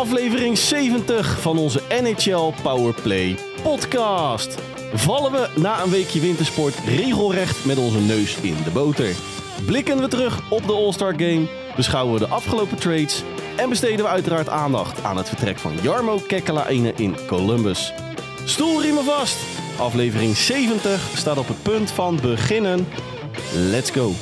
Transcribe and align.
Aflevering 0.00 0.58
70 0.58 1.40
van 1.40 1.58
onze 1.58 1.80
NHL 2.02 2.52
Powerplay 2.62 3.36
podcast. 3.62 4.58
Vallen 4.94 5.32
we 5.32 5.48
na 5.56 5.82
een 5.82 5.90
weekje 5.90 6.20
wintersport 6.20 6.74
regelrecht 6.86 7.64
met 7.64 7.78
onze 7.78 7.98
neus 7.98 8.36
in 8.36 8.56
de 8.64 8.70
boter? 8.70 9.14
Blikken 9.66 10.00
we 10.00 10.08
terug 10.08 10.50
op 10.50 10.66
de 10.66 10.72
All-Star 10.72 11.12
Game? 11.16 11.46
Beschouwen 11.76 12.14
we 12.14 12.18
de 12.18 12.28
afgelopen 12.28 12.78
trades? 12.78 13.22
En 13.56 13.68
besteden 13.68 14.04
we 14.04 14.10
uiteraard 14.10 14.48
aandacht 14.48 15.04
aan 15.04 15.16
het 15.16 15.28
vertrek 15.28 15.58
van 15.58 15.72
Jarmo 15.82 16.18
Kekkelainen 16.26 16.96
in 16.96 17.16
Columbus. 17.26 17.92
Stoelriemen 18.44 19.04
vast! 19.04 19.36
Aflevering 19.78 20.36
70 20.36 21.10
staat 21.14 21.38
op 21.38 21.48
het 21.48 21.62
punt 21.62 21.90
van 21.90 22.18
beginnen. 22.22 22.86
Let's 23.54 23.90
go! 23.90 24.12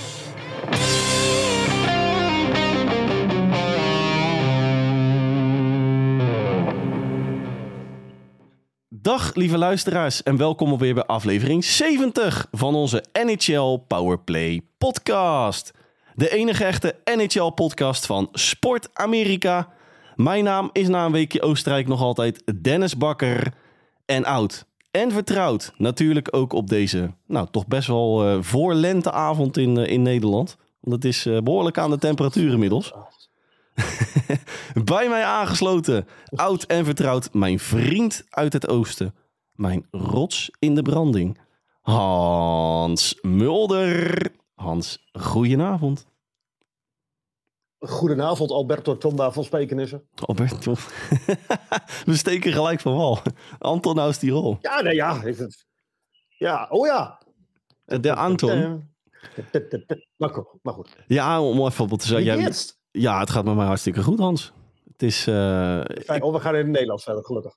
Dag 9.08 9.34
lieve 9.34 9.58
luisteraars 9.58 10.22
en 10.22 10.36
welkom 10.36 10.70
alweer 10.70 10.94
bij 10.94 11.04
aflevering 11.04 11.64
70 11.64 12.46
van 12.52 12.74
onze 12.74 13.04
NHL 13.12 13.76
Powerplay 13.86 14.60
podcast. 14.78 15.72
De 16.14 16.30
enige 16.30 16.64
echte 16.64 16.96
NHL 17.04 17.50
podcast 17.50 18.06
van 18.06 18.28
Sport 18.32 18.88
Amerika. 18.92 19.68
Mijn 20.16 20.44
naam 20.44 20.70
is 20.72 20.88
na 20.88 21.04
een 21.04 21.12
weekje 21.12 21.42
Oostenrijk 21.42 21.88
nog 21.88 22.00
altijd 22.00 22.62
Dennis 22.62 22.96
Bakker. 22.96 23.54
En 24.06 24.24
oud 24.24 24.64
en 24.90 25.12
vertrouwd 25.12 25.72
natuurlijk 25.76 26.28
ook 26.30 26.52
op 26.52 26.68
deze, 26.68 27.14
nou 27.26 27.48
toch 27.50 27.66
best 27.66 27.88
wel 27.88 28.28
uh, 28.28 28.42
voorlenteavond 28.42 29.56
in, 29.56 29.78
uh, 29.78 29.86
in 29.86 30.02
Nederland. 30.02 30.56
Want 30.80 31.02
het 31.02 31.04
is 31.04 31.26
uh, 31.26 31.40
behoorlijk 31.40 31.78
aan 31.78 31.90
de 31.90 31.98
temperatuur 31.98 32.52
inmiddels. 32.52 32.92
Bij 34.84 35.08
mij 35.08 35.24
aangesloten, 35.24 36.06
oud 36.34 36.62
en 36.62 36.84
vertrouwd, 36.84 37.32
mijn 37.32 37.58
vriend 37.58 38.24
uit 38.30 38.52
het 38.52 38.68
oosten. 38.68 39.14
Mijn 39.52 39.86
rots 39.90 40.50
in 40.58 40.74
de 40.74 40.82
branding. 40.82 41.38
Hans 41.80 43.18
Mulder. 43.22 44.30
Hans, 44.54 45.08
goedenavond. 45.12 46.06
Goedenavond, 47.78 48.50
Alberto 48.50 48.98
Tomba 48.98 49.30
van 49.30 49.44
Spijkenissen. 49.44 50.08
Alberto. 50.14 50.74
We 52.04 52.16
steken 52.16 52.52
gelijk 52.52 52.80
van 52.80 52.94
wal. 52.94 53.18
Anton 53.58 53.94
naast 53.94 54.20
die 54.20 54.30
rol. 54.30 54.58
Ja, 54.60 54.80
nee, 54.80 54.94
ja. 54.94 55.22
Ja, 56.28 56.66
oh 56.70 56.86
ja. 56.86 57.22
De 57.84 58.14
Anton. 58.14 58.90
Maar 60.62 60.74
goed. 60.74 60.96
Ja, 61.06 61.42
om 61.42 61.66
even 61.66 61.90
op 61.90 61.98
te 61.98 62.06
zeggen. 62.06 62.24
Jij, 62.24 62.52
ja, 62.90 63.20
het 63.20 63.30
gaat 63.30 63.44
met 63.44 63.54
mij 63.54 63.66
hartstikke 63.66 64.02
goed, 64.02 64.18
Hans. 64.18 64.52
Het 64.92 65.02
is. 65.02 65.22
Fijn, 65.22 66.22
oh, 66.22 66.32
we 66.32 66.40
gaan 66.40 66.54
in 66.54 66.60
het 66.60 66.70
Nederlands 66.70 67.04
verder, 67.04 67.24
gelukkig. 67.24 67.54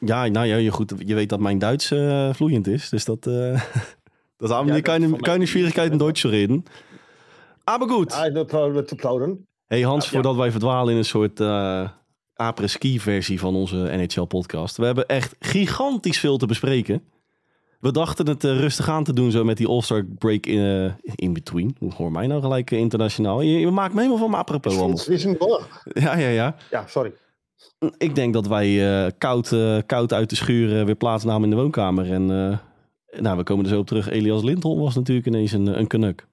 Ja, 0.00 0.26
nou 0.26 0.46
ja, 0.46 0.56
je, 0.56 0.70
goed, 0.70 0.92
je 0.98 1.14
weet 1.14 1.28
dat 1.28 1.40
mijn 1.40 1.58
Duits 1.58 1.90
uh, 1.90 2.32
vloeiend 2.34 2.66
is. 2.66 2.88
Dus 2.88 3.04
dat. 3.04 3.26
Uh, 3.26 3.62
dat 4.36 4.50
haben 4.50 4.74
ja, 4.74 4.80
keine, 4.80 5.16
keine 5.16 5.46
Schwierigkeiten 5.46 5.92
in 5.92 5.98
Deutsch 5.98 6.20
zu 6.20 6.28
reden. 6.28 6.64
Aber 7.64 7.88
gut. 7.88 8.12
Ja, 8.12 8.44
te 8.82 8.94
plaudern. 8.96 9.46
Hey 9.66 9.82
Hans, 9.82 10.04
ja, 10.04 10.10
voordat 10.10 10.36
wij 10.36 10.50
verdwalen 10.50 10.92
in 10.92 10.98
een 10.98 11.04
soort 11.04 11.40
uh, 11.40 11.88
après-ski 12.34 13.00
versie 13.00 13.40
van 13.40 13.54
onze 13.54 13.76
NHL-podcast. 13.76 14.76
We 14.76 14.84
hebben 14.84 15.06
echt 15.06 15.34
gigantisch 15.38 16.18
veel 16.18 16.36
te 16.36 16.46
bespreken. 16.46 17.02
We 17.80 17.92
dachten 17.92 18.26
het 18.26 18.44
uh, 18.44 18.58
rustig 18.58 18.88
aan 18.88 19.04
te 19.04 19.12
doen 19.12 19.30
zo 19.30 19.44
met 19.44 19.56
die 19.56 19.68
All-Star 19.68 20.04
break 20.04 20.46
in, 20.46 20.58
uh, 20.58 20.92
in 21.14 21.32
between. 21.32 21.76
Hoor 21.96 22.12
mij 22.12 22.26
nou 22.26 22.40
gelijk 22.40 22.70
uh, 22.70 22.78
internationaal. 22.78 23.40
Je, 23.40 23.58
je, 23.58 23.70
maakt 23.70 23.94
me 23.94 24.00
helemaal 24.00 24.20
van 24.20 24.30
mijn 24.30 24.42
apropos. 24.42 24.76
Allemaal. 24.78 25.62
Ja, 25.84 26.16
ja, 26.16 26.28
ja. 26.28 26.56
Ja, 26.70 26.86
sorry. 26.86 27.12
Ik 27.98 28.14
denk 28.14 28.32
dat 28.32 28.46
wij 28.46 29.12
koud, 29.18 29.54
koud 29.86 30.12
uit 30.12 30.30
de 30.30 30.36
schuur 30.36 30.84
weer 30.84 30.94
plaatsnamen 30.94 31.44
in 31.44 31.50
de 31.50 31.62
woonkamer. 31.62 32.12
En 32.12 32.26
nou, 33.20 33.36
we 33.36 33.42
komen 33.42 33.64
er 33.64 33.70
zo 33.70 33.78
op 33.78 33.86
terug. 33.86 34.08
Elias 34.08 34.42
Lindholm 34.42 34.80
was 34.80 34.94
natuurlijk 34.94 35.26
ineens 35.26 35.52
een, 35.52 35.78
een 35.78 35.86
knuk. 35.86 36.26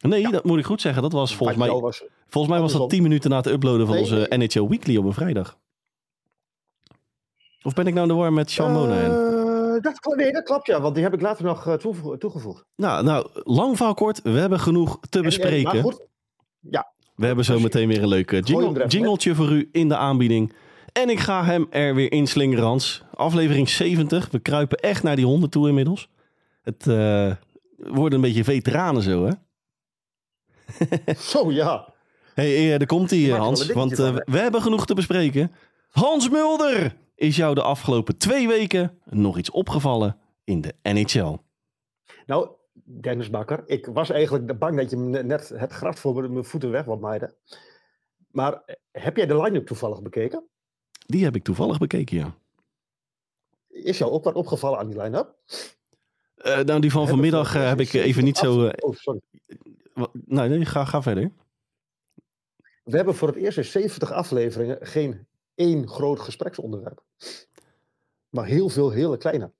Nee, 0.00 0.20
ja. 0.20 0.30
dat 0.30 0.44
moet 0.44 0.58
ik 0.58 0.64
goed 0.64 0.80
zeggen. 0.80 1.02
Dat 1.02 1.12
was 1.12 1.36
volgens 1.36 1.58
mij, 1.58 1.68
was, 1.68 2.04
volgens 2.28 2.52
mij 2.52 2.62
was 2.62 2.72
dat 2.72 2.90
10 2.90 3.02
minuten 3.02 3.30
na 3.30 3.36
het 3.36 3.46
uploaden 3.46 3.86
van 3.86 3.94
nee, 3.94 4.04
onze 4.04 4.26
nee. 4.28 4.38
NHL 4.38 4.68
Weekly 4.68 4.96
op 4.96 5.04
een 5.04 5.12
vrijdag. 5.12 5.58
Of 7.62 7.74
ben 7.74 7.86
ik 7.86 7.94
nou 7.94 8.08
in 8.08 8.14
de 8.14 8.20
war 8.20 8.32
met 8.32 8.50
Sean 8.50 8.72
Monahan? 8.72 9.39
Dat, 9.80 10.14
nee, 10.16 10.32
dat 10.32 10.42
klopt 10.42 10.66
ja, 10.66 10.80
want 10.80 10.94
die 10.94 11.04
heb 11.04 11.14
ik 11.14 11.20
later 11.20 11.44
nog 11.44 11.66
uh, 11.66 11.74
toegevoegd. 12.18 12.64
Nou, 12.76 13.04
nou, 13.04 13.26
lang 13.32 13.76
van 13.76 13.94
kort, 13.94 14.22
we 14.22 14.30
hebben 14.30 14.60
genoeg 14.60 14.98
te 15.08 15.18
en, 15.18 15.24
bespreken. 15.24 15.72
En, 15.72 15.82
goed, 15.82 16.06
ja. 16.60 16.92
We 17.14 17.26
hebben 17.26 17.44
zo 17.44 17.60
meteen 17.60 17.88
weer 17.88 18.02
een 18.02 18.08
leuk 18.08 18.30
jingle, 18.30 18.86
jingletje 18.86 19.34
voor 19.34 19.50
u 19.50 19.68
in 19.72 19.88
de 19.88 19.96
aanbieding. 19.96 20.52
En 20.92 21.10
ik 21.10 21.18
ga 21.18 21.44
hem 21.44 21.66
er 21.70 21.94
weer 21.94 22.12
inslingeren, 22.12 22.64
Hans. 22.64 23.02
Aflevering 23.14 23.68
70. 23.68 24.30
We 24.30 24.38
kruipen 24.38 24.78
echt 24.78 25.02
naar 25.02 25.16
die 25.16 25.24
100 25.24 25.52
toe 25.52 25.68
inmiddels. 25.68 26.08
Het 26.62 26.86
uh, 26.86 27.32
wordt 27.76 28.14
een 28.14 28.20
beetje 28.20 28.44
veteranen 28.44 29.02
zo, 29.02 29.26
hè? 29.26 29.32
zo, 31.32 31.52
ja. 31.52 31.92
hey, 32.34 32.78
daar 32.78 32.86
komt 32.86 33.10
hij, 33.10 33.28
Hans. 33.28 33.66
Want 33.66 33.98
uh, 33.98 34.16
we 34.24 34.38
hebben 34.38 34.62
genoeg 34.62 34.86
te 34.86 34.94
bespreken. 34.94 35.52
Hans 35.90 36.28
Mulder! 36.28 36.96
Is 37.20 37.36
jou 37.36 37.54
de 37.54 37.62
afgelopen 37.62 38.16
twee 38.16 38.48
weken 38.48 38.98
nog 39.04 39.38
iets 39.38 39.50
opgevallen 39.50 40.18
in 40.44 40.60
de 40.60 40.74
NHL? 40.82 41.36
Nou, 42.26 42.50
Dennis 42.72 43.30
Bakker, 43.30 43.62
ik 43.66 43.86
was 43.86 44.10
eigenlijk 44.10 44.58
bang 44.58 44.76
dat 44.76 44.90
je 44.90 44.96
net 44.96 45.48
het 45.48 45.72
gras 45.72 46.00
voor 46.00 46.30
mijn 46.30 46.44
voeten 46.44 46.70
weg 46.70 46.84
wat 46.84 47.00
maaide. 47.00 47.34
Maar 48.30 48.52
eh, 48.52 48.74
heb 48.90 49.16
jij 49.16 49.26
de 49.26 49.36
line-up 49.36 49.66
toevallig 49.66 50.02
bekeken? 50.02 50.44
Die 51.06 51.24
heb 51.24 51.36
ik 51.36 51.42
toevallig 51.42 51.78
bekeken, 51.78 52.16
ja. 52.16 52.34
Is 53.68 53.98
jou 53.98 54.10
ook 54.10 54.24
wat 54.24 54.34
opgevallen 54.34 54.78
aan 54.78 54.88
die 54.88 55.00
line-up? 55.00 55.34
Uh, 56.36 56.58
nou, 56.58 56.80
die 56.80 56.92
van 56.92 57.08
vanmiddag 57.08 57.56
uh, 57.56 57.68
heb 57.68 57.80
ik 57.80 57.92
even 57.92 58.24
niet 58.24 58.38
zo... 58.38 58.64
Uh, 58.64 58.70
oh, 58.76 58.94
sorry. 58.94 59.20
Nee, 60.12 60.48
nee 60.48 60.64
ga, 60.64 60.84
ga 60.84 61.02
verder. 61.02 61.32
We 62.84 62.96
hebben 62.96 63.14
voor 63.14 63.28
het 63.28 63.36
eerst 63.36 63.58
in 63.58 63.64
70 63.64 64.12
afleveringen 64.12 64.78
geen 64.80 65.28
één 65.60 65.88
groot 65.88 66.20
gespreksonderwerp. 66.20 67.02
Maar 68.28 68.46
heel 68.46 68.68
veel 68.68 68.90
hele 68.90 69.16
kleine. 69.16 69.52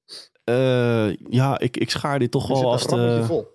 Uh, 0.44 1.16
ja, 1.16 1.58
ik, 1.58 1.76
ik 1.76 1.90
schaar 1.90 2.18
dit 2.18 2.30
toch 2.30 2.48
wel 2.48 2.70
als 2.70 2.86
de, 2.86 3.46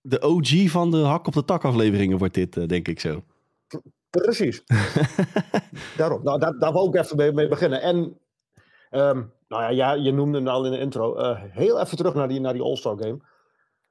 de 0.00 0.20
OG 0.20 0.70
van 0.70 0.90
de 0.90 0.96
hak 0.96 1.26
op 1.26 1.32
de 1.32 1.44
tak 1.44 1.64
afleveringen 1.64 2.18
wordt 2.18 2.34
dit, 2.34 2.56
uh, 2.56 2.66
denk 2.66 2.88
ik 2.88 3.00
zo. 3.00 3.22
Precies. 4.10 4.64
Daarom. 5.96 6.22
Nou, 6.22 6.40
daar, 6.40 6.58
daar 6.58 6.72
wil 6.72 6.88
ik 6.88 6.94
even 6.94 7.16
mee, 7.16 7.32
mee 7.32 7.48
beginnen. 7.48 7.82
En, 7.82 7.96
um, 8.90 9.32
nou 9.48 9.62
ja, 9.62 9.68
ja, 9.68 9.92
je 9.92 10.12
noemde 10.12 10.38
hem 10.38 10.48
al 10.48 10.64
in 10.64 10.72
de 10.72 10.78
intro. 10.78 11.18
Uh, 11.18 11.42
heel 11.42 11.80
even 11.80 11.96
terug 11.96 12.14
naar 12.14 12.28
die, 12.28 12.40
naar 12.40 12.52
die 12.52 12.62
All-Star 12.62 12.96
Game. 12.98 13.18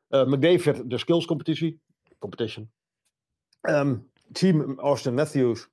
McDavid, 0.08 0.90
de 0.90 0.98
skills 0.98 1.26
competitie. 1.26 1.82
Competition. 2.20 2.72
Um, 3.62 4.12
team 4.32 4.80
Austin 4.80 5.14
Matthews 5.14 5.70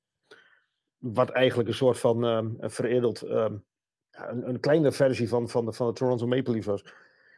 wat 1.01 1.31
eigenlijk 1.31 1.69
een 1.69 1.75
soort 1.75 1.99
van 1.99 2.25
um, 2.25 2.57
veredeld, 2.61 3.23
um, 3.23 3.65
een, 4.11 4.49
een, 4.49 4.61
kleine 4.61 4.93
versie 4.93 5.29
van, 5.29 5.49
van, 5.49 5.65
de, 5.65 5.73
van 5.73 5.87
de 5.87 5.93
Toronto 5.93 6.27
Maple 6.27 6.53
Leafs 6.53 6.67
was. 6.67 6.85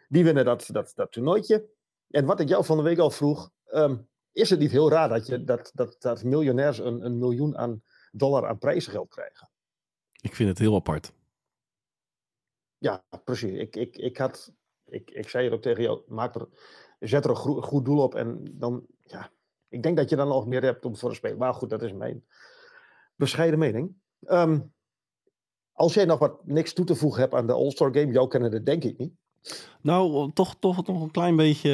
Die 0.08 0.24
winnen 0.24 0.44
dat, 0.44 0.68
dat, 0.72 0.92
dat 0.94 1.12
toernooitje. 1.12 1.68
En 2.10 2.26
wat 2.26 2.40
ik 2.40 2.48
jou 2.48 2.64
van 2.64 2.76
de 2.76 2.82
week 2.82 2.98
al 2.98 3.10
vroeg, 3.10 3.50
um, 3.72 4.08
is 4.32 4.50
het 4.50 4.58
niet 4.58 4.70
heel 4.70 4.90
raar 4.90 5.08
dat, 5.08 5.26
je, 5.26 5.44
dat, 5.44 5.70
dat, 5.74 5.96
dat 5.98 6.24
miljonairs 6.24 6.78
een, 6.78 7.04
een 7.04 7.18
miljoen 7.18 7.56
aan 7.56 7.82
dollar 8.12 8.46
aan 8.46 8.58
prijzengeld 8.58 9.08
krijgen? 9.08 9.50
Ik 10.20 10.34
vind 10.34 10.48
het 10.48 10.58
heel 10.58 10.74
apart. 10.74 11.12
Ja, 12.78 13.04
precies. 13.24 13.58
Ik, 13.58 13.76
ik, 13.76 13.96
ik, 13.96 14.16
had, 14.16 14.52
ik, 14.84 15.10
ik 15.10 15.28
zei 15.28 15.44
het 15.44 15.52
ook 15.52 15.62
tegen 15.62 15.82
jou, 15.82 16.02
maak 16.06 16.34
er, 16.34 16.48
zet 16.98 17.24
er 17.24 17.30
een 17.30 17.36
goed, 17.36 17.64
goed 17.64 17.84
doel 17.84 18.02
op 18.02 18.14
en 18.14 18.44
dan, 18.58 18.86
ja, 19.00 19.30
ik 19.68 19.82
denk 19.82 19.96
dat 19.96 20.08
je 20.08 20.16
dan 20.16 20.28
nog 20.28 20.46
meer 20.46 20.62
hebt 20.62 20.84
om 20.84 20.96
voor 20.96 21.10
te 21.10 21.16
spelen. 21.16 21.38
Maar 21.38 21.54
goed, 21.54 21.70
dat 21.70 21.82
is 21.82 21.92
mijn 21.92 22.24
bescheiden 23.16 23.58
mening. 23.58 23.94
Um, 24.28 24.72
als 25.72 25.94
jij 25.94 26.04
nog 26.04 26.18
wat 26.18 26.36
niks 26.44 26.72
toe 26.72 26.84
te 26.84 26.94
voegen 26.94 27.20
hebt 27.20 27.34
aan 27.34 27.46
de 27.46 27.52
All-Star 27.52 27.94
Game, 27.94 28.12
jou 28.12 28.28
kennen 28.28 28.50
dat 28.50 28.66
denk 28.66 28.84
ik 28.84 28.98
niet. 28.98 29.12
Nou, 29.80 30.30
toch, 30.32 30.56
toch 30.60 30.86
nog 30.86 31.02
een 31.02 31.10
klein 31.10 31.36
beetje 31.36 31.70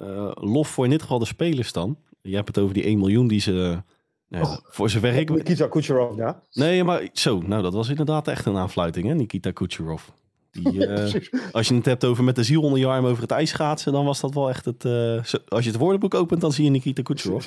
uh, 0.00 0.30
lof 0.34 0.68
voor 0.68 0.84
in 0.84 0.90
dit 0.90 1.02
geval 1.02 1.18
de 1.18 1.24
spelers 1.24 1.72
dan. 1.72 1.98
Je 2.22 2.34
hebt 2.34 2.48
het 2.48 2.58
over 2.58 2.74
die 2.74 2.82
1 2.82 2.98
miljoen 2.98 3.28
die 3.28 3.40
ze... 3.40 3.82
Oh, 4.30 4.56
voor 4.62 4.90
zover 4.90 5.14
ik... 5.14 5.30
Nikita 5.30 5.66
Kucherov, 5.68 6.16
ja. 6.16 6.42
Nee, 6.52 6.84
maar 6.84 7.08
zo, 7.12 7.40
nou 7.40 7.62
dat 7.62 7.72
was 7.72 7.88
inderdaad 7.88 8.28
echt 8.28 8.46
een 8.46 8.56
aanfluiting, 8.56 9.06
hè, 9.06 9.14
Nikita 9.14 9.50
Kucherov. 9.50 10.02
Die, 10.50 10.72
uh, 10.88 11.14
als 11.52 11.68
je 11.68 11.74
het 11.74 11.84
hebt 11.84 12.04
over 12.04 12.24
met 12.24 12.36
de 12.36 12.42
ziel 12.42 12.62
onder 12.62 12.78
je 12.78 12.86
arm 12.86 13.06
over 13.06 13.22
het 13.22 13.30
ijs 13.30 13.50
schaatsen, 13.50 13.92
dan 13.92 14.04
was 14.04 14.20
dat 14.20 14.34
wel 14.34 14.48
echt 14.48 14.64
het... 14.64 14.84
Uh, 14.84 15.16
als 15.48 15.64
je 15.64 15.70
het 15.70 15.76
woordenboek 15.76 16.14
opent, 16.14 16.40
dan 16.40 16.52
zie 16.52 16.64
je 16.64 16.70
Nikita 16.70 17.02
Kucherov. 17.02 17.46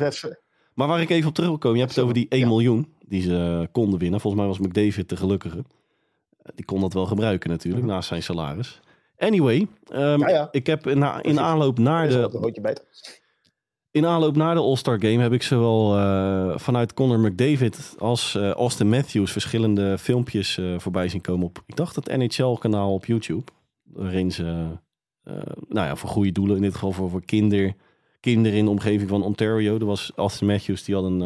Maar 0.73 0.87
waar 0.87 1.01
ik 1.01 1.09
even 1.09 1.27
op 1.27 1.33
terug 1.33 1.49
wil 1.49 1.57
komen, 1.57 1.77
je 1.77 1.83
hebt 1.83 1.95
het 1.95 2.03
over 2.03 2.15
die 2.15 2.25
1 2.29 2.41
ja. 2.41 2.47
miljoen 2.47 2.93
die 3.05 3.21
ze 3.21 3.67
konden 3.71 3.99
winnen. 3.99 4.19
Volgens 4.19 4.43
mij 4.43 4.51
was 4.51 4.67
McDavid 4.67 5.09
de 5.09 5.15
gelukkige. 5.15 5.63
Die 6.55 6.65
kon 6.65 6.81
dat 6.81 6.93
wel 6.93 7.05
gebruiken 7.05 7.49
natuurlijk, 7.49 7.85
naast 7.85 8.07
zijn 8.07 8.23
salaris. 8.23 8.81
Anyway, 9.17 9.67
um, 9.93 10.19
ja, 10.19 10.29
ja. 10.29 10.47
ik 10.51 10.67
heb 10.67 10.87
in 11.21 11.39
aanloop 11.39 11.79
naar 11.79 12.09
de... 12.09 12.81
In 13.91 14.05
aanloop 14.05 14.35
naar 14.35 14.55
de 14.55 14.61
All-Star 14.61 14.99
Game 14.99 15.21
heb 15.21 15.33
ik 15.33 15.43
zowel 15.43 15.97
uh, 15.97 16.57
vanuit 16.57 16.93
Conor 16.93 17.19
McDavid 17.19 17.95
als 17.97 18.35
uh, 18.35 18.49
Austin 18.49 18.89
Matthews 18.89 19.31
verschillende 19.31 19.97
filmpjes 19.97 20.57
uh, 20.57 20.79
voorbij 20.79 21.09
zien 21.09 21.21
komen 21.21 21.45
op, 21.45 21.63
ik 21.65 21.75
dacht 21.75 21.95
het 21.95 22.17
NHL-kanaal 22.17 22.93
op 22.93 23.05
YouTube. 23.05 23.51
Waarin 23.83 24.31
ze, 24.31 24.43
nou 25.67 25.87
ja, 25.87 25.95
voor 25.95 26.09
goede 26.09 26.31
doelen, 26.31 26.55
in 26.55 26.61
dit 26.61 26.73
geval 26.73 26.91
voor, 26.91 27.09
voor 27.09 27.25
kinder, 27.25 27.73
kinderen 28.23 28.57
in 28.57 28.65
de 28.65 28.71
omgeving 28.71 29.09
van 29.09 29.23
Ontario. 29.23 29.79
Er 29.79 29.85
was 29.85 30.11
Austin 30.15 30.47
Matthews, 30.47 30.83
die 30.83 30.95
had 30.95 31.03
een, 31.03 31.17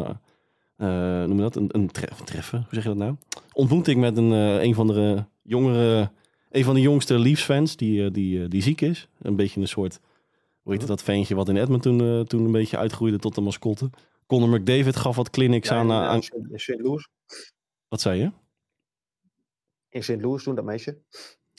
noem 1.28 1.36
je 1.36 1.42
dat, 1.42 1.56
een, 1.56 1.68
een 1.72 1.90
treffen, 2.24 2.58
hoe 2.58 2.74
zeg 2.74 2.82
je 2.82 2.88
dat 2.88 2.98
nou? 2.98 3.14
Ontmoeting 3.52 4.00
met 4.00 4.16
een, 4.16 4.30
een 4.30 4.74
van 4.74 4.86
de 4.86 5.24
jongere, 5.42 6.10
een 6.50 6.64
van 6.64 6.74
de 6.74 6.80
jongste 6.80 7.18
Leafs-fans 7.18 7.76
die, 7.76 8.10
die, 8.10 8.48
die 8.48 8.62
ziek 8.62 8.80
is. 8.80 9.08
Een 9.18 9.36
beetje 9.36 9.60
een 9.60 9.68
soort 9.68 10.00
hoe 10.68 10.76
heet 10.76 10.86
dat 10.86 11.02
ventje 11.02 11.34
wat 11.34 11.48
in 11.48 11.56
Edmonton 11.56 12.02
uh, 12.02 12.20
toen 12.20 12.44
een 12.44 12.52
beetje 12.52 12.76
uitgroeide 12.76 13.18
tot 13.18 13.34
de 13.34 13.40
mascotte. 13.40 13.90
Conor 14.26 14.48
McDavid 14.48 14.96
gaf 14.96 15.16
wat 15.16 15.30
clinics 15.30 15.70
aan... 15.70 15.90
Aan... 15.92 16.20
in 16.50 16.58
St. 16.58 16.80
Louis. 16.80 17.08
Wat 17.88 18.00
zei 18.00 18.20
je? 18.20 18.30
In 19.88 20.02
St. 20.02 20.20
Louis 20.20 20.42
toen, 20.42 20.54
dat 20.54 20.64
meisje. 20.64 20.98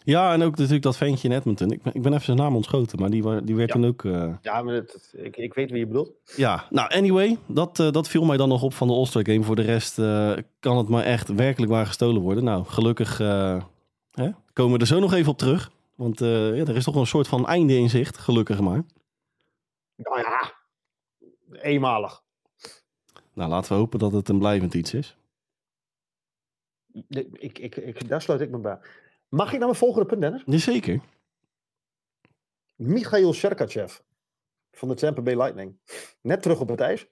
Ja, 0.09 0.33
en 0.33 0.41
ook 0.41 0.55
natuurlijk 0.55 0.83
dat 0.83 0.97
ventje 0.97 1.27
in 1.27 1.35
Edmonton. 1.35 1.71
Ik 1.71 1.81
ben, 1.81 1.93
ik 1.93 2.01
ben 2.01 2.11
even 2.13 2.25
zijn 2.25 2.37
naam 2.37 2.55
ontschoten, 2.55 2.99
maar 2.99 3.09
die, 3.09 3.43
die 3.43 3.55
werd 3.55 3.67
ja. 3.67 3.73
toen 3.73 3.85
ook... 3.85 4.03
Uh... 4.03 4.33
Ja, 4.41 4.61
maar 4.61 4.73
het, 4.73 5.13
ik, 5.17 5.37
ik 5.37 5.53
weet 5.53 5.69
wie 5.69 5.79
je 5.79 5.87
bedoelt. 5.87 6.11
Ja, 6.35 6.65
nou 6.69 6.89
anyway, 6.89 7.37
dat, 7.47 7.79
uh, 7.79 7.91
dat 7.91 8.07
viel 8.07 8.25
mij 8.25 8.37
dan 8.37 8.49
nog 8.49 8.63
op 8.63 8.73
van 8.73 8.87
de 8.87 8.93
All-Star 8.93 9.25
Game. 9.25 9.43
Voor 9.43 9.55
de 9.55 9.61
rest 9.61 9.99
uh, 9.99 10.37
kan 10.59 10.77
het 10.77 10.87
maar 10.87 11.03
echt 11.03 11.27
werkelijk 11.27 11.71
waar 11.71 11.85
gestolen 11.85 12.21
worden. 12.21 12.43
Nou, 12.43 12.65
gelukkig 12.65 13.17
hè, 13.17 14.29
komen 14.53 14.73
we 14.73 14.79
er 14.79 14.87
zo 14.87 14.99
nog 14.99 15.13
even 15.13 15.31
op 15.31 15.37
terug. 15.37 15.71
Want 15.95 16.19
ja, 16.19 16.25
er 16.53 16.75
is 16.75 16.83
toch 16.83 16.95
een 16.95 17.07
soort 17.07 17.27
van 17.27 17.47
einde 17.47 17.77
in 17.77 17.89
zicht, 17.89 18.17
gelukkig 18.17 18.59
maar. 18.59 18.85
Nou 19.95 20.19
ja, 20.19 20.53
eenmalig. 21.51 22.21
Nou, 23.33 23.49
laten 23.49 23.71
we 23.71 23.77
hopen 23.77 23.99
dat 23.99 24.11
het 24.11 24.29
een 24.29 24.39
blijvend 24.39 24.73
iets 24.73 24.93
is. 24.93 25.17
Ik, 27.09 27.59
ik, 27.59 27.75
ik, 27.75 28.07
daar 28.07 28.21
sluit 28.21 28.41
ik 28.41 28.49
me 28.49 28.57
bij. 28.57 28.79
Mag 29.29 29.47
ik 29.47 29.57
naar 29.57 29.67
mijn 29.67 29.79
volgende 29.79 30.05
punt, 30.05 30.21
Dennis? 30.21 30.41
Jazeker. 30.45 31.01
Michail 32.75 33.33
Sergachev 33.33 33.99
van 34.71 34.87
de 34.87 34.95
Tampa 34.95 35.21
Bay 35.21 35.35
Lightning. 35.35 35.79
Net 36.21 36.41
terug 36.41 36.59
op 36.59 36.67
het 36.67 36.79
ijs. 36.79 37.07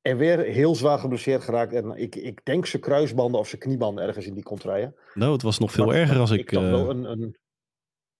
En 0.00 0.16
weer 0.16 0.38
heel 0.38 0.74
zwaar 0.74 0.98
geblesseerd 0.98 1.42
geraakt. 1.42 1.72
En 1.72 1.90
ik, 1.90 2.14
ik 2.14 2.44
denk 2.44 2.66
zijn 2.66 2.82
kruisbanden 2.82 3.40
of 3.40 3.48
zijn 3.48 3.60
kniebanden 3.60 4.04
ergens 4.04 4.26
in 4.26 4.34
die 4.34 4.42
contraien. 4.42 4.96
Nou, 5.14 5.32
het 5.32 5.42
was 5.42 5.58
nog 5.58 5.72
veel 5.72 5.86
maar, 5.86 5.94
erger 5.94 6.18
als 6.18 6.30
ik... 6.30 6.40
ik 6.40 6.52
uh... 6.52 6.70
wel 6.70 6.90
een, 6.90 7.04
een... 7.04 7.36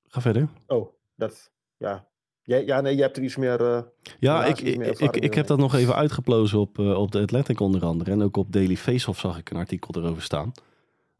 Ga 0.08 0.20
verder. 0.20 0.48
Oh, 0.66 0.92
dat... 1.14 1.50
Ja, 1.76 2.08
ja, 2.42 2.56
ja, 2.56 2.80
nee, 2.80 2.96
je 2.96 3.02
hebt 3.02 3.16
er 3.16 3.22
iets 3.22 3.36
meer. 3.36 3.60
Uh, 3.60 3.82
ja, 4.18 4.44
ik, 4.44 4.60
ik, 4.60 5.00
ik, 5.00 5.16
ik 5.16 5.34
heb 5.34 5.46
dat 5.46 5.58
nog 5.58 5.74
even 5.74 5.94
uitgeplozen 5.94 6.58
op, 6.58 6.78
uh, 6.78 6.98
op 6.98 7.10
de 7.10 7.20
Atlantic 7.20 7.60
onder 7.60 7.84
andere. 7.84 8.10
En 8.10 8.22
ook 8.22 8.36
op 8.36 8.52
Daily 8.52 8.76
Faceoff 8.76 9.20
zag 9.20 9.38
ik 9.38 9.50
een 9.50 9.56
artikel 9.56 10.02
erover 10.02 10.22
staan. 10.22 10.52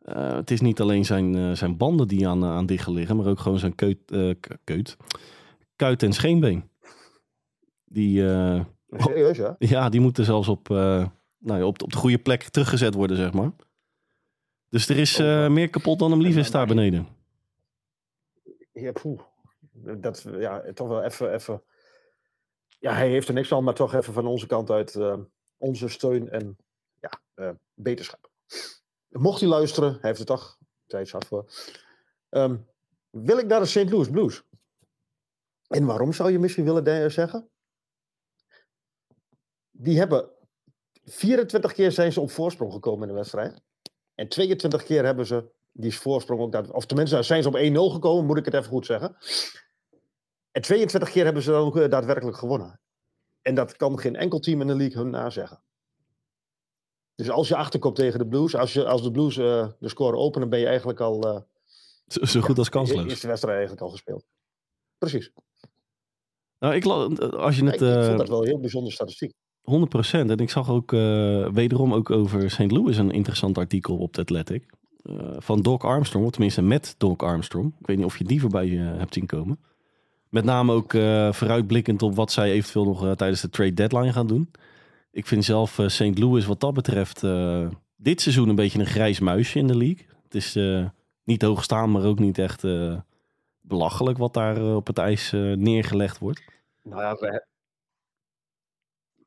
Uh, 0.04 0.34
het 0.34 0.50
is 0.50 0.60
niet 0.60 0.80
alleen 0.80 1.04
zijn, 1.04 1.56
zijn 1.56 1.76
banden 1.76 2.08
die 2.08 2.28
aan, 2.28 2.44
aan 2.44 2.66
dichten 2.66 2.92
liggen, 2.92 3.16
maar 3.16 3.26
ook 3.26 3.38
gewoon 3.38 3.58
zijn 3.58 3.74
keut, 3.74 3.98
keut, 4.64 4.96
kuit 5.76 6.02
en 6.02 6.12
scheenbeen. 6.12 6.70
Die, 7.84 8.20
Serieus, 8.88 9.36
ja? 9.36 9.56
Ja, 9.58 9.88
die 9.88 10.00
moeten 10.00 10.24
zelfs 10.24 10.48
op, 10.48 10.68
nou 10.68 11.10
ja, 11.38 11.66
op, 11.66 11.82
op 11.82 11.92
de 11.92 11.98
goede 11.98 12.18
plek 12.18 12.42
teruggezet 12.42 12.94
worden, 12.94 13.16
zeg 13.16 13.32
maar. 13.32 13.52
Dus 14.68 14.88
er 14.88 14.98
is 14.98 15.20
oh, 15.20 15.48
meer 15.48 15.70
kapot 15.70 15.98
dan 15.98 16.10
hem 16.10 16.20
lief 16.20 16.36
is 16.36 16.50
daar 16.50 16.66
beneden. 16.66 17.06
Ja, 18.72 18.92
poeh 18.92 19.20
dat 19.82 20.26
ja, 20.38 20.72
toch 20.74 20.88
wel 20.88 21.02
even, 21.02 21.34
even. 21.34 21.62
Ja, 22.78 22.92
hij 22.92 23.08
heeft 23.08 23.28
er 23.28 23.34
niks 23.34 23.52
aan, 23.52 23.64
maar 23.64 23.74
toch 23.74 23.94
even 23.94 24.12
van 24.12 24.26
onze 24.26 24.46
kant 24.46 24.70
uit 24.70 24.98
onze 25.56 25.88
steun 25.88 26.30
en 26.30 26.56
ja, 27.00 27.56
beterschap. 27.74 28.30
Mocht 29.12 29.40
hij 29.40 29.48
luisteren, 29.48 29.98
heeft 30.00 30.18
het 30.18 30.26
toch 30.26 30.58
tijd 30.86 31.14
voor. 31.26 31.52
Um, 32.30 32.66
wil 33.10 33.38
ik 33.38 33.46
naar 33.46 33.60
de 33.60 33.66
St. 33.66 33.90
Louis 33.90 34.08
Blues? 34.08 34.42
En 35.66 35.84
waarom 35.84 36.12
zou 36.12 36.30
je 36.30 36.38
misschien 36.38 36.64
willen 36.64 37.10
zeggen? 37.10 37.48
Die 39.70 39.98
hebben 39.98 40.30
24 41.04 41.72
keer 41.72 41.92
zijn 41.92 42.12
ze 42.12 42.20
op 42.20 42.30
voorsprong 42.30 42.72
gekomen 42.72 43.02
in 43.02 43.08
de 43.08 43.14
wedstrijd. 43.14 43.60
En 44.14 44.28
22 44.28 44.84
keer 44.84 45.04
hebben 45.04 45.26
ze 45.26 45.50
die 45.72 45.96
voorsprong 45.96 46.40
ook, 46.40 46.74
of 46.74 46.86
tenminste 46.86 47.22
zijn 47.22 47.42
ze 47.42 47.48
op 47.48 47.90
1-0 47.90 47.94
gekomen, 47.94 48.26
moet 48.26 48.38
ik 48.38 48.44
het 48.44 48.54
even 48.54 48.68
goed 48.70 48.86
zeggen. 48.86 49.16
En 50.50 50.62
22 50.62 51.10
keer 51.10 51.24
hebben 51.24 51.42
ze 51.42 51.50
dan 51.50 51.64
ook 51.64 51.90
daadwerkelijk 51.90 52.36
gewonnen. 52.36 52.80
En 53.42 53.54
dat 53.54 53.76
kan 53.76 53.98
geen 53.98 54.16
enkel 54.16 54.38
team 54.38 54.60
in 54.60 54.66
de 54.66 54.74
league 54.74 55.02
hun 55.02 55.10
nazeggen. 55.10 55.62
Dus 57.14 57.30
als 57.30 57.48
je 57.48 57.56
achterkomt 57.56 57.96
tegen 57.96 58.18
de 58.18 58.26
Blues, 58.26 58.54
als, 58.54 58.72
je, 58.72 58.86
als 58.86 59.02
de 59.02 59.10
Blues 59.10 59.36
uh, 59.36 59.66
de 59.78 59.88
score 59.88 60.16
openen, 60.16 60.48
ben 60.48 60.58
je 60.58 60.66
eigenlijk 60.66 61.00
al. 61.00 61.26
Uh, 61.26 61.40
zo, 62.06 62.24
zo, 62.24 62.40
goed 62.40 62.50
ja, 62.50 62.56
als 62.56 62.68
kansloos. 62.68 63.04
Is 63.04 63.20
de 63.20 63.28
wedstrijd 63.28 63.56
eigenlijk 63.56 63.86
al 63.86 63.90
gespeeld. 63.90 64.24
Precies. 64.98 65.32
Nou, 66.58 66.74
ik, 66.74 66.84
als 66.86 67.56
je 67.56 67.64
het, 67.64 67.80
ja, 67.80 67.92
ik, 67.92 67.98
ik 67.98 68.04
vond 68.04 68.18
dat 68.18 68.28
wel 68.28 68.40
een 68.40 68.48
heel 68.48 68.60
bijzondere 68.60 68.94
statistiek. 68.94 69.32
100 69.62 69.90
procent. 69.90 70.30
En 70.30 70.38
ik 70.38 70.50
zag 70.50 70.70
ook 70.70 70.90
wederom 71.52 71.94
ook 71.94 72.10
over 72.10 72.50
St. 72.50 72.70
Louis 72.70 72.96
een 72.96 73.10
interessant 73.10 73.58
artikel 73.58 73.96
op 73.96 74.14
de 74.14 74.20
Athletic. 74.20 74.72
van 75.38 75.62
Doc 75.62 75.82
Armstrong, 75.82 76.24
of 76.24 76.30
tenminste 76.30 76.62
met 76.62 76.94
Doc 76.98 77.16
Armstrong. 77.16 77.74
Ik 77.78 77.86
weet 77.86 77.96
niet 77.96 78.06
of 78.06 78.18
je 78.18 78.24
die 78.24 78.40
voorbij 78.40 78.68
hebt 78.68 79.14
zien 79.14 79.26
komen. 79.26 79.58
Met 80.32 80.44
name 80.44 80.72
ook 80.72 80.92
uh, 80.92 81.32
vooruitblikkend 81.32 82.02
op 82.02 82.14
wat 82.14 82.32
zij 82.32 82.50
eventueel 82.50 82.84
nog 82.84 83.04
uh, 83.04 83.10
tijdens 83.10 83.40
de 83.40 83.50
trade 83.50 83.74
deadline 83.74 84.12
gaan 84.12 84.26
doen. 84.26 84.50
Ik 85.12 85.26
vind 85.26 85.44
zelf 85.44 85.78
uh, 85.78 85.88
St. 85.88 86.18
Louis 86.18 86.46
wat 86.46 86.60
dat 86.60 86.74
betreft 86.74 87.20
dit 87.96 88.20
seizoen 88.20 88.48
een 88.48 88.54
beetje 88.54 88.78
een 88.78 88.86
grijs 88.86 89.20
muisje 89.20 89.58
in 89.58 89.66
de 89.66 89.76
league. 89.76 90.06
Het 90.22 90.34
is 90.34 90.58
niet 91.24 91.42
hoog 91.42 91.62
staan, 91.62 91.90
maar 91.90 92.04
ook 92.04 92.18
niet 92.18 92.38
echt 92.38 92.66
belachelijk 93.60 94.18
wat 94.18 94.34
daar 94.34 94.74
op 94.76 94.86
het 94.86 94.98
ijs 94.98 95.30
neergelegd 95.56 96.18
wordt. 96.18 96.42
Nou 96.82 97.00
ja, 97.02 97.14
we, 97.14 97.46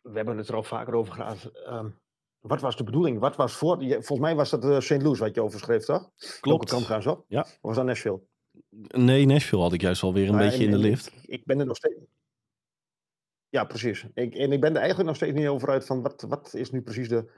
we, 0.02 0.16
hebben 0.16 0.38
het 0.38 0.48
er 0.48 0.56
al 0.56 0.64
vaker 0.64 0.94
over 0.94 1.14
gehad. 1.14 1.52
Um, 1.70 2.00
wat 2.40 2.62
was 2.62 2.78
de 2.78 2.84
bedoeling? 2.84 3.20
Wat 3.20 3.36
was 3.36 3.54
voor? 3.54 3.78
Volgens 3.78 4.20
mij 4.20 4.36
was 4.36 4.50
dat 4.50 4.84
St. 4.84 5.02
Louis 5.02 5.20
wat 5.20 5.36
je 5.36 5.42
overschreef, 5.42 5.86
toch? 5.86 6.10
Klopt. 6.40 6.70
kant 6.70 6.86
gaan 6.86 7.02
ze 7.02 7.12
op? 7.12 7.26
Ja. 7.28 7.42
Of 7.42 7.58
was 7.62 7.76
dat 7.76 7.86
Nashville? 7.86 8.22
Nee, 8.88 9.26
Nashville 9.26 9.62
had 9.62 9.74
ik 9.74 9.82
juist 9.82 10.04
alweer 10.04 10.30
een 10.30 10.38
beetje 10.38 10.64
in 10.64 10.72
de 10.72 10.78
lift. 10.78 11.08
Ik, 11.08 11.24
ik 11.26 11.46
ben 11.46 11.60
er 11.60 11.66
nog 11.66 11.76
steeds. 11.76 11.96
Ja, 13.56 13.64
precies. 13.64 14.06
Ik, 14.14 14.36
en 14.36 14.52
ik 14.52 14.62
ben 14.62 14.72
er 14.72 14.78
eigenlijk 14.78 15.08
nog 15.08 15.16
steeds 15.16 15.38
niet 15.38 15.48
over 15.48 15.70
uit 15.70 15.86
van 15.86 16.02
wat, 16.02 16.26
wat 16.30 16.54
is 16.54 16.72
nu 16.72 16.82
precies 16.82 17.08
de 17.10 17.32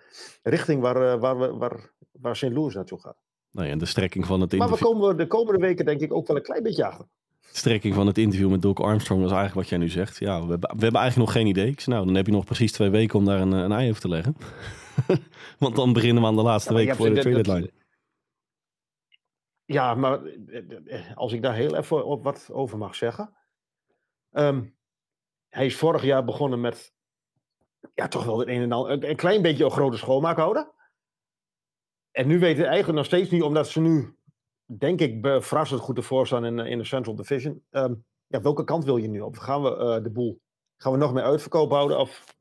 richting 0.44 0.82
waar, 0.82 1.14
eh, 1.14 1.20
waar, 1.20 1.40
we, 1.40 1.54
waar, 1.54 1.92
waar 2.12 2.36
St. 2.36 2.50
Louis 2.52 2.74
naartoe 2.76 3.00
gaat. 3.00 3.18
Nou 3.52 3.66
ja, 3.66 3.72
en 3.74 3.78
de 3.78 3.86
strekking 3.86 4.26
van 4.26 4.42
het, 4.42 4.52
Maar 4.52 4.60
we 4.68 4.74
interview, 4.74 4.94
komen 5.00 5.18
de 5.18 5.28
komende 5.28 5.60
weken 5.60 5.86
denk 5.86 6.02
ik 6.02 6.14
ook 6.14 6.28
wel 6.28 6.36
een 6.38 6.44
klein 6.44 6.64
beetje 6.64 6.86
achter. 6.86 7.06
strekking 7.42 7.94
van 7.96 8.08
het 8.08 8.18
interview 8.18 8.50
met 8.50 8.62
Doc 8.62 8.78
Armstrong 8.78 9.22
was 9.22 9.32
eigenlijk 9.32 9.60
wat 9.62 9.70
jij 9.70 9.78
nu 9.78 9.90
zegt. 9.90 10.18
Ja, 10.18 10.42
we, 10.44 10.50
hebben- 10.50 10.76
we 10.78 10.84
hebben 10.84 11.02
eigenlijk 11.02 11.30
nog 11.30 11.32
geen 11.32 11.48
idee. 11.52 11.68
Ik 11.68 11.80
zei, 11.80 11.96
nou, 11.96 12.08
dan 12.08 12.16
heb 12.16 12.26
je 12.26 12.32
nog 12.32 12.46
precies 12.46 12.72
twee 12.72 12.90
weken 12.90 13.20
om 13.20 13.26
daar 13.26 13.42
een, 13.42 13.52
een 13.52 13.72
ei 13.72 13.90
over 13.90 14.02
te 14.02 14.10
leggen. 14.10 14.36
Want 15.60 15.76
dan 15.76 15.94
beginnen 15.94 16.22
we 16.24 16.30
aan 16.30 16.36
de 16.36 16.42
laatste 16.42 16.74
Ja, 16.74 16.78
week 16.80 16.96
voor 16.96 17.10
de 17.14 17.20
trade 17.22 17.42
deadline. 17.42 17.72
Ja, 19.66 19.96
maar 19.96 20.24
eh, 20.24 20.62
eh, 20.86 21.18
als 21.18 21.34
ik 21.34 21.42
daar 21.42 21.56
heel 21.56 21.76
even 21.76 22.06
op 22.06 22.24
wat 22.24 22.50
over 22.52 22.78
mag 22.78 22.96
zeggen. 22.96 23.34
Ehm, 24.32 24.62
hij 25.50 25.66
is 25.66 25.75
vorig 25.77 26.04
jaar 26.04 26.24
begonnen 26.24 26.62
met 26.62 26.94
ja, 27.94 28.08
toch 28.08 28.24
wel 28.25 28.39
het 28.39 28.48
een 28.48 28.62
en 28.62 28.72
ander, 28.72 29.10
een, 29.10 29.16
klein 29.16 29.42
beetje 29.42 29.63
een 29.63 29.72
grote 29.72 29.98
schoonmaak 29.98 30.38
houden. 30.38 30.72
En 32.12 32.27
nu 32.27 32.39
weten 32.39 32.66
eigenlijk 32.66 32.98
nog 32.98 33.06
steeds 33.06 33.30
niet, 33.30 33.42
omdat 33.44 33.68
ze 33.68 33.80
nu, 33.82 34.16
denk 34.66 35.00
ik, 35.01 35.25
verrassend 35.44 35.82
goed 35.82 35.98
ervoor 35.98 36.27
staan 36.27 36.46
in, 36.46 36.60
eh, 36.60 36.72
in 36.72 36.77
de 36.77 36.84
Central 36.84 37.16
Division. 37.16 37.63
Ehm, 37.70 37.94
ja, 38.27 38.42
welke 38.42 38.63
kant 38.63 38.84
wil 38.86 38.98
je 38.98 39.08
nu 39.08 39.22
op? 39.22 39.38
Gaan 39.38 39.63
we 39.63 39.77
eh, 39.77 40.04
de 40.04 40.10
boel, 40.10 40.42
gaan 40.77 40.92
we 40.92 40.98
nog 40.98 41.13
meer 41.13 41.24
uitverkoop 41.24 41.72
houden 41.72 41.98
of 42.00 42.36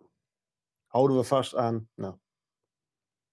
houden 0.86 1.16
we 1.16 1.22
vast 1.24 1.54
aan 1.54 1.88
nou, 1.94 2.14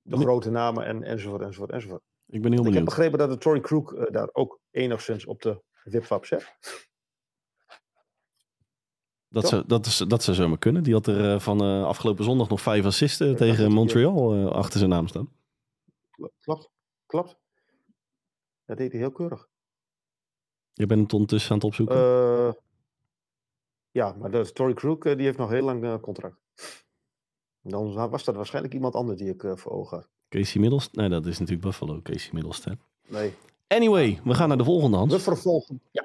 de 0.01 0.15
Nee. 0.15 0.25
grote 0.25 0.50
namen 0.50 0.86
en, 0.86 1.03
enzovoort, 1.03 1.42
enzovoort, 1.42 1.72
enzovoort. 1.72 2.01
Ik 2.25 2.42
ben 2.42 2.51
heel 2.51 2.51
Ik 2.51 2.53
heb 2.53 2.63
benieuwd. 2.63 2.86
begrepen 2.86 3.18
dat 3.20 3.30
de 3.30 3.38
Tory 3.38 3.60
Crook 3.60 3.94
eh, 3.94 4.12
daar 4.12 4.30
ook 4.32 4.60
enigszins 4.72 5.25
op 5.25 5.42
de 5.42 5.62
wipwap 5.84 6.25
zet. 6.25 6.58
Dat, 9.34 9.48
zou, 9.48 9.63
dat, 9.68 9.86
is, 9.86 9.98
dat 9.98 10.24
zou 10.24 10.38
zomaar 10.38 10.58
kunnen. 10.58 10.84
Die 10.84 10.94
had 10.94 11.08
er 11.08 11.34
eh, 11.34 11.40
van 11.40 11.62
eh, 11.62 11.86
afgelopen 11.86 12.24
zondag 12.24 12.50
nog 12.50 12.62
vijf 12.62 12.86
assisten 12.86 13.36
tegen 13.36 13.72
Montreal 13.72 14.34
eh, 14.34 14.46
achter 14.46 14.78
zijn 14.78 14.90
naam 14.90 15.08
staan. 15.08 15.30
Klopt, 16.40 16.70
klopt. 17.06 17.38
Dat 18.66 18.78
deed 18.78 18.92
hij 18.92 19.02
heel 19.02 19.12
keurig. 19.12 19.48
Je 20.74 20.86
bent 20.86 21.02
het 21.02 21.13
ondertussen 21.13 21.52
aan 21.52 21.58
het 21.58 21.66
opzoeken. 21.66 21.98
Ja, 23.92 24.16
maar 24.20 24.32
de 24.32 24.52
Tory 24.52 24.74
Crook 24.74 25.04
die 25.04 25.25
heeft 25.25 25.38
nog 25.38 25.50
heel 25.50 25.63
lang 25.63 26.02
contract. 26.02 26.38
Dan 27.62 28.10
was 28.10 28.24
dat 28.24 28.36
waarschijnlijk 28.36 28.74
iemand 28.74 28.96
anders 28.96 29.18
die 29.18 29.30
ik 29.30 29.46
voor 29.56 29.72
ogen 29.72 29.98
had. 29.98 30.10
Casey 30.30 30.62
Middlestat. 30.62 30.96
Nee, 30.96 31.10
dat 31.10 31.25
is 31.25 31.40
natuurlijk 31.40 31.68
Buffalo. 31.68 32.02
Casey 32.02 32.30
Middlestat. 32.34 32.78
Nee. 33.08 33.34
Anyway, 33.68 34.22
we 34.24 34.34
gaan 34.34 34.48
naar 34.48 34.58
de 34.58 34.63
volgende 34.63 34.98
hand. 34.98 35.12
We 35.12 35.20
vervolgen. 35.20 35.82
Ja. 35.92 36.03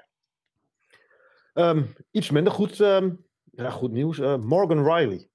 Ehm, 1.58 1.82
iets 2.10 2.30
minder 2.30 2.52
goed. 2.52 2.80
ehm, 2.80 3.14
Ja, 3.50 3.70
goed 3.70 3.90
nieuws. 3.90 4.18
Eh, 4.18 4.36
Morgan 4.36 4.84
Riley. 4.94 5.28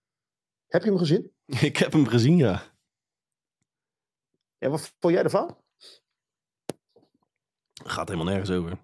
Heb 0.67 0.83
je 0.83 0.89
hem 0.89 0.97
gezien? 0.97 1.31
Ik 1.69 1.77
heb 1.77 1.91
hem 1.91 2.07
gezien, 2.07 2.37
ja. 2.37 2.61
Ja, 4.57 4.69
wat 4.69 4.93
vond 4.99 5.13
jij 5.13 5.23
ervan? 5.23 5.57
Gaat 7.83 8.07
helemaal 8.09 8.33
nergens 8.33 8.51
over. 8.51 8.77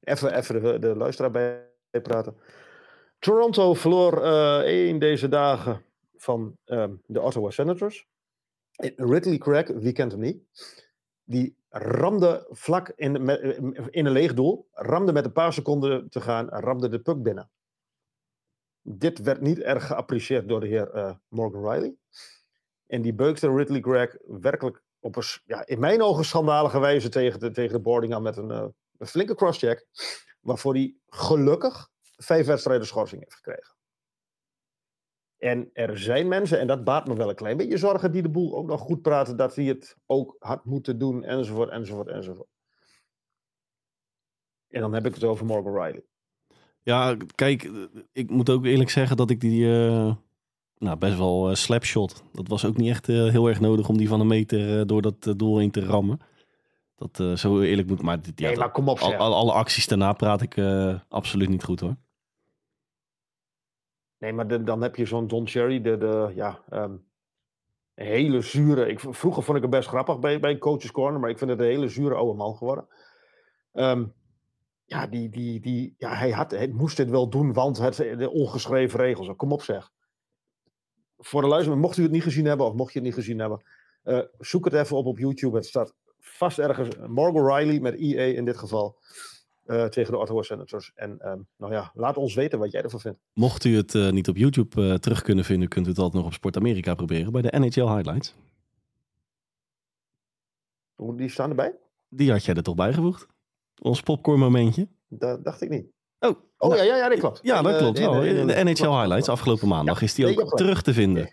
Even, 0.00 0.36
even 0.36 0.62
de, 0.62 0.78
de 0.78 0.96
luisteraar 0.96 1.30
bij 1.30 1.70
praten. 2.02 2.36
Toronto 3.18 3.74
verloor 3.74 4.22
eh 4.22 4.58
één 4.58 4.98
deze 4.98 5.28
dagen 5.28 5.84
van 6.16 6.58
ehm, 6.64 6.94
de 7.06 7.20
Ottawa 7.20 7.50
Senators. 7.50 8.06
En 8.72 8.92
Ridley 8.96 9.38
Craig, 9.38 9.68
wie 9.68 9.92
kent 9.92 10.12
hem 10.12 10.20
niet? 10.20 10.42
Die 11.24 11.57
ramde 11.68 12.46
vlak 12.50 12.88
in, 12.88 13.28
in 13.90 14.06
een 14.06 14.12
leeg 14.12 14.34
doel. 14.34 14.68
Ramde 14.72 15.12
met 15.12 15.24
een 15.24 15.32
paar 15.32 15.52
seconden 15.52 16.08
te 16.08 16.20
gaan. 16.20 16.48
Ramde 16.48 16.88
de 16.88 17.00
puck 17.00 17.22
binnen. 17.22 17.50
Dit 18.82 19.18
werd 19.18 19.40
niet 19.40 19.58
erg 19.58 19.86
geapprecieerd 19.86 20.48
door 20.48 20.60
de 20.60 20.66
heer 20.66 20.90
eh, 20.90 21.14
Morgan 21.28 21.70
Riley. 21.70 21.96
En 22.86 23.02
die 23.02 23.14
beukte 23.14 23.54
Ridley 23.54 23.80
Craig 23.80 24.16
werkelijk 24.26 24.82
op 25.00 25.16
een, 25.16 25.22
ja, 25.44 25.66
in 25.66 25.80
mijn 25.80 26.02
ogen 26.02 26.24
schandalige 26.24 26.80
wijze 26.80 27.08
tegen 27.08 27.40
de, 27.40 27.50
tegen 27.50 27.72
de 27.72 27.80
boarding 27.80 28.14
aan 28.14 28.22
met 28.22 28.36
een, 28.36 28.50
eh, 28.50 28.66
een 28.98 29.06
flinke 29.06 29.34
crosscheck. 29.34 29.86
Waarvoor 30.40 30.74
hij 30.74 30.94
gelukkig 31.06 31.88
vijf 32.16 32.46
wedstrijden 32.46 32.86
schorsing 32.86 33.22
heeft 33.22 33.34
gekregen. 33.34 33.77
En 35.38 35.70
er 35.72 35.98
zijn 35.98 36.28
mensen, 36.28 36.58
en 36.60 36.66
dat 36.66 36.84
baart 36.84 37.06
me 37.08 37.14
wel 37.14 37.28
een 37.28 37.34
klein 37.34 37.56
beetje 37.56 37.76
zorgen, 37.76 38.12
die 38.12 38.22
de 38.22 38.28
boel 38.30 38.56
ook 38.56 38.66
nog 38.66 38.80
goed 38.80 39.02
praten 39.02 39.36
dat 39.36 39.54
hij 39.54 39.64
het 39.64 39.96
ook 40.06 40.36
had 40.38 40.64
moeten 40.64 40.98
doen, 40.98 41.24
enzovoort, 41.24 41.70
enzovoort, 41.70 42.08
enzovoort. 42.08 42.48
En 44.68 44.80
dan 44.80 44.92
heb 44.94 45.06
ik 45.06 45.14
het 45.14 45.24
over 45.24 45.46
Morgan 45.46 45.72
Riley. 45.84 46.04
Ja, 46.82 47.16
kijk, 47.34 47.70
ik 48.12 48.30
moet 48.30 48.50
ook 48.50 48.64
eerlijk 48.64 48.90
zeggen 48.90 49.16
dat 49.16 49.30
ik 49.30 49.40
die 49.40 49.66
eh, 49.86 50.14
nou, 50.78 50.96
best 50.98 51.16
wel 51.18 51.48
eh, 51.48 51.54
slapshot. 51.54 52.22
Dat 52.32 52.48
was 52.48 52.64
ook 52.64 52.76
niet 52.76 52.88
echt 52.90 53.08
eh, 53.08 53.28
heel 53.28 53.48
erg 53.48 53.60
nodig 53.60 53.88
om 53.88 53.96
die 53.96 54.08
van 54.08 54.20
een 54.20 54.26
meter 54.26 54.86
door 54.86 55.02
dat 55.02 55.34
doel 55.36 55.58
heen 55.58 55.70
te 55.70 55.84
rammen. 55.84 56.20
Dat 56.94 57.38
zo 57.38 57.60
eerlijk 57.60 57.88
moet. 57.88 58.02
Maar, 58.02 58.22
dit- 58.22 58.38
ja, 58.40 58.48
nee, 58.48 58.56
maar 58.56 58.70
kom 58.70 58.88
op 58.88 58.98
al, 58.98 59.34
alle 59.34 59.52
acties 59.52 59.86
daarna 59.86 60.12
praat 60.12 60.42
ik 60.42 60.58
absoluut 61.08 61.48
niet 61.48 61.64
goed 61.64 61.80
hoor. 61.80 61.96
Nee, 64.18 64.32
maar 64.32 64.64
dan 64.64 64.82
heb 64.82 64.96
je 64.96 65.06
zo'n 65.06 65.26
Don 65.26 65.46
Cherry, 65.46 65.80
de, 65.80 65.98
de 65.98 66.32
ja, 66.34 66.62
ehm, 66.68 66.96
hele 67.94 68.40
zure. 68.40 68.88
Ik, 68.88 69.00
vroeger 69.00 69.42
vond 69.42 69.56
ik 69.56 69.62
hem 69.62 69.72
best 69.72 69.88
grappig 69.88 70.18
bij, 70.18 70.40
bij 70.40 70.58
Coaches 70.58 70.90
Corner, 70.90 71.20
maar 71.20 71.30
ik 71.30 71.38
vind 71.38 71.50
het 71.50 71.60
een 71.60 71.66
hele 71.66 71.88
zure 71.88 72.14
oude 72.14 72.36
man 72.36 72.56
geworden. 72.56 72.88
Ehm, 73.72 74.06
ja, 74.84 75.06
die, 75.06 75.28
die, 75.28 75.60
die, 75.60 75.94
ja 75.98 76.14
hij, 76.14 76.30
had, 76.30 76.66
moest 76.72 76.96
dit 76.96 77.10
wel 77.10 77.28
doen, 77.28 77.52
want 77.52 77.78
het, 77.78 77.96
de 77.96 78.30
ongeschreven 78.30 79.00
regels. 79.00 79.36
Kom 79.36 79.52
op 79.52 79.62
zeg. 79.62 79.90
Voor 81.18 81.42
de 81.42 81.48
luisteraar, 81.48 81.78
mocht 81.78 81.96
u 81.96 82.02
het 82.02 82.10
niet 82.10 82.22
gezien 82.22 82.44
hebben 82.44 82.66
of 82.66 82.74
mocht 82.74 82.92
je 82.92 82.98
het 82.98 83.08
niet 83.08 83.16
gezien 83.16 83.38
hebben, 83.38 83.62
eh, 84.02 84.20
zoek 84.38 84.64
het 84.64 84.74
even 84.74 84.96
op 84.96 85.06
op 85.06 85.18
YouTube. 85.18 85.56
Het 85.56 85.66
staat 85.66 85.94
vast 86.18 86.58
ergens. 86.58 86.96
Morgan 87.06 87.56
Riley 87.56 87.80
met 87.80 87.94
EA 87.94 88.36
in 88.36 88.44
dit 88.44 88.56
geval. 88.56 88.98
Eh, 89.68 89.84
tegen 89.84 90.12
de 90.12 90.18
Ottawa 90.18 90.42
Senators. 90.42 90.92
En 90.94 91.20
ehm, 91.20 91.38
nou 91.56 91.72
ja, 91.72 91.90
laat 91.94 92.16
ons 92.16 92.34
weten 92.34 92.58
wat 92.58 92.70
jij 92.70 92.82
ervan 92.82 93.00
vindt. 93.00 93.18
Mocht 93.32 93.64
u 93.64 93.76
het 93.76 93.94
eh, 93.94 94.10
niet 94.10 94.28
op 94.28 94.36
YouTube 94.36 94.88
eh, 94.88 94.94
terug 94.94 95.22
kunnen 95.22 95.44
vinden, 95.44 95.68
kunt 95.68 95.86
u 95.86 95.88
het 95.88 95.98
altijd 95.98 96.16
nog 96.16 96.26
op 96.26 96.32
Sport 96.32 96.56
Amerika 96.56 96.94
proberen 96.94 97.32
bij 97.32 97.42
de 97.42 97.58
NHL 97.58 97.94
Highlights. 97.94 98.34
Die 100.96 101.28
staan 101.28 101.50
erbij? 101.50 101.74
Die 102.08 102.30
had 102.30 102.44
jij 102.44 102.54
er 102.54 102.62
toch 102.62 102.74
bijgevoegd? 102.74 103.26
Ons 103.82 104.00
popcorn 104.02 104.38
momentje. 104.38 104.88
Dat 105.08 105.44
dacht 105.44 105.60
ik 105.60 105.68
niet. 105.68 105.86
Oh, 106.18 106.30
Oh 106.58 106.68
nou, 106.70 106.82
ja, 106.82 106.86
ja, 106.86 106.96
ja, 106.96 107.08
dat 107.08 107.18
klopt. 107.18 107.40
ja, 107.42 107.62
dat 107.62 107.76
klopt 107.76 107.98
wel. 107.98 108.14
nee, 108.14 108.32
nee, 108.32 108.64
de 108.64 108.64
NHL 108.70 108.98
Highlights 108.98 109.28
afgelopen 109.28 109.68
maandag 109.68 109.98
Ja, 110.00 110.06
is 110.06 110.14
die 110.14 110.38
ook 110.40 110.56
terug 110.56 110.82
te 110.82 110.92
vinden. 110.92 111.30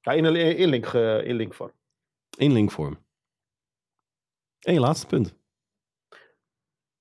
Ja, 0.00 0.12
in 0.12 0.24
een 0.24 0.36
in 0.56 0.68
link, 0.68 0.86
ge- 0.86 1.22
in 1.24 1.36
link 1.36 1.54
vorm. 1.54 1.72
In 2.36 2.52
linkvorm. 2.52 2.98
En 4.60 4.72
je 4.72 4.80
laatste 4.80 5.06
punt. 5.06 5.34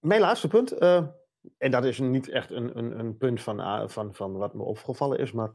Mijn 0.06 0.22
laatste 0.22 0.48
punt, 0.48 0.72
eh, 0.72 1.04
en 1.58 1.72
dat 1.72 1.86
is 1.86 2.00
niet 2.00 2.30
echt 2.30 2.52
een, 2.52 2.78
een, 2.78 3.00
een 3.00 3.18
punt 3.18 3.42
van, 3.42 3.60
ah, 3.60 3.88
van, 3.88 4.14
van 4.14 4.38
wat 4.38 4.54
me 4.54 4.64
opgevallen 4.64 5.20
is, 5.20 5.32
maar 5.32 5.54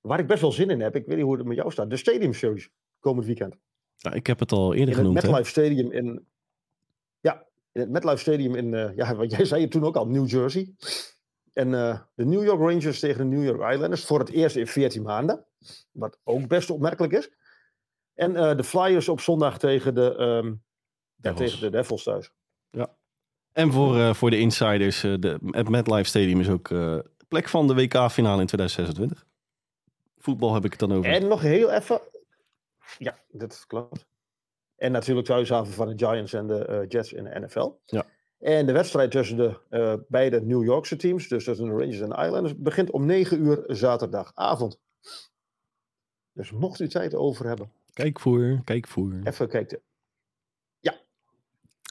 waar 0.00 0.18
ik 0.18 0.26
best 0.26 0.40
wel 0.40 0.52
zin 0.52 0.70
in 0.70 0.80
heb, 0.80 0.96
ik 0.96 1.06
weet 1.06 1.16
niet 1.16 1.24
hoe 1.24 1.36
het 1.36 1.46
met 1.46 1.56
jou 1.56 1.70
staat, 1.70 1.90
de 1.90 1.96
Stadium 1.96 2.32
Series 2.32 2.70
komend 3.00 3.26
weekend. 3.26 3.56
Nou, 3.98 4.16
ik 4.16 4.26
heb 4.26 4.38
het 4.38 4.52
al 4.52 4.74
eerder 4.74 4.80
In 4.80 4.86
het 4.88 4.96
genoemd. 4.96 5.22
hè? 5.22 5.28
MetLife 5.28 5.50
Stadium 5.50 5.90
in, 5.90 6.26
ja, 7.20 7.46
in 7.72 7.80
het 7.80 7.90
MetLife 7.90 8.16
Stadium 8.16 8.54
in, 8.54 8.74
eh, 8.74 8.96
ja, 8.96 9.14
wat 9.14 9.30
jij 9.30 9.44
zei 9.44 9.62
het 9.62 9.70
toen 9.70 9.84
ook 9.84 9.96
al, 9.96 10.06
New 10.06 10.28
Jersey. 10.28 10.74
En 11.52 11.74
eh, 11.74 12.00
de 12.14 12.24
New 12.24 12.44
York 12.44 12.60
Rangers 12.60 13.00
tegen 13.00 13.30
de 13.30 13.36
New 13.36 13.44
York 13.44 13.72
Islanders 13.72 14.04
voor 14.04 14.18
het 14.18 14.30
eerst 14.30 14.56
in 14.56 14.66
14 14.66 15.02
maanden, 15.02 15.46
wat 15.90 16.18
ook 16.24 16.48
best 16.48 16.70
opmerkelijk 16.70 17.12
is. 17.12 17.30
En 18.14 18.36
eh, 18.36 18.56
de 18.56 18.64
Flyers 18.64 19.08
op 19.08 19.20
zondag 19.20 19.58
tegen 19.58 19.94
de, 19.94 20.16
ehm, 20.16 20.54
ja, 21.16 21.34
tegen 21.34 21.60
de 21.60 21.70
Devils 21.70 22.02
thuis. 22.02 22.32
En 23.52 23.72
voor, 23.72 23.96
eh, 23.96 24.14
voor 24.14 24.30
de 24.30 24.38
insiders, 24.38 25.04
eh, 25.04 25.14
de, 25.18 25.38
het 25.50 25.68
MetLife 25.68 26.08
Stadium 26.08 26.40
is 26.40 26.48
ook 26.48 26.70
eh, 26.70 26.98
plek 27.28 27.48
van 27.48 27.66
de 27.66 27.74
WK-finale 27.74 28.40
in 28.40 28.46
2026. 28.46 29.26
Voetbal 30.18 30.54
heb 30.54 30.64
ik 30.64 30.70
het 30.70 30.80
dan 30.80 30.92
over. 30.92 31.10
En 31.10 31.28
nog 31.28 31.40
heel 31.40 31.70
even. 31.70 32.00
Ja, 32.98 33.18
dat 33.28 33.64
klopt. 33.66 34.06
En 34.76 34.92
natuurlijk 34.92 35.26
thuishaven 35.26 35.72
van 35.72 35.88
de 35.88 36.06
Giants 36.06 36.32
en 36.32 36.46
de 36.46 36.84
Jets 36.88 37.12
in 37.12 37.24
de 37.24 37.40
NFL. 37.40 37.72
Ja. 37.86 38.04
En 38.38 38.66
de 38.66 38.72
wedstrijd 38.72 39.10
tussen 39.10 39.36
de 39.36 40.04
beide 40.08 40.40
New 40.40 40.64
Yorkse 40.64 40.96
teams, 40.96 41.28
dus 41.28 41.44
tussen 41.44 41.66
de 41.66 41.72
Rangers 41.72 42.00
en 42.00 42.08
de 42.08 42.24
Islanders, 42.24 42.56
begint 42.56 42.90
om 42.90 43.06
9 43.06 43.44
uur 43.44 43.64
zaterdagavond. 43.66 44.78
Dus 46.32 46.50
mocht 46.50 46.80
u 46.80 46.88
tijd 46.88 47.14
over 47.14 47.46
hebben, 47.46 47.72
Kijk 47.92 48.20
voor, 48.20 48.60
kijk 48.64 48.86
voor. 48.88 49.20
even 49.24 49.48
kijken. 49.48 49.80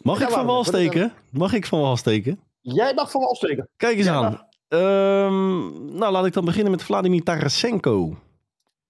Mag 0.04 0.20
Ja, 0.20 0.26
ik 0.28 0.32
van 0.34 0.46
wal 0.46 0.64
steken? 0.64 1.14
Mag 1.30 1.54
ik 1.54 1.66
van 1.66 1.80
wal 1.80 1.98
steken? 1.98 2.40
Jij 2.62 2.94
mag 2.94 3.12
van 3.12 3.22
wal 3.22 3.36
steken. 3.36 3.70
Kijk 3.78 3.98
eens 3.98 4.08
aan. 4.08 4.48
Ehm, 4.68 5.96
nou, 5.98 6.12
laat 6.12 6.26
ik 6.26 6.34
dan 6.34 6.46
beginnen 6.46 6.72
met 6.72 6.84
Vladimir 6.84 7.24
Tarasenko. 7.24 8.18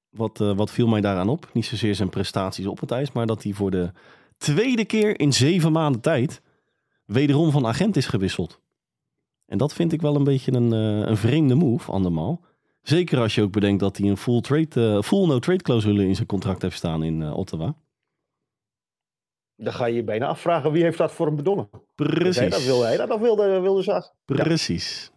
Wat, 0.09 0.41
eh, 0.41 0.55
wat 0.55 0.71
viel 0.71 0.87
mij 0.87 1.01
daaraan 1.01 1.29
op? 1.29 1.49
Niet 1.53 1.65
zozeer 1.65 1.95
zijn 1.95 2.09
prestaties 2.09 2.65
op 2.65 2.79
het 2.79 2.91
ijs, 2.91 3.11
maar 3.11 3.25
dat 3.25 3.43
hij 3.43 3.53
voor 3.53 3.71
de 3.71 3.91
tweede 4.37 4.85
keer 4.85 5.19
in 5.19 5.33
zeven 5.33 5.71
maanden 5.71 6.01
tijd 6.01 6.41
wederom 7.05 7.51
van 7.51 7.67
agent 7.67 7.97
is 7.97 8.05
gewisseld. 8.07 8.59
En 9.45 9.57
dat 9.57 9.73
vind 9.73 9.93
ik 9.93 10.01
wel 10.01 10.15
een 10.15 10.23
beetje 10.23 10.53
een, 10.53 10.73
eh, 10.73 11.09
een 11.09 11.17
vreemde 11.17 11.55
move, 11.55 11.91
andermaal. 11.91 12.41
Zeker 12.81 13.19
als 13.19 13.35
je 13.35 13.41
ook 13.41 13.51
bedenkt 13.51 13.79
dat 13.79 13.97
hij 13.97 14.09
een 14.09 14.17
full, 14.17 14.41
trade, 14.41 14.95
eh, 14.95 15.01
full 15.01 15.27
no-trade 15.27 15.63
clausule 15.63 16.07
in 16.07 16.15
zijn 16.15 16.27
contract 16.27 16.61
heeft 16.61 16.77
staan 16.77 17.03
in 17.03 17.33
Ottawa. 17.33 17.75
Dan 19.63 19.73
ga 19.73 19.85
je 19.85 19.95
je 19.95 20.03
bijna 20.03 20.27
afvragen 20.27 20.71
wie 20.71 20.83
heeft 20.83 20.97
dat 20.97 21.11
voor 21.11 21.25
hem 21.25 21.35
bedonnen. 21.35 21.69
Precies. 21.95 22.35
Hij 22.35 22.49
dat, 22.49 22.63
wil 22.63 22.83
hij 22.83 22.97
dat 22.97 23.09
of 23.09 23.19
wilde, 23.19 23.59
wilde 23.59 23.83
ze 23.83 24.11
Precies. 24.25 25.11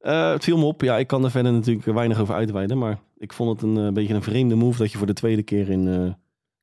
Eh, 0.00 0.30
het 0.30 0.44
viel 0.44 0.58
me 0.58 0.64
op. 0.64 0.80
Ja, 0.80 0.98
ik 0.98 1.06
kan 1.06 1.24
er 1.24 1.30
verder 1.30 1.52
natuurlijk 1.52 1.86
weinig 1.86 2.20
over 2.20 2.34
uitweiden. 2.34 2.78
Maar 2.78 2.98
ik 3.18 3.32
vond 3.32 3.50
het 3.50 3.70
een 3.70 3.86
eh, 3.86 3.92
beetje 3.92 4.14
een 4.14 4.22
vreemde 4.22 4.54
move 4.54 4.78
dat 4.78 4.92
je 4.92 4.98
voor 4.98 5.06
de 5.06 5.12
tweede 5.12 5.42
keer 5.42 5.70
in, 5.70 5.88
eh, 5.88 6.12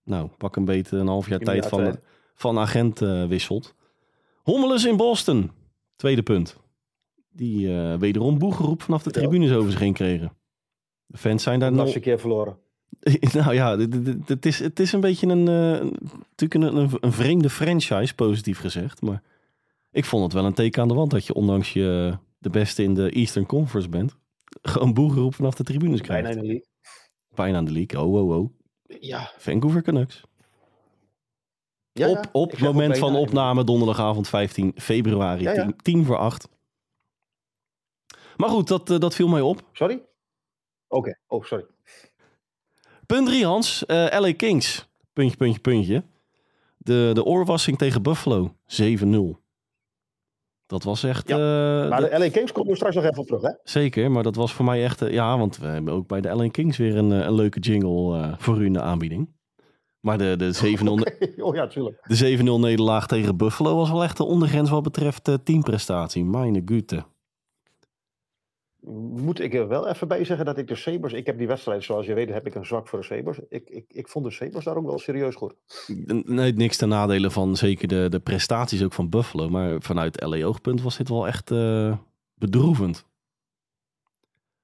nou, 0.03 0.29
pak 0.37 0.55
een 0.55 0.65
beetje 0.65 0.97
een 0.97 1.07
half 1.07 1.29
jaar 1.29 1.39
tijd 1.39 1.65
van, 1.65 1.83
hè. 1.83 1.91
van 2.33 2.59
agent 2.59 2.99
wisselt. 3.27 3.75
Hommelus 4.43 4.85
in 4.85 4.97
Boston. 4.97 5.51
Tweede 5.95 6.23
punt. 6.23 6.57
Die 7.31 7.69
wederom 7.99 8.37
boegeroep 8.37 8.81
vanaf 8.81 9.03
de 9.03 9.11
tribunes 9.11 9.51
over 9.51 9.71
zich 9.71 9.79
heen 9.79 9.93
kregen. 9.93 10.31
De 11.05 11.17
fans 11.17 11.43
zijn 11.43 11.59
daar 11.59 11.71
Nog 11.71 11.85
nog... 11.85 11.95
een 11.95 12.01
keer 12.01 12.19
verloren. 12.19 12.57
nou 13.33 13.53
ja, 13.53 13.77
het 14.25 14.45
is, 14.45 14.59
het 14.59 14.79
is 14.79 14.91
een 14.91 14.99
beetje 14.99 15.27
een, 15.27 15.47
natuurlijk 16.39 16.75
een, 16.75 16.83
een, 16.83 16.97
een 16.99 17.11
vreemde 17.11 17.49
franchise, 17.49 18.15
positief 18.15 18.59
gezegd. 18.59 19.01
Maar 19.01 19.23
ik 19.91 20.05
vond 20.05 20.23
het 20.23 20.33
wel 20.33 20.45
een 20.45 20.53
teken 20.53 20.81
aan 20.81 20.87
de 20.87 20.93
wand 20.93 21.11
dat 21.11 21.25
je, 21.25 21.33
ondanks 21.33 21.73
je 21.73 22.17
de 22.37 22.49
beste 22.49 22.83
in 22.83 22.93
de 22.93 23.09
Eastern 23.09 23.45
Conference 23.45 23.89
bent, 23.89 24.15
gewoon 24.61 24.93
boegeroep 24.93 25.35
vanaf 25.35 25.55
de 25.55 25.63
tribunes 25.63 26.01
krijgt. 26.01 26.23
Bijna 26.23 26.41
in 26.41 26.47
de 26.47 26.53
league. 26.53 26.67
Bijna 27.35 27.57
aan 27.57 27.65
de 27.65 27.71
league. 27.71 28.01
Oh, 28.01 28.13
oh, 28.13 28.37
oh. 28.37 28.49
Ja. 28.99 29.31
Vancouver 29.37 29.81
Canucks. 29.81 30.23
ja 31.91 32.09
op 32.09 32.23
ja. 32.23 32.29
op 32.31 32.53
ook 32.53 32.59
moment 32.59 32.97
van 32.97 33.15
opname 33.15 33.63
donderdagavond 33.63 34.27
15 34.27 34.71
februari, 34.75 35.43
Ja, 35.43 35.51
ja. 35.51 35.63
10, 35.63 35.75
10 35.81 36.05
voor 36.05 36.17
8. 36.17 36.49
Maar 38.37 38.49
goed, 38.49 38.67
dat, 38.67 38.89
eh, 38.89 38.99
dat 38.99 39.15
viel 39.15 39.27
mij 39.27 39.41
op. 39.41 39.61
Sorry? 39.71 40.01
Oké, 40.87 41.19
oh, 41.27 41.43
sorry. 41.43 41.65
Punt 43.05 43.27
3, 43.27 43.45
Hans. 43.45 43.85
Eh, 43.85 44.19
LA 44.19 44.33
Kings. 44.33 44.87
Puntje, 45.13 45.37
puntje, 45.37 45.59
puntje. 45.59 46.03
De, 46.87 47.09
de 47.13 47.23
oorwassing 47.23 47.77
tegen 47.77 48.01
Buffalo. 48.01 48.53
7-0. 48.83 49.15
Dat 50.65 50.83
was 50.83 51.03
echt... 51.03 51.29
eh, 51.29 51.37
Maar 51.89 52.01
de 52.09 52.15
LA 52.19 52.29
Kings 52.29 52.51
komt 52.51 52.69
er 52.69 52.75
straks 52.75 52.95
nog 52.95 53.03
even 53.03 53.17
op 53.17 53.25
terug, 53.25 53.41
hè? 53.41 53.51
Zeker, 53.63 54.11
maar 54.11 54.23
dat 54.23 54.35
was 54.35 54.53
voor 54.53 54.65
mij 54.65 54.83
echt... 54.83 55.01
eh, 55.01 55.11
ja, 55.11 55.37
want 55.37 55.57
we 55.57 55.65
hebben 55.67 55.93
ook 55.93 56.07
bij 56.07 56.21
de 56.21 56.35
LA 56.35 56.49
Kings 56.49 56.77
weer 56.77 56.97
een, 56.97 57.11
eh, 57.11 57.19
een 57.19 57.33
leuke 57.33 57.59
jingle 57.59 58.35
voor 58.37 58.61
u 58.61 58.65
in 58.65 58.73
de 58.73 58.81
aanbieding. 58.81 59.35
Maar 59.99 60.17
de, 60.17 60.35
de 60.37 60.75
7-0 61.37 61.41
oh 61.43 61.55
ja, 61.55 61.67
tuurlijk. 61.67 61.99
de 62.07 62.37
7-0 62.37 62.43
nederlaag 62.43 63.07
tegen 63.07 63.37
Buffalo 63.37 63.75
was 63.75 63.89
wel 63.91 64.03
echt 64.03 64.17
de 64.17 64.23
ondergrens 64.23 64.69
wat 64.69 64.83
betreft 64.83 65.29
teamprestatie. 65.43 66.25
Meine 66.25 66.61
Güte. 66.65 67.05
Moet 68.95 69.39
ik 69.39 69.53
er 69.53 69.67
wel 69.67 69.87
even 69.87 70.07
bij 70.07 70.25
zeggen 70.25 70.45
dat 70.45 70.57
ik 70.57 70.67
de 70.67 70.75
Sabres... 70.75 71.13
Ik 71.13 71.25
heb 71.25 71.37
die 71.37 71.47
wedstrijd, 71.47 71.83
zoals 71.83 72.05
je 72.05 72.13
weet, 72.13 72.29
heb 72.29 72.47
ik 72.47 72.55
een 72.55 72.65
zwak 72.65 72.87
voor 72.87 72.99
de 72.99 73.05
Sabres. 73.05 73.39
Ik, 73.49 73.69
ik, 73.69 73.85
ik 73.87 74.07
vond 74.07 74.25
de 74.25 74.31
Sabres 74.31 74.63
daar 74.63 74.77
ook 74.77 74.85
wel 74.85 74.99
serieus 74.99 75.35
goed. 75.35 75.55
Nee, 76.25 76.53
niks 76.53 76.77
ten 76.77 76.89
nadele 76.89 77.31
van 77.31 77.55
zeker 77.55 77.87
de, 77.87 78.07
de 78.09 78.19
prestaties 78.19 78.83
ook 78.83 78.93
van 78.93 79.09
Buffalo. 79.09 79.49
Maar 79.49 79.81
vanuit 79.81 80.21
LA-oogpunt 80.21 80.81
was 80.81 80.97
dit 80.97 81.09
wel 81.09 81.27
echt 81.27 81.51
uh, 81.51 81.97
bedroevend. 82.33 83.05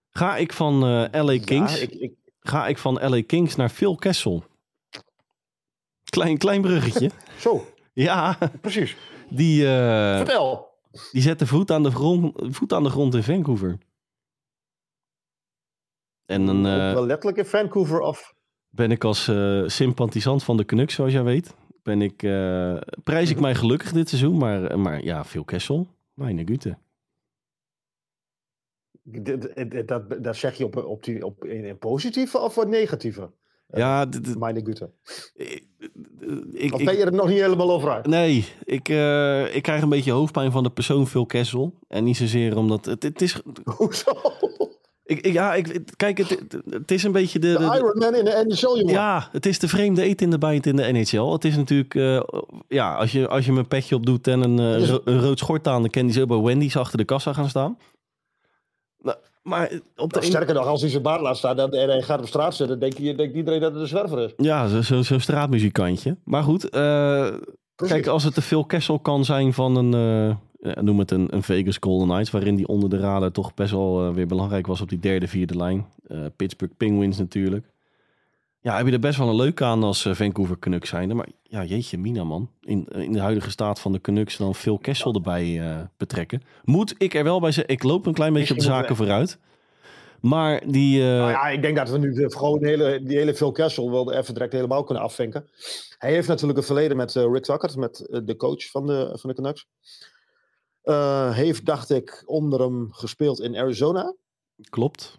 Ga 0.10 0.38
ik 0.38 0.54
van 0.54 0.74
uh, 0.74 1.24
LA 1.24 1.40
Kings... 1.40 1.76
Ja, 1.76 1.82
ik, 1.82 1.92
ik... 1.92 2.14
Ga 2.40 2.68
ik 2.68 2.78
van 2.78 2.94
LA 3.10 3.24
Kings 3.24 3.56
naar 3.56 3.70
Phil 3.70 3.96
Kessel. 3.96 4.44
Klein, 6.04 6.38
klein 6.38 6.62
bruggetje. 6.62 7.12
Zo. 7.40 7.66
Ja. 7.94 8.38
Precies. 8.62 8.96
Die, 9.30 9.64
uh, 9.64 10.18
Vertel. 10.18 10.72
Die 11.12 11.22
zette 11.22 11.48
voet 11.48 11.72
aan 11.72 11.84
de 11.84 11.92
grond, 11.92 12.34
voet 12.36 12.74
aan, 12.74 12.84
de 12.84 12.90
grond 12.90 13.16
in 13.16 13.24
Vancouver. 13.24 13.78
En 16.34 16.46
dan, 16.46 16.66
uh, 16.66 16.94
wel 16.94 17.06
letterlijk 17.06 17.38
in 17.38 17.46
Vancouver 17.46 18.00
of? 18.00 18.34
Ben 18.70 18.92
ik 18.92 19.04
als 19.04 19.28
uh, 19.28 19.68
sympathisant 19.68 20.44
van 20.44 20.58
de 20.58 20.66
Canucks, 20.66 20.94
zoals 20.94 21.12
jij 21.12 21.24
weet, 21.24 21.56
ben 21.84 22.02
ik, 22.02 22.24
uh, 22.24 22.78
prijs 23.04 23.30
ik 23.30 23.40
mij 23.40 23.56
gelukkig 23.56 23.92
dit 23.92 24.10
seizoen. 24.10 24.38
Maar, 24.38 24.80
maar 24.80 25.04
ja, 25.04 25.26
veel 25.26 25.44
Kessel, 25.44 25.88
mijn 26.14 26.48
gute. 26.48 26.78
Dat, 29.86 30.24
dat, 30.24 30.36
zeg 30.36 30.58
je 30.58 30.66
op, 30.66 30.76
op 30.76 31.04
die, 31.04 31.26
op, 31.26 31.46
in, 31.46 31.78
positieve 31.78 32.40
of 32.40 32.56
wat 32.56 32.68
negatieve? 32.68 33.30
Ja, 33.68 34.08
mijn 34.38 34.66
gute. 34.66 34.92
Ik, 36.52 36.74
of 36.74 36.84
ben 36.84 36.98
je 36.98 37.06
er 37.06 37.14
nog 37.14 37.28
niet 37.28 37.40
helemaal 37.40 37.72
over 37.72 37.90
uit? 37.90 38.06
Nee, 38.06 38.46
ik, 38.64 38.90
uh, 38.90 39.56
ik 39.56 39.64
krijg 39.64 39.82
een 39.82 39.90
beetje 39.90 40.12
hoofdpijn 40.12 40.52
van 40.52 40.64
de 40.64 40.70
persoon 40.70 41.08
Phil 41.08 41.26
Kessel. 41.26 41.74
En 41.88 42.04
niet 42.04 42.18
zozeer 42.18 42.58
omdat... 42.58 42.86
Het, 42.86 43.04
het 43.04 43.22
is... 43.22 43.42
Hoezo? 43.78 44.12
Ik, 45.18 45.34
ja, 45.34 45.54
ik, 45.54 45.82
kijk, 45.96 46.18
het, 46.18 46.38
het 46.70 46.92
is 46.92 47.04
een 47.04 47.12
beetje 47.12 47.40
de... 47.40 47.58
De, 47.58 47.64
Iron 47.64 47.98
Man 47.98 48.16
in 48.16 48.26
de 48.26 48.44
NHL, 48.48 48.78
jongen. 48.78 48.94
Ja, 48.94 49.30
het 49.32 49.46
is 49.46 49.60
de 49.60 49.68
vreemde 49.68 50.04
eet 50.04 50.22
in 50.22 50.30
de 50.30 50.38
bijt 50.38 50.66
in 50.66 50.76
de 50.76 50.92
NHL. 50.92 51.32
Het 51.32 51.46
is 51.46 51.56
natuurlijk... 51.56 51.94
Uh, 51.94 52.22
ja, 52.68 52.96
als 52.96 53.12
je, 53.12 53.28
als 53.28 53.46
je 53.46 53.52
mijn 53.52 53.68
petje 53.68 53.96
op 53.96 54.06
doet 54.06 54.28
en 54.28 54.42
een, 54.42 54.82
uh, 54.82 54.88
ro 54.88 55.02
een 55.06 55.22
rood 55.22 55.40
schort 55.40 55.68
aan... 55.68 55.82
dan 55.82 55.90
kan 55.90 56.06
die 56.06 56.14
zo 56.14 56.26
bij 56.26 56.38
Wendy's 56.38 56.76
achter 56.76 56.98
de 56.98 57.06
kassa 57.06 57.34
gaan 57.34 57.50
staan. 57.50 57.78
Nou, 58.98 59.18
maar 59.42 59.72
op 59.96 60.14
de 60.14 60.20
nou, 60.20 60.32
sterker 60.32 60.54
nog, 60.54 60.66
als 60.66 60.82
hij 60.82 60.90
zijn 60.90 61.04
baard 61.04 61.22
laat 61.22 61.38
staan 61.38 61.60
en 61.60 61.90
hij 61.90 62.02
gaat 62.02 62.20
op 62.20 62.28
straat 62.28 62.56
zitten... 62.56 62.80
denkt, 62.80 62.98
je, 62.98 63.16
denkt 63.16 63.36
iedereen 63.36 63.62
dat 63.62 63.72
het 63.72 63.82
een 63.82 63.88
zwerver 63.88 64.20
is. 64.20 64.34
Ja, 64.38 64.68
zo'n 64.68 64.84
zo, 64.84 65.02
zo 65.02 65.20
straatmuzikantje. 65.20 66.18
Maar 66.24 66.44
goed, 66.44 66.76
uh, 66.76 67.28
kijk, 67.76 68.08
als 68.08 68.24
het 68.24 68.34
te 68.34 68.42
veel 68.42 68.66
Kessel 68.66 69.00
kan 69.00 69.26
zijn 69.26 69.54
van 69.54 69.76
een 69.76 70.38
noem 70.64 71.00
het 71.00 71.12
een, 71.12 71.28
een, 71.30 71.44
Vegas 71.44 71.78
Golden 71.80 72.08
Knights, 72.08 72.32
waarin 72.32 72.56
die 72.56 72.68
onder 72.68 72.90
de 72.90 72.98
radar 72.98 73.32
toch 73.32 73.54
best 73.54 73.72
wel 73.72 74.08
uh, 74.08 74.14
weer 74.14 74.28
belangrijk 74.28 74.68
was 74.68 74.82
op 74.82 74.90
die 74.90 75.00
derde, 75.00 75.28
vierde 75.28 75.56
lijn. 75.56 75.86
Uh, 76.08 76.26
Pittsburgh 76.36 76.74
Penguins 76.78 77.18
natuurlijk. 77.18 77.66
Ja, 78.62 78.78
heb 78.78 78.86
je 78.86 78.92
er 78.92 79.00
best 79.00 79.18
wel 79.18 79.30
een 79.30 79.36
leuk 79.36 79.62
aan 79.62 79.84
als 79.84 80.08
Vancouver 80.12 80.60
Canucks 80.60 80.90
zijnde. 80.90 81.14
Maar 81.14 81.28
ja, 81.44 81.64
jeetje 81.64 81.98
mina 81.98 82.24
man. 82.24 82.50
In, 82.62 82.88
in 82.88 83.12
de 83.12 83.20
huidige 83.20 83.50
staat 83.50 83.80
van 83.80 83.92
de 83.92 84.02
Canucks 84.02 84.38
dan 84.38 84.56
veel 84.56 84.78
Kessel 84.78 85.14
erbij 85.14 85.62
betrekken. 85.98 86.42
Moet 86.64 86.96
ik 86.98 87.14
er 87.14 87.24
wel 87.24 87.40
bij 87.40 87.52
zeggen, 87.52 87.74
ik 87.74 87.84
loop 87.84 88.06
een 88.06 88.14
klein 88.14 88.34
beetje 88.34 88.54
op 88.54 88.60
de 88.60 88.66
zaken 88.66 88.96
vooruit. 88.96 89.40
Maar 90.24 90.68
die... 90.68 91.02
Nou 91.02 91.30
ja, 91.30 91.48
ik 91.48 91.62
denk 91.62 91.78
dat 91.78 91.90
we 91.90 91.98
nu 91.98 92.14
de, 92.14 92.32
gewoon 92.32 92.60
de 92.60 92.68
hele, 92.68 93.04
die 93.04 93.18
hele 93.18 93.36
Phil 93.36 93.52
Kessel 93.52 93.92
wel 93.92 94.14
even 94.14 94.34
direct 94.34 94.54
helemaal 94.54 94.84
kunnen 94.84 95.04
afvinken. 95.04 95.50
Hij 95.98 96.12
heeft 96.12 96.28
natuurlijk 96.28 96.60
een 96.60 96.66
verleden 96.66 96.98
met 96.98 97.14
Rick 97.14 97.44
Tucker, 97.44 97.80
met 97.80 98.08
de 98.24 98.36
coach 98.36 98.70
van 98.70 98.88
de, 98.88 99.18
van 99.20 99.30
de 99.30 99.36
Canucks. 99.36 99.68
Heeft, 101.36 101.66
dacht 101.66 101.90
ik, 101.90 102.24
onder 102.26 102.62
hem 102.62 102.92
gespeeld 102.92 103.40
in 103.40 103.58
Arizona. 103.58 104.16
Klopt. 104.70 105.18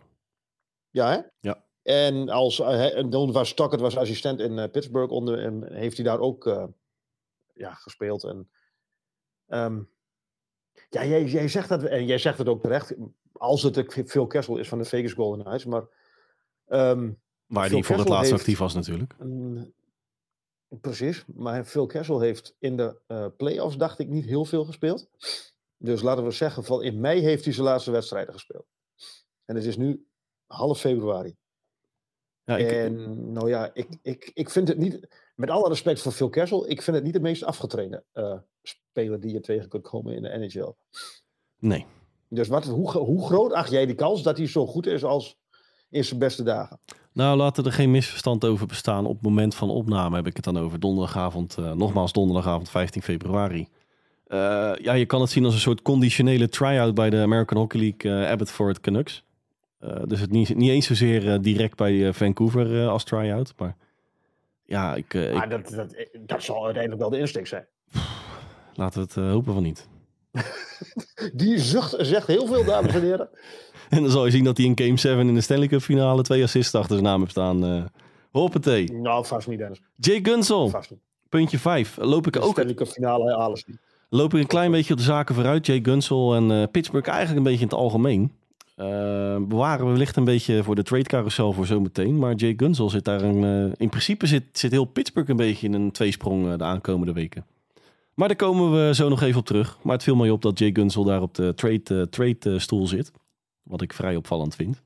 Ja, 0.90 1.10
hè? 1.10 1.20
Ja. 1.40 1.64
En 1.82 2.28
als, 2.28 2.58
uh, 2.58 3.10
dan 3.10 3.32
was 3.32 3.48
Stockert 3.48 3.80
was 3.80 3.96
assistent 3.96 4.40
in 4.40 4.70
Pittsburgh 4.70 5.12
onder 5.12 5.38
en 5.38 5.72
heeft 5.72 5.96
hij 5.96 6.06
daar 6.06 6.20
ook 6.20 6.70
ja, 7.54 7.74
gespeeld. 7.74 8.24
En, 8.24 8.50
um, 9.48 9.88
ja, 10.90 11.04
jij, 11.04 11.24
jij, 11.24 11.48
zegt 11.48 11.68
dat, 11.68 11.82
en 11.82 12.06
jij 12.06 12.18
zegt 12.18 12.38
het 12.38 12.48
ook 12.48 12.62
terecht, 12.62 12.94
als 13.44 13.62
het 13.62 13.84
veel 14.04 14.26
Kessel 14.26 14.56
is 14.56 14.68
van 14.68 14.78
de 14.78 14.84
Vegas 14.84 15.12
Golden 15.12 15.44
Knights, 15.44 15.64
maar... 15.64 15.84
Um, 16.68 17.22
Waar 17.46 17.70
hij 17.70 17.82
voor 17.82 17.98
het 17.98 18.08
laatst 18.08 18.32
actief 18.32 18.58
was 18.58 18.74
natuurlijk. 18.74 19.14
precies, 20.68 21.24
maar 21.34 21.64
Phil 21.64 21.86
Kessel 21.86 22.20
heeft 22.20 22.56
in 22.58 22.76
de 22.76 23.00
uh, 23.08 23.26
playoffs, 23.36 23.76
dacht 23.76 23.98
ik, 23.98 24.08
niet 24.08 24.24
heel 24.24 24.44
veel 24.44 24.64
gespeeld. 24.64 25.08
Dus 25.76 26.02
laten 26.02 26.24
we 26.24 26.30
zeggen, 26.30 26.64
van 26.64 26.82
in 26.82 27.00
mei 27.00 27.20
heeft 27.20 27.44
hij 27.44 27.52
zijn 27.52 27.66
laatste 27.66 27.90
wedstrijden 27.90 28.34
gespeeld. 28.34 28.66
En 29.44 29.54
het 29.54 29.64
is 29.64 29.76
nu 29.76 30.06
half 30.46 30.80
februari. 30.80 31.36
Ja, 32.44 32.56
ik, 32.56 32.70
en 32.70 33.32
nou 33.32 33.48
ja, 33.48 33.70
ik, 33.74 33.88
ik, 34.02 34.30
ik 34.34 34.50
vind 34.50 34.68
het 34.68 34.78
niet, 34.78 35.08
met 35.34 35.50
alle 35.50 35.68
respect 35.68 36.00
voor 36.00 36.12
Phil 36.12 36.28
Kessel, 36.28 36.70
ik 36.70 36.82
vind 36.82 36.96
het 36.96 37.04
niet 37.04 37.14
de 37.14 37.20
meest 37.20 37.44
afgetrainde 37.44 38.04
uh, 38.14 38.38
speler 38.62 39.20
die 39.20 39.32
je 39.32 39.40
tegen 39.40 39.68
kunt 39.68 39.82
komen 39.82 40.14
in 40.14 40.22
de 40.22 40.38
NHL. 40.38 40.72
Nee. 41.58 41.86
Dus 42.34 42.48
wat, 42.48 42.64
hoe, 42.64 42.90
hoe 42.90 43.26
groot 43.26 43.52
acht 43.52 43.70
jij 43.70 43.86
die 43.86 43.94
kans 43.94 44.22
dat 44.22 44.36
hij 44.36 44.46
zo 44.46 44.66
goed 44.66 44.86
is 44.86 45.04
als 45.04 45.36
in 45.90 46.04
zijn 46.04 46.18
beste 46.18 46.42
dagen? 46.42 46.78
Nou, 47.12 47.36
laten 47.36 47.64
er 47.64 47.72
geen 47.72 47.90
misverstand 47.90 48.44
over 48.44 48.66
bestaan. 48.66 49.06
Op 49.06 49.14
het 49.14 49.22
moment 49.22 49.54
van 49.54 49.70
opname 49.70 50.16
heb 50.16 50.26
ik 50.26 50.36
het 50.36 50.44
dan 50.44 50.58
over 50.58 50.80
donderdagavond, 50.80 51.56
uh, 51.58 51.72
nogmaals 51.72 52.12
donderdagavond 52.12 52.70
15 52.70 53.02
februari. 53.02 53.68
Uh, 54.28 54.72
ja, 54.76 54.92
je 54.92 55.06
kan 55.06 55.20
het 55.20 55.30
zien 55.30 55.44
als 55.44 55.54
een 55.54 55.60
soort 55.60 55.82
conditionele 55.82 56.48
try-out 56.48 56.94
bij 56.94 57.10
de 57.10 57.20
American 57.20 57.58
Hockey 57.58 57.80
League 57.80 58.22
uh, 58.22 58.30
Abbotsford 58.30 58.80
Canucks. 58.80 59.24
Uh, 59.80 60.02
dus 60.06 60.20
het 60.20 60.30
niet, 60.30 60.54
niet 60.54 60.70
eens 60.70 60.86
zozeer 60.86 61.40
direct 61.40 61.76
bij 61.76 62.12
Vancouver 62.12 62.88
als 62.88 63.04
try-out. 63.04 63.54
Maar 63.56 63.76
ja, 64.66 64.94
ik... 64.94 65.14
maar 65.14 65.48
dat, 65.48 65.68
dat, 65.68 66.06
dat 66.20 66.42
zal 66.42 66.64
uiteindelijk 66.64 67.02
wel 67.02 67.10
de 67.10 67.18
insteek 67.18 67.46
zijn. 67.46 67.66
Laten 68.74 69.00
we 69.00 69.06
het 69.06 69.32
hopen 69.32 69.54
van 69.54 69.62
niet. 69.62 69.88
Die 71.32 71.58
zucht 71.58 71.94
zegt 71.98 72.26
heel 72.26 72.46
veel, 72.46 72.64
dames 72.64 72.94
en 72.94 73.02
heren. 73.02 73.28
en 73.90 74.02
dan 74.02 74.10
zal 74.10 74.24
je 74.24 74.30
zien 74.30 74.44
dat 74.44 74.56
hij 74.56 74.66
in 74.66 74.78
Game 74.78 74.98
7 74.98 75.28
in 75.28 75.34
de 75.34 75.40
Stanley 75.40 75.68
Cup 75.68 75.80
finale 75.80 76.22
twee 76.22 76.42
assists 76.42 76.74
achter 76.74 76.92
zijn 76.92 77.02
naam 77.02 77.20
heeft 77.20 77.30
staan. 77.30 77.64
Uh, 77.64 77.84
hoppatee. 78.30 78.92
Nou, 78.92 79.26
vast 79.26 79.48
niet, 79.48 79.58
Dennis. 79.58 79.80
Jay 79.96 80.20
Gunsel. 80.22 80.70
Puntje 81.28 81.58
5. 81.58 81.96
Loop 82.00 82.26
ik 82.26 82.32
de 82.32 82.40
ook... 82.40 82.52
Stanley 82.52 82.74
Cup 82.74 82.88
finale, 82.88 83.34
alles 83.34 83.64
niet 83.64 83.78
loop 84.14 84.34
ik 84.34 84.40
een 84.40 84.46
klein 84.46 84.70
beetje 84.70 84.92
op 84.92 84.98
de 84.98 85.04
zaken 85.04 85.34
vooruit. 85.34 85.66
Jay 85.66 85.80
Gunsel 85.82 86.34
en 86.34 86.50
uh, 86.50 86.62
Pittsburgh 86.70 87.08
eigenlijk 87.08 87.38
een 87.38 87.44
beetje 87.44 87.64
in 87.64 87.70
het 87.70 87.78
algemeen. 87.78 88.32
Uh, 88.76 89.36
bewaren 89.36 89.86
we 89.86 89.92
wellicht 89.92 90.16
een 90.16 90.24
beetje 90.24 90.62
voor 90.62 90.74
de 90.74 90.82
trade 90.82 91.04
carousel 91.04 91.52
voor 91.52 91.66
zometeen. 91.66 92.18
Maar 92.18 92.34
Jay 92.34 92.54
Gunsel 92.56 92.90
zit 92.90 93.04
daar 93.04 93.22
een, 93.22 93.42
uh, 93.42 93.72
in 93.76 93.88
principe 93.88 94.26
zit, 94.26 94.44
zit 94.52 94.70
heel 94.70 94.84
Pittsburgh 94.84 95.30
een 95.30 95.36
beetje 95.36 95.66
in 95.66 95.72
een 95.72 95.90
tweesprong 95.90 96.56
de 96.56 96.64
aankomende 96.64 97.12
weken. 97.12 97.44
Maar 98.14 98.28
daar 98.28 98.36
komen 98.36 98.86
we 98.86 98.94
zo 98.94 99.08
nog 99.08 99.22
even 99.22 99.40
op 99.40 99.46
terug. 99.46 99.78
Maar 99.82 99.94
het 99.94 100.02
viel 100.02 100.16
mij 100.16 100.30
op 100.30 100.42
dat 100.42 100.58
Jay 100.58 100.70
Gunsel 100.72 101.04
daar 101.04 101.22
op 101.22 101.34
de 101.34 101.54
trade, 101.54 102.08
trade 102.08 102.58
stoel 102.58 102.86
zit. 102.86 103.10
Wat 103.62 103.82
ik 103.82 103.92
vrij 103.92 104.16
opvallend 104.16 104.54
vind. 104.54 104.82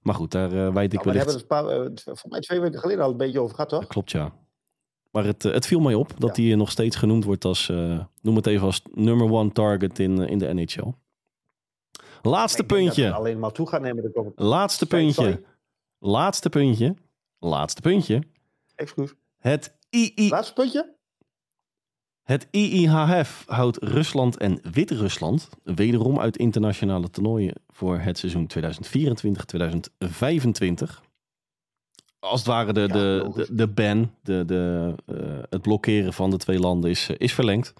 Maar 0.00 0.14
goed, 0.14 0.30
daar 0.30 0.72
weet 0.72 0.92
ik 0.92 1.04
nou, 1.04 1.04
wellicht... 1.04 1.46
We 1.46 1.54
hebben 1.54 1.92
het 1.94 2.04
paar, 2.04 2.16
voor 2.16 2.30
mij 2.30 2.40
twee 2.40 2.60
weken 2.60 2.80
geleden 2.80 3.04
al 3.04 3.10
een 3.10 3.16
beetje 3.16 3.40
over 3.40 3.54
gehad, 3.54 3.70
toch? 3.70 3.86
klopt, 3.86 4.10
ja. 4.10 4.32
Maar 5.12 5.24
het, 5.24 5.42
het 5.42 5.66
viel 5.66 5.80
mij 5.80 5.94
op 5.94 6.12
dat 6.18 6.36
hij 6.36 6.54
nog 6.54 6.70
steeds 6.70 6.96
genoemd 6.96 7.24
wordt 7.24 7.44
als, 7.44 7.68
uh, 7.68 8.04
noem 8.20 8.36
het 8.36 8.46
even 8.46 8.66
als 8.66 8.82
number 8.92 9.30
one 9.30 9.52
target 9.52 9.98
in, 9.98 10.18
in 10.18 10.38
de 10.38 10.54
NHL. 10.54 10.92
Laatste 12.22 12.64
puntje. 12.64 13.12
alleen 13.12 13.38
maar 13.38 13.52
toe 13.52 13.68
gaat 13.68 13.80
nemen. 13.80 14.02
De 14.02 14.32
Laatste 14.36 14.86
puntje. 14.86 15.42
Laatste 15.98 16.48
puntje. 16.48 16.94
Laatste 17.38 17.80
puntje. 17.80 18.22
Excuus. 18.74 19.14
Het 19.38 19.76
II... 19.90 20.28
Laatste 20.28 20.52
puntje? 20.52 20.94
Het 22.32 22.46
IIHF 22.50 23.44
houdt 23.46 23.78
Rusland 23.82 24.36
en 24.36 24.60
Wit-Rusland 24.72 25.48
wederom 25.64 26.18
uit 26.18 26.36
internationale 26.36 27.10
toernooien 27.10 27.54
voor 27.68 27.98
het 27.98 28.18
seizoen 28.18 28.50
2024-2025 28.58 28.60
als 32.18 32.38
het 32.38 32.48
ware 32.48 32.72
de, 32.72 32.88
de, 32.88 33.30
de, 33.34 33.54
de, 33.54 33.68
ban, 33.68 34.10
de, 34.22 34.44
de, 34.44 34.94
uh, 35.06 35.16
het 35.50 35.62
blokkeren 35.62 36.12
van 36.12 36.30
de 36.30 36.36
twee 36.36 36.58
landen 36.58 36.90
is, 36.90 37.08
uh, 37.08 37.16
is 37.18 37.34
verlengd. 37.34 37.74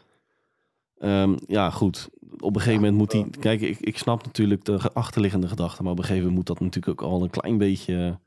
Um, 0.99 1.37
ja, 1.47 1.71
goed. 1.71 2.09
Op 2.39 2.55
een 2.55 2.61
gegeven 2.61 2.81
moment 2.81 2.97
moet 2.97 3.11
die. 3.11 3.31
Kijk, 3.41 3.61
ik, 3.61 3.79
ik 3.81 3.99
snap 3.99 4.25
natuurlijk 4.25 4.65
de 4.65 4.93
achterliggende 4.93 5.49
gedachte. 5.49 5.83
Maar 5.83 5.93
op 5.93 5.99
een 5.99 6.05
gegeven 6.05 6.29
moment 6.29 6.49
moet 6.49 6.59
dat 6.59 6.67
natuurlijk 6.67 7.03
ook 7.03 7.11
al 7.11 7.23
een 7.23 7.31
klein 7.31 7.59
beetje 7.59 8.19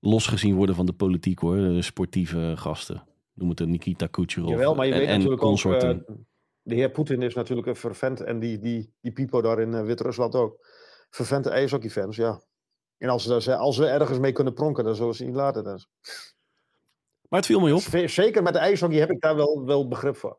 losgezien 0.00 0.54
worden 0.54 0.74
van 0.74 0.86
de 0.86 0.92
politiek 0.92 1.38
hoor. 1.38 1.56
De 1.56 1.82
sportieve 1.82 2.52
gasten. 2.56 3.02
Noem 3.34 3.48
het 3.48 3.60
een 3.60 3.70
Nikita 3.70 4.06
Kucherov. 4.06 4.50
Jawel, 4.50 4.74
maar 4.74 4.86
je 4.86 4.92
en, 4.92 4.98
weet 4.98 5.08
natuurlijk 5.08 5.40
consorten. 5.40 5.88
ook. 5.88 6.08
Uh, 6.08 6.16
de 6.62 6.74
heer 6.74 6.90
Poetin 6.90 7.22
is 7.22 7.34
natuurlijk 7.34 7.68
een 7.68 7.76
vervent. 7.76 8.20
En 8.20 8.38
die, 8.38 8.58
die, 8.58 8.92
die 9.00 9.12
Pipo 9.12 9.42
daar 9.42 9.60
in 9.60 9.84
Wit-Rusland 9.84 10.34
ook. 10.34 10.66
Vervente 11.10 11.50
ijshockeyfans, 11.50 12.16
ja. 12.16 12.40
En 12.98 13.08
als, 13.08 13.26
ze, 13.26 13.56
als 13.56 13.78
we 13.78 13.86
ergens 13.86 14.18
mee 14.18 14.32
kunnen 14.32 14.54
pronken, 14.54 14.84
dan 14.84 14.94
zullen 14.94 15.14
ze 15.14 15.24
niet 15.24 15.34
laten. 15.34 15.64
Dus. 15.64 15.88
Maar 17.28 17.38
het 17.38 17.46
viel 17.46 17.60
me 17.60 17.74
op. 17.74 18.08
Zeker 18.10 18.42
met 18.42 18.52
de 18.52 18.58
ijshockey 18.58 18.98
heb 18.98 19.10
ik 19.10 19.20
daar 19.20 19.36
wel, 19.36 19.64
wel 19.64 19.88
begrip 19.88 20.16
voor. 20.16 20.38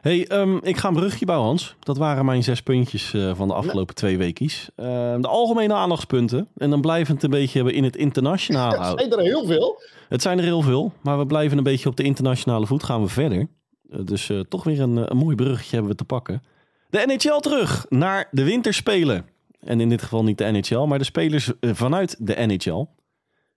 Hey, 0.00 0.26
ehm, 0.26 0.56
ik 0.62 0.76
ga 0.76 0.88
een 0.88 0.94
brugje 0.94 1.26
bouwen, 1.26 1.48
Hans. 1.48 1.76
Dat 1.80 1.96
waren 1.96 2.24
mijn 2.24 2.42
zes 2.42 2.62
puntjes 2.62 3.12
uh, 3.12 3.34
van 3.34 3.48
de 3.48 3.54
afgelopen 3.54 3.94
twee 3.94 4.18
weekjes. 4.18 4.70
Uh, 4.76 4.86
de 5.20 5.28
algemene 5.28 5.74
aandachtspunten. 5.74 6.48
En 6.56 6.70
dan 6.70 6.80
blijven 6.80 7.14
het 7.14 7.22
een 7.22 7.30
beetje 7.30 7.72
in 7.72 7.84
het 7.84 7.96
internationale 7.96 8.76
houden. 8.82 9.08
Zijn 9.08 9.20
er 9.20 9.26
heel 9.26 9.46
veel. 9.46 9.80
Het 10.08 10.22
zijn 10.22 10.38
er 10.38 10.44
heel 10.44 10.62
veel. 10.62 10.92
Maar 11.02 11.18
we 11.18 11.26
blijven 11.26 11.58
een 11.58 11.64
beetje 11.64 11.88
op 11.88 11.96
de 11.96 12.02
internationale 12.02 12.66
voet. 12.66 12.84
Gaan 12.84 13.02
we 13.02 13.08
verder. 13.08 13.38
Uh, 13.38 14.00
dus 14.04 14.32
toch 14.48 14.64
weer 14.64 14.80
een, 14.80 15.10
een 15.10 15.16
mooi 15.16 15.36
bruggetje 15.36 15.70
hebben 15.70 15.90
we 15.90 15.96
te 15.96 16.04
pakken. 16.04 16.42
De 16.88 17.02
NHL 17.06 17.38
terug 17.38 17.86
naar 17.88 18.28
de 18.30 18.44
winterspelen. 18.44 19.26
En 19.60 19.80
in 19.80 19.88
dit 19.88 20.02
geval 20.02 20.24
niet 20.24 20.38
de 20.38 20.44
NHL, 20.44 20.84
maar 20.86 20.98
de 20.98 21.04
spelers 21.04 21.52
vanuit 21.60 22.16
de 22.26 22.46
NHL. 22.46 22.86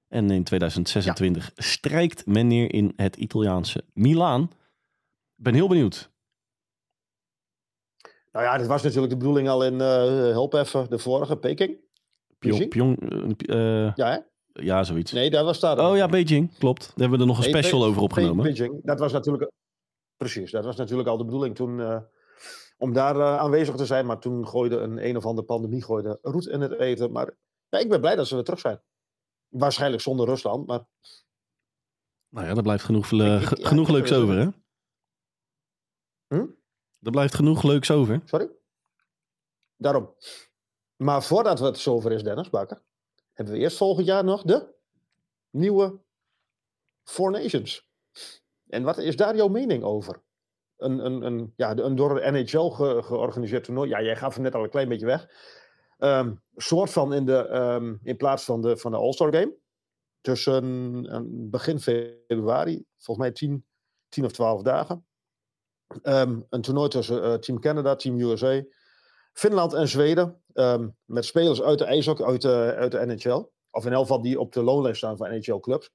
En 0.08 0.32
in 0.32 0.44
2026 0.44 1.52
ja. 1.56 1.64
strijkt 1.64 2.26
men 2.26 2.48
neer 2.48 2.74
in 2.74 2.94
het 2.96 3.16
Italiaanse 3.16 3.84
Milaan. 3.94 4.50
Ben 5.36 5.54
heel 5.54 5.68
benieuwd. 5.68 6.12
Nou 8.32 8.46
ja, 8.46 8.58
dit 8.58 8.68
was 8.68 8.84
natuurlijk 8.84 9.12
de 9.12 9.18
bedoeling 9.18 9.50
al 9.50 9.66
in, 9.66 9.74
uh, 9.74 9.80
help 10.32 10.54
even, 10.54 10.90
de 10.90 11.00
vorige, 11.00 11.38
Peking. 11.38 11.78
Pyong, 12.40 12.70
Pyong 12.70 12.98
uh, 13.50 13.96
ja, 13.96 14.12
hè? 14.12 14.18
Ja, 14.62 14.84
zoiets. 14.84 15.12
Nee, 15.12 15.30
dat 15.30 15.46
was 15.46 15.60
daar. 15.60 15.90
Oh 15.90 15.98
ja, 15.98 16.08
Beijing, 16.08 16.58
klopt. 16.58 16.80
Daar 16.80 16.94
hebben 16.96 17.18
we 17.18 17.24
er 17.24 17.30
nog 17.30 17.38
een 17.38 17.44
special 17.44 17.84
over 17.84 18.02
opgenomen. 18.02 18.44
Beijing, 18.44 18.80
dat 18.84 19.00
was 19.00 19.12
natuurlijk... 19.12 19.52
Precies, 20.18 20.52
dat 20.52 20.66
was 20.66 20.76
natuurlijk 20.76 21.10
al 21.10 21.18
de 21.18 21.26
bedoeling 21.26 21.56
toen... 21.56 21.80
Uh, 21.80 21.98
om 22.78 22.94
daar 22.94 23.38
aanwezig 23.38 23.76
te 23.76 23.86
zijn, 23.86 24.06
maar 24.06 24.20
toen 24.20 24.48
gooide 24.48 24.78
een 24.78 25.06
een 25.06 25.18
of 25.18 25.26
andere 25.26 25.46
pandemie 25.48 25.84
gooide 25.84 26.20
roet 26.22 26.48
in 26.48 26.62
het 26.62 26.80
eten. 26.80 27.12
Maar 27.12 27.38
ja, 27.70 27.78
ik 27.78 27.90
ben 27.90 28.02
blij 28.02 28.16
dat 28.16 28.28
ze 28.28 28.36
weer 28.36 28.44
terug 28.44 28.60
zijn. 28.60 28.82
Waarschijnlijk 29.48 30.02
zonder 30.02 30.26
Rusland, 30.26 30.68
maar... 30.68 30.86
Nou 32.30 32.48
ja, 32.48 32.56
er 32.56 32.62
blijft 32.62 32.84
genoeg, 32.84 33.12
ik, 33.12 33.50
ik, 33.52 33.66
genoeg 33.66 33.88
ja, 33.88 33.94
leuks 33.94 34.14
over, 34.14 34.38
hè? 34.38 34.48
Hm? 36.28 36.48
Er 37.02 37.12
blijft 37.12 37.36
genoeg 37.36 37.64
leuks 37.64 37.92
over. 37.92 38.22
Sorry? 38.26 38.50
Daarom. 39.76 40.16
Maar 40.96 41.24
voordat 41.24 41.60
het 41.60 41.78
zover 41.78 42.12
is, 42.12 42.24
Dennis 42.24 42.50
Bakker, 42.50 42.82
hebben 43.40 43.58
we 43.58 43.64
eerst 43.64 43.78
volgend 43.78 44.06
jaar 44.06 44.24
nog 44.24 44.44
de 44.44 44.74
nieuwe 45.50 46.00
Four 47.04 47.32
Nations. 47.32 47.88
En 48.68 48.84
wat 48.84 48.98
is 48.98 49.16
daar 49.16 49.36
jouw 49.36 49.48
mening 49.48 49.84
over? 49.84 50.22
Een, 50.78 51.06
een, 51.06 51.22
een, 51.22 51.54
ja, 51.56 51.78
een 51.78 51.96
door 51.96 52.14
de 52.14 52.32
NHL 52.32 52.70
georganiseerd 53.02 53.64
toernooi. 53.64 53.90
Ja, 53.90 54.02
jij 54.02 54.16
gaf 54.16 54.34
hem 54.34 54.44
net 54.44 54.56
al 54.56 54.64
een 54.64 54.70
klein 54.70 54.90
beetje 54.90 55.06
weg. 55.06 55.28
Um, 55.98 56.42
soort 56.56 56.90
van 56.90 57.14
in, 57.14 57.26
de, 57.26 57.50
um, 57.50 58.00
in 58.04 58.18
plaats 58.18 58.44
van 58.44 58.62
de, 58.62 58.78
van 58.78 58.92
de 58.92 58.98
All-Star 58.98 59.34
Game. 59.34 59.56
Tussen 60.22 60.64
um, 61.16 61.50
begin 61.50 61.80
februari, 61.80 62.86
volgens 62.98 63.28
mij 63.28 63.32
10, 63.32 63.66
10 64.10 64.26
of 64.26 64.32
12 64.32 64.62
dagen. 64.62 65.06
Een 66.02 66.62
toernooi 66.62 66.90
tussen 66.90 67.24
uh, 67.24 67.34
Team 67.34 67.60
Canada, 67.60 67.96
Team 67.96 68.20
USA, 68.20 68.64
Finland 69.40 69.74
en 69.74 69.88
Zweden. 69.88 70.42
Um, 70.54 70.96
met 71.06 71.26
spelers 71.26 71.62
uit 71.62 71.80
de 71.80 71.86
ijshockey, 71.86 72.26
uit 72.26 72.42
de, 72.42 72.74
uit 72.76 72.92
de 72.92 73.06
NHL. 73.06 73.46
Of 73.72 73.86
in 73.86 73.92
elk 73.92 74.02
geval 74.02 74.22
die 74.22 74.40
op 74.40 74.54
de 74.54 74.64
loonlijst 74.64 74.98
staan 74.98 75.18
van 75.18 75.30
NHL-clubs. 75.30 75.92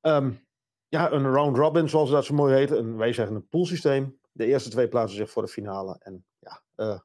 Um, 0.00 0.46
ja, 0.88 1.12
een 1.12 1.32
round 1.32 1.56
robin, 1.56 1.88
zoals 1.88 2.10
dat 2.10 2.24
zo 2.24 2.34
mooi 2.34 2.54
heet. 2.54 2.70
Een, 2.70 2.96
wij 2.96 3.12
zeggen 3.12 3.36
een 3.36 3.48
poolsysteem. 3.48 4.20
De 4.32 4.46
eerste 4.46 4.70
twee 4.70 4.88
plaatsen 4.88 5.18
zich 5.18 5.30
voor 5.30 5.42
de 5.42 5.48
finale. 5.48 5.96
En 5.98 6.26
ja, 6.38 6.62
uh, 6.76 7.00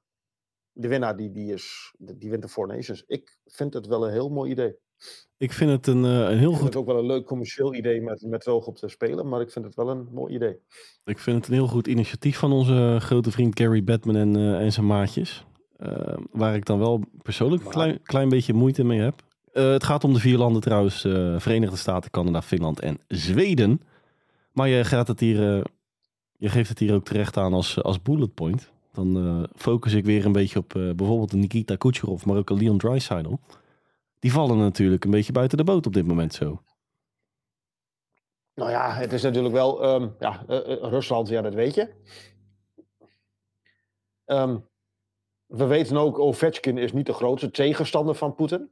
de 0.71 0.87
winnaar 0.87 1.17
die, 1.17 1.31
die, 1.31 1.53
is, 1.53 1.95
die 1.97 2.29
wint 2.29 2.41
de 2.41 2.49
Four 2.49 2.67
Nations. 2.67 3.03
Ik 3.07 3.37
vind 3.45 3.73
het 3.73 3.87
wel 3.87 4.05
een 4.05 4.11
heel 4.11 4.29
mooi 4.29 4.51
idee. 4.51 4.77
Ik 5.43 5.51
vind 5.51 5.69
het 5.69 5.87
een, 5.87 6.03
uh, 6.03 6.29
een 6.29 6.37
heel 6.37 6.53
goed... 6.53 6.65
Het 6.65 6.75
ook 6.75 6.85
wel 6.85 6.97
een 6.97 7.05
leuk 7.05 7.25
commercieel 7.25 7.73
idee 7.73 8.01
met, 8.01 8.21
met 8.21 8.47
oog 8.47 8.65
op 8.65 8.75
te 8.75 8.87
spelen, 8.87 9.27
maar 9.27 9.41
ik 9.41 9.51
vind 9.51 9.65
het 9.65 9.75
wel 9.75 9.89
een 9.89 10.07
mooi 10.11 10.33
idee. 10.33 10.59
Ik 11.05 11.19
vind 11.19 11.37
het 11.37 11.47
een 11.47 11.53
heel 11.53 11.67
goed 11.67 11.87
initiatief 11.87 12.37
van 12.37 12.51
onze 12.51 12.97
grote 12.99 13.31
vriend 13.31 13.59
Gary 13.59 13.83
Batman 13.83 14.15
en, 14.15 14.37
uh, 14.37 14.61
en 14.61 14.71
zijn 14.71 14.85
maatjes. 14.85 15.45
Uh, 15.79 15.89
waar 16.31 16.55
ik 16.55 16.65
dan 16.65 16.79
wel 16.79 17.01
persoonlijk 17.21 17.63
een 17.63 17.71
klein, 17.71 18.01
klein 18.03 18.29
beetje 18.29 18.53
moeite 18.53 18.83
mee 18.83 18.99
heb. 18.99 19.21
het 19.51 19.83
gaat 19.83 20.03
om 20.03 20.13
de 20.13 20.19
vier 20.19 20.37
landen 20.37 20.61
trouwens, 20.61 21.01
Verenigde 21.37 21.77
Staten, 21.77 22.11
Canada, 22.11 22.41
Finland 22.41 22.79
en 22.79 22.99
Zweden. 23.07 23.81
Maar 24.51 24.67
je, 24.67 24.83
gaat 24.83 25.07
het 25.07 25.19
hier, 25.19 25.65
je 26.37 26.49
geeft 26.49 26.69
het 26.69 26.79
hier 26.79 26.93
ook 26.93 27.05
terecht 27.05 27.37
aan 27.37 27.53
als, 27.53 27.81
als 27.81 28.01
bullet 28.01 28.33
point. 28.33 28.71
Dan 28.93 29.47
focus 29.55 29.93
ik 29.93 30.05
weer 30.05 30.25
een 30.25 30.31
beetje 30.31 30.59
op 30.59 30.69
bijvoorbeeld 30.73 31.33
Nikita 31.33 31.75
Kucherov, 31.75 32.25
maar 32.25 32.37
ook 32.37 32.49
een 32.49 32.57
Leon 32.57 32.77
Draisaitl 32.77 33.35
die 34.23 34.31
vallen 34.31 34.57
natuurlijk 34.57 35.03
een 35.03 35.11
beetje 35.11 35.31
buiten 35.31 35.57
de 35.57 35.63
boot 35.63 35.85
op 35.85 35.93
dit 35.93 36.05
moment 36.05 36.33
zo. 36.33 36.63
Nou 38.53 38.69
ja, 38.69 38.93
het 38.93 39.13
is 39.13 39.21
natuurlijk 39.21 39.53
wel, 39.53 39.93
um, 39.93 40.15
ja, 40.19 40.45
uh, 40.47 40.59
Rusland, 40.65 41.27
ja, 41.27 41.41
dat 41.41 41.53
weet 41.53 41.73
je. 41.73 41.93
Um, 44.25 44.69
we 45.45 45.65
weten 45.65 45.97
ook, 45.97 46.19
Ovechkin 46.19 46.77
is 46.77 46.93
niet 46.93 47.05
de 47.05 47.13
grootste 47.13 47.51
tegenstander 47.51 48.15
van 48.15 48.35
Poetin. 48.35 48.71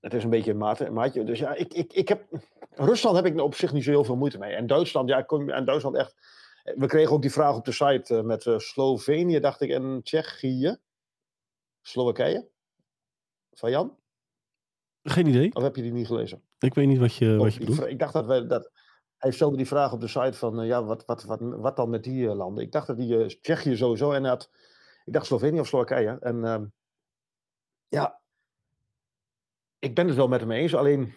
Het 0.00 0.14
is 0.14 0.24
een 0.24 0.30
beetje 0.30 0.50
een 0.50 0.92
maatje. 0.92 1.24
Dus 1.24 1.38
ja, 1.38 1.54
ik, 1.54 1.74
ik, 1.74 1.92
ik 1.92 2.08
heb, 2.08 2.26
Rusland 2.70 3.16
heb 3.16 3.26
ik 3.26 3.40
op 3.40 3.54
zich 3.54 3.72
niet 3.72 3.84
zo 3.84 3.90
heel 3.90 4.04
veel 4.04 4.16
moeite 4.16 4.38
mee. 4.38 4.54
En 4.54 4.66
Duitsland, 4.66 5.08
ja, 5.08 5.22
kom, 5.22 5.50
en 5.50 5.64
Duitsland 5.64 5.96
echt. 5.96 6.14
We 6.64 6.86
kregen 6.86 7.12
ook 7.12 7.22
die 7.22 7.32
vraag 7.32 7.56
op 7.56 7.64
de 7.64 7.72
site 7.72 8.14
uh, 8.14 8.22
met 8.22 8.44
Slovenië, 8.56 9.40
dacht 9.40 9.60
ik, 9.60 9.70
en 9.70 10.00
Tsjechië. 10.02 10.76
Slowakije. 11.82 12.48
Van 13.52 13.70
Jan? 13.70 13.97
Geen 15.08 15.26
idee. 15.26 15.54
Of 15.54 15.62
heb 15.62 15.76
je 15.76 15.82
die 15.82 15.92
niet 15.92 16.06
gelezen? 16.06 16.42
Ik 16.58 16.74
weet 16.74 16.86
niet 16.86 16.98
wat 16.98 17.14
je, 17.14 17.36
wat 17.36 17.54
je 17.54 17.60
bedoelt. 17.60 17.86
Ik 17.86 17.98
dacht 17.98 18.12
dat 18.12 18.26
wij 18.26 18.46
dat. 18.46 18.70
Hij 19.16 19.30
stelde 19.30 19.56
die 19.56 19.66
vraag 19.66 19.92
op 19.92 20.00
de 20.00 20.08
site 20.08 20.32
van, 20.32 20.60
uh, 20.60 20.66
ja, 20.66 20.84
wat, 20.84 21.04
wat, 21.04 21.24
wat, 21.24 21.40
wat 21.40 21.76
dan 21.76 21.90
met 21.90 22.04
die 22.04 22.22
uh, 22.22 22.34
landen? 22.34 22.64
Ik 22.64 22.72
dacht 22.72 22.86
dat 22.86 22.96
die 22.96 23.16
uh, 23.16 23.26
Tsjechië 23.26 23.76
sowieso 23.76 24.12
en 24.12 24.24
had, 24.24 24.50
ik 25.04 25.12
dacht 25.12 25.26
Slovenië 25.26 25.60
of 25.60 25.66
Slowakije. 25.66 26.16
En 26.20 26.44
ehm, 26.44 26.64
ja, 27.88 28.20
ik 29.78 29.94
ben 29.94 30.06
het 30.06 30.16
wel 30.16 30.28
met 30.28 30.40
hem 30.40 30.50
eens. 30.50 30.74
Alleen, 30.74 31.14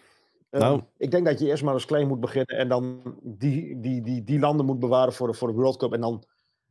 ehm, 0.50 0.62
nou. 0.62 0.82
ik 0.96 1.10
denk 1.10 1.26
dat 1.26 1.38
je 1.38 1.46
eerst 1.46 1.62
maar 1.62 1.74
eens 1.74 1.84
klein 1.84 2.08
moet 2.08 2.20
beginnen 2.20 2.56
en 2.56 2.68
dan 2.68 3.02
die, 3.22 3.80
die, 3.80 4.02
die, 4.02 4.24
die 4.24 4.38
landen 4.38 4.66
moet 4.66 4.78
bewaren 4.78 5.12
voor 5.12 5.26
de, 5.26 5.34
voor 5.34 5.48
de 5.48 5.54
World 5.54 5.76
Cup. 5.76 5.92
En 5.92 6.00
dan 6.00 6.24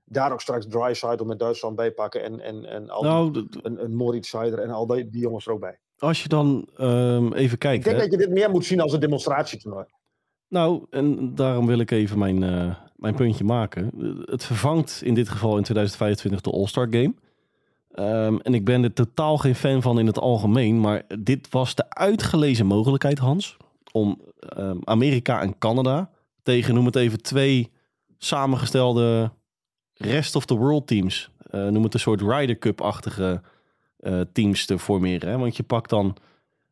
daar 0.03 0.31
ook 0.31 0.41
straks 0.41 0.67
dry 0.67 0.93
side 0.93 1.25
met 1.25 1.39
Duitsland 1.39 1.75
bijpakken 1.75 2.23
en, 2.23 2.39
en, 2.39 2.65
en 2.65 2.89
al 2.89 3.03
nou, 3.03 3.31
die, 3.31 3.47
een, 3.61 3.83
een 3.83 3.95
Moritz 3.95 4.29
Seider 4.29 4.59
en 4.59 4.69
al 4.69 4.87
die, 4.87 5.09
die 5.09 5.21
jongens 5.21 5.45
er 5.45 5.53
ook 5.53 5.59
bij 5.59 5.79
als 6.01 6.23
je 6.23 6.29
dan 6.29 6.67
um, 6.79 7.33
even 7.33 7.57
kijkt. 7.57 7.77
Ik 7.77 7.91
denk 7.91 8.03
dat 8.03 8.11
je 8.11 8.17
dit 8.17 8.29
meer 8.29 8.49
moet 8.49 8.65
zien 8.65 8.81
als 8.81 8.93
een 8.93 8.99
demonstratietoernooi. 8.99 9.85
Nou, 10.47 10.85
en 10.89 11.35
daarom 11.35 11.65
wil 11.65 11.79
ik 11.79 11.91
even 11.91 12.17
mijn, 12.17 12.41
uh, 12.43 12.75
mijn 12.95 13.15
puntje 13.15 13.43
maken. 13.43 13.91
Het 14.25 14.45
vervangt 14.45 15.01
in 15.03 15.13
dit 15.13 15.29
geval 15.29 15.57
in 15.57 15.63
2025 15.63 16.41
de 16.41 16.51
All-Star 16.51 16.87
Game. 16.89 17.13
Um, 17.95 18.39
en 18.41 18.53
ik 18.53 18.65
ben 18.65 18.83
er 18.83 18.93
totaal 18.93 19.37
geen 19.37 19.55
fan 19.55 19.81
van 19.81 19.99
in 19.99 20.07
het 20.07 20.19
algemeen. 20.19 20.79
Maar 20.79 21.03
dit 21.19 21.49
was 21.49 21.75
de 21.75 21.89
uitgelezen 21.89 22.65
mogelijkheid, 22.65 23.17
Hans. 23.17 23.57
Om 23.91 24.21
um, 24.57 24.79
Amerika 24.83 25.41
en 25.41 25.57
Canada 25.57 26.09
tegen, 26.43 26.73
noem 26.73 26.85
het 26.85 26.95
even, 26.95 27.21
twee 27.21 27.71
samengestelde 28.17 29.31
rest 29.93 30.35
of 30.35 30.45
the 30.45 30.55
world 30.55 30.87
teams. 30.87 31.31
Uh, 31.51 31.67
noem 31.67 31.83
het 31.83 31.93
een 31.93 31.99
soort 31.99 32.21
Ryder 32.21 32.57
Cup-achtige 32.57 33.41
teams 34.33 34.65
te 34.65 34.79
formeren. 34.79 35.29
Hè? 35.29 35.37
Want 35.37 35.57
je 35.57 35.63
pakt 35.63 35.89
dan 35.89 36.17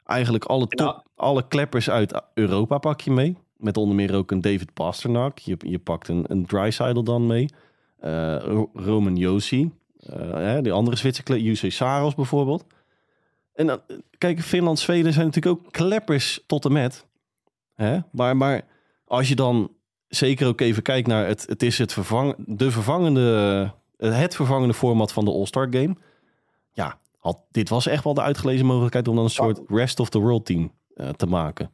eigenlijk 0.06 0.46
alle, 0.46 0.68
top, 0.68 1.04
alle 1.16 1.48
kleppers 1.48 1.90
uit 1.90 2.22
Europa 2.34 2.78
pak 2.78 3.02
je 3.02 3.12
mee. 3.12 3.38
Met 3.58 3.78
onder 3.78 3.96
meer 3.96 4.16
ook 4.16 4.32
een 4.32 4.42
David 4.42 4.74
Pasternak. 4.74 5.38
Je, 5.38 5.58
je 5.60 5.80
pakt 5.80 6.08
een, 6.08 6.26
een 6.28 6.46
Drysidle 6.46 7.04
dan 7.04 7.28
mee. 7.28 7.50
Uh, 8.04 8.64
Roman 8.74 9.16
Josi. 9.16 9.72
Uh, 10.14 10.58
die 10.62 10.72
andere 10.72 10.98
Zwitser, 10.98 11.48
UC 11.48 11.72
Saros 11.72 12.16
bijvoorbeeld. 12.16 12.66
En 13.54 13.68
dan, 13.68 13.80
kijk, 14.18 14.42
Finland, 14.42 14.80
Zweden 14.80 15.14
zijn 15.14 15.26
natuurlijk 15.26 15.58
ook 15.58 15.72
kleppers 15.72 16.44
tot 16.46 16.66
en 16.66 16.72
met. 16.72 17.06
Hè? 17.76 18.00
Maar, 18.12 18.38
maar 18.38 18.62
als 19.06 19.30
je 19.30 19.36
dan 19.36 19.72
zeker 20.08 20.48
ook 20.48 20.62
even 20.62 20.84
kijkt 20.84 21.08
naar 21.08 21.28
het, 21.28 21.46
het 21.48 21.64
is 21.64 21.78
het 21.78 21.94
vervang, 21.94 22.36
de 22.38 22.72
vervangende, 22.72 23.72
het 23.98 24.36
vervangende 24.36 24.74
format 24.74 25.12
van 25.12 25.26
de 25.26 25.32
All-Star 25.32 25.68
Game. 25.70 25.96
Ja, 26.72 27.00
had, 27.20 27.46
dit 27.52 27.70
was 27.70 27.88
echt 27.88 28.04
wel 28.04 28.14
de 28.14 28.22
uitgelezen 28.22 28.66
mogelijkheid 28.66 29.08
om 29.08 29.16
dan 29.16 29.24
een 29.24 29.30
soort 29.30 29.62
rest 29.68 30.00
of 30.00 30.10
the 30.10 30.20
world 30.20 30.46
team 30.46 30.72
uh, 30.96 31.10
te 31.10 31.26
maken. 31.26 31.72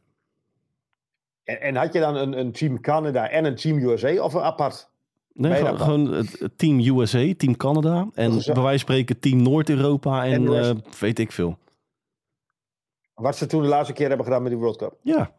En, 1.44 1.60
en, 1.60 1.76
had 1.76 1.92
je 1.92 2.00
dan 2.00 2.16
een, 2.16 2.38
een 2.38 2.52
team 2.52 2.80
Canada 2.80 3.28
en 3.28 3.44
een 3.44 3.56
team 3.56 3.78
USA 3.78 4.22
of 4.22 4.34
een 4.34 4.42
apart? 4.42 4.90
Nee, 5.32 5.54
gewoon, 5.54 5.78
gewoon, 5.78 6.12
het 6.14 6.58
team 6.58 6.80
USA, 6.80 7.34
team 7.36 7.56
Canada 7.56 8.08
en 8.14 8.30
bij 8.30 8.40
wijze 8.44 8.62
van 8.62 8.78
spreken 8.78 9.18
team 9.18 9.42
Noord-Europa 9.42 10.24
en, 10.24 10.32
en 10.32 10.42
uh, 10.42 10.70
weet 11.00 11.18
ik 11.18 11.32
veel. 11.32 11.58
Wat 13.14 13.36
ze 13.36 13.46
toen 13.46 13.62
de 13.62 13.68
laatste 13.68 13.92
keer 13.92 14.08
hebben 14.08 14.26
gedaan 14.26 14.42
met 14.42 14.50
die 14.50 14.60
World 14.60 14.76
Cup. 14.76 14.98
Ja. 15.02 15.34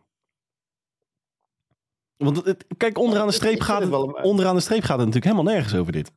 Want 2.18 2.46
het, 2.46 2.66
kijk, 2.78 2.98
onderaan 2.98 3.28
de, 3.28 3.34
streep 3.34 3.62
gaat 3.62 3.82
het, 3.82 3.92
het 3.92 4.24
onderaan 4.24 4.56
de 4.56 4.62
streep 4.62 4.84
gaat 4.84 4.98
het 4.98 5.08
natuurlijk 5.08 5.34
helemaal 5.34 5.54
nergens 5.54 5.76
over 5.76 5.92
dit. 5.92 6.12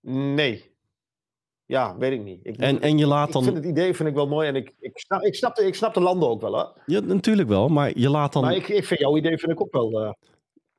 Nee. 0.00 0.68
Ja, 1.66 1.96
weet 1.96 2.12
ik 2.12 2.22
niet. 2.24 2.40
Ik, 2.42 2.56
en, 2.56 2.80
en 2.80 2.98
je 2.98 3.06
laat 3.06 3.32
dan... 3.32 3.42
Ik 3.42 3.48
vind 3.52 3.64
het 3.64 3.72
idee 3.72 3.94
vind 3.94 4.08
ik 4.08 4.14
wel 4.14 4.26
mooi 4.26 4.48
en 4.48 4.54
ik, 4.56 4.74
ik, 4.80 4.98
snap, 4.98 5.22
ik, 5.22 5.34
snap, 5.34 5.54
de, 5.54 5.66
ik 5.66 5.74
snap 5.74 5.94
de 5.94 6.00
landen 6.00 6.28
ook 6.28 6.40
wel. 6.40 6.58
Hè? 6.58 6.64
Ja, 6.86 7.00
natuurlijk 7.00 7.48
wel, 7.48 7.68
maar 7.68 7.98
je 7.98 8.10
laat 8.10 8.32
dan... 8.32 8.42
Maar 8.42 8.54
ik, 8.54 8.68
ik 8.68 8.84
vind 8.84 9.00
jouw 9.00 9.16
idee 9.16 9.38
vind 9.38 9.52
ik 9.52 9.60
ook 9.60 9.72
wel... 9.72 10.02
Uh... 10.04 10.10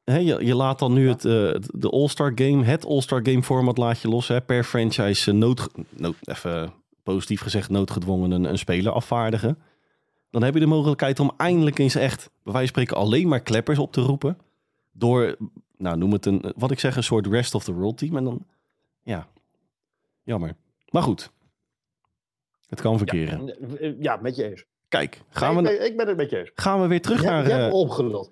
hè, 0.04 0.18
je, 0.18 0.46
je 0.46 0.56
laat 0.56 0.80
dan 0.80 0.94
nu 0.94 1.10
het, 1.10 1.26
eh, 1.26 1.52
het- 1.52 1.70
de 1.74 1.90
All-Star 1.90 2.32
Game, 2.36 2.64
het 2.64 2.86
All-Star 2.86 3.20
Game 3.24 3.44
format 3.44 3.78
laat 3.78 4.02
je 4.02 4.08
los. 4.08 4.28
Hè, 4.28 4.42
per 4.42 4.64
franchise 4.64 5.32
eh, 5.32 5.38
nood, 5.38 5.68
nood, 5.90 6.16
even 6.22 6.74
positief 7.04 7.42
gezegd 7.42 7.70
noodgedwongen 7.70 8.32
een, 8.32 8.44
een 8.44 8.58
speler 8.58 8.92
afvaardigen. 8.92 9.58
Dan 10.30 10.44
heb 10.44 10.54
je 10.54 10.60
de 10.60 10.66
mogelijkheid 10.66 11.20
om 11.20 11.32
eindelijk 11.38 11.80
eens 11.80 11.96
echt, 11.96 12.30
bij 12.44 12.54
wijze 12.54 12.58
van 12.60 12.68
spreken, 12.68 12.98
alleen 12.98 13.28
maar 13.28 13.42
kleppers 13.42 13.80
op 13.80 13.92
te 13.92 14.02
roepen. 14.02 14.38
Door, 14.92 15.36
nou 15.78 15.98
noem 15.98 16.12
het 16.12 16.26
een, 16.26 16.54
wat 16.56 16.72
ik 16.72 16.80
zeg, 16.80 16.96
een 16.96 17.04
soort 17.04 17.28
rest 17.28 17.56
of 17.56 17.64
the 17.64 17.74
world 17.74 17.98
team. 17.98 18.18
En 18.18 18.24
dan, 18.24 18.46
ja, 19.04 19.28
jammer. 20.24 20.56
Maar 20.90 21.02
goed, 21.04 21.32
het 22.68 22.82
kan 22.82 22.98
verkeren. 22.98 23.46
Ja, 23.46 23.54
eh, 23.78 24.00
ja, 24.02 24.16
met 24.16 24.36
je 24.36 24.50
eens. 24.50 24.66
Kijk, 24.88 25.22
gaan 25.30 25.54
Nee, 25.56 25.64
we, 25.64 25.70
ik, 25.72 25.78
ben- 25.80 25.88
ik 25.88 25.98
ben 25.98 26.08
het 26.08 26.18
met 26.18 26.30
je 26.30 26.38
eens. 26.40 26.52
gaan 26.56 26.82
we 26.82 26.88
weer 26.88 27.02
terug 27.02 27.24
naar... 27.24 27.44
je 27.44 27.50
hebt 27.50 27.62
eh, 27.64 27.68
me 27.68 27.74
opgeluld. 27.74 28.32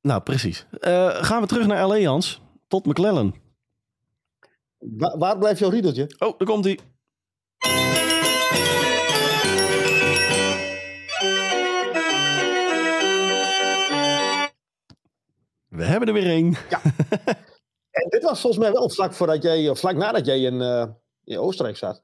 nou, 0.00 0.22
precies. 0.22 0.66
Eh, 0.80 1.08
gaan 1.24 1.40
we 1.40 1.46
terug 1.46 1.66
naar 1.66 1.86
LA, 1.86 1.96
Jans. 1.98 2.42
Tot 2.66 2.86
McClellan. 2.86 3.34
Wa- 4.78 5.18
waar 5.18 5.38
blijft 5.38 5.58
jouw 5.58 5.70
riedeltje? 5.70 6.02
Oh, 6.18 6.38
daar 6.38 6.48
komt 6.48 6.64
hij. 6.64 6.78
We 15.68 15.84
hebben 15.84 16.08
er 16.08 16.14
weer 16.14 16.26
één. 16.26 16.54
En 18.02 18.08
dit 18.08 18.22
was 18.22 18.40
volgens 18.40 18.62
mij 18.62 18.72
wel 18.72 18.90
vlak, 18.90 19.12
voordat 19.12 19.42
jij, 19.42 19.68
of 19.68 19.78
vlak 19.78 19.96
nadat 19.96 20.26
jij 20.26 20.40
in, 20.40 20.60
eh, 20.60 20.86
in 21.24 21.38
Oostenrijk 21.38 21.76
zat. 21.76 22.02